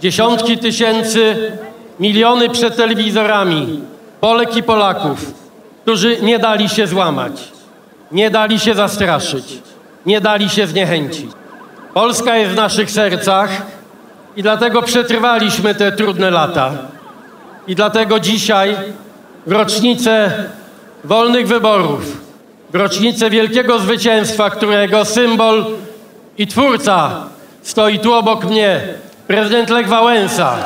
dziesiątki 0.00 0.58
tysięcy, 0.58 1.52
miliony 2.00 2.48
przed 2.48 2.76
telewizorami. 2.76 3.80
Polek 4.20 4.56
i 4.56 4.62
Polaków, 4.62 5.34
którzy 5.82 6.16
nie 6.22 6.38
dali 6.38 6.68
się 6.68 6.86
złamać, 6.86 7.32
nie 8.12 8.30
dali 8.30 8.58
się 8.58 8.74
zastraszyć, 8.74 9.58
nie 10.08 10.20
dali 10.20 10.48
się 10.48 10.66
zniechęcić. 10.66 11.30
Polska 11.94 12.36
jest 12.36 12.52
w 12.52 12.56
naszych 12.56 12.90
sercach 12.90 13.50
i 14.36 14.42
dlatego 14.42 14.82
przetrwaliśmy 14.82 15.74
te 15.74 15.92
trudne 15.92 16.30
lata. 16.30 16.70
I 17.66 17.74
dlatego 17.74 18.20
dzisiaj, 18.20 18.76
w 19.46 19.52
rocznicę 19.52 20.32
wolnych 21.04 21.48
wyborów, 21.48 22.20
w 22.72 22.74
rocznicę 22.74 23.30
wielkiego 23.30 23.78
zwycięstwa, 23.78 24.50
którego 24.50 25.04
symbol 25.04 25.64
i 26.38 26.46
twórca 26.46 27.10
stoi 27.62 27.98
tu 27.98 28.14
obok 28.14 28.44
mnie, 28.44 28.80
prezydent 29.26 29.70
Lech 29.70 29.88
Wałęsa. 29.88 30.56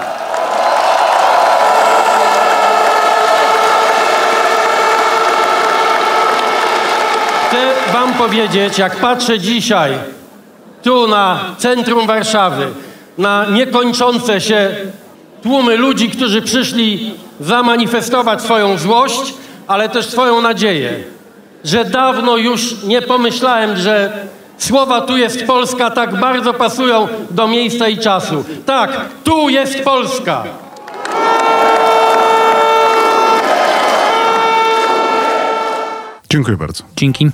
Chcę 7.48 7.81
wam 7.92 8.14
powiedzieć, 8.14 8.78
jak 8.78 8.96
patrzę 8.96 9.38
dzisiaj 9.38 9.92
tu 10.82 11.06
na 11.06 11.40
centrum 11.58 12.06
Warszawy, 12.06 12.66
na 13.18 13.46
niekończące 13.50 14.40
się 14.40 14.76
tłumy 15.42 15.76
ludzi, 15.76 16.10
którzy 16.10 16.42
przyszli 16.42 17.14
zamanifestować 17.40 18.42
swoją 18.42 18.78
złość, 18.78 19.34
ale 19.66 19.88
też 19.88 20.06
swoją 20.06 20.42
nadzieję, 20.42 21.04
że 21.64 21.84
dawno 21.84 22.36
już 22.36 22.82
nie 22.84 23.02
pomyślałem, 23.02 23.76
że 23.76 24.12
słowa 24.58 25.00
tu 25.00 25.16
jest 25.16 25.46
Polska 25.46 25.90
tak 25.90 26.20
bardzo 26.20 26.54
pasują 26.54 27.08
do 27.30 27.48
miejsca 27.48 27.88
i 27.88 27.98
czasu. 27.98 28.44
Tak, 28.66 29.00
tu 29.24 29.48
jest 29.48 29.80
Polska. 29.84 30.44
Dziękuję 36.30 36.56
bardzo. 36.56 36.84
Dzięki. 36.96 37.30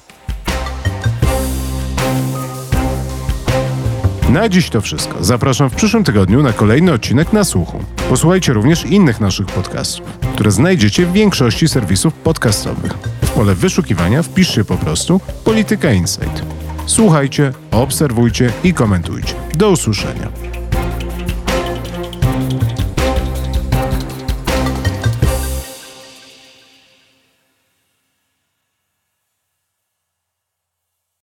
Na 4.29 4.49
dziś 4.49 4.71
to 4.71 4.81
wszystko. 4.81 5.25
Zapraszam 5.25 5.71
w 5.71 5.75
przyszłym 5.75 6.05
tygodniu 6.05 6.43
na 6.43 6.53
kolejny 6.53 6.93
odcinek 6.93 7.33
na 7.33 7.45
słuchu. 7.45 7.79
Posłuchajcie 8.09 8.53
również 8.53 8.85
innych 8.85 9.21
naszych 9.21 9.47
podcastów, 9.47 10.07
które 10.35 10.51
znajdziecie 10.51 11.07
w 11.07 11.13
większości 11.13 11.69
serwisów 11.69 12.15
podcastowych. 12.15 12.93
W 13.23 13.31
pole 13.31 13.55
wyszukiwania 13.55 14.23
wpiszcie 14.23 14.65
po 14.65 14.77
prostu 14.77 15.21
Polityka 15.45 15.93
Insight. 15.93 16.43
Słuchajcie, 16.87 17.53
obserwujcie 17.71 18.53
i 18.65 18.75
komentujcie. 18.75 19.35
Do 19.55 19.71
usłyszenia. 19.71 20.58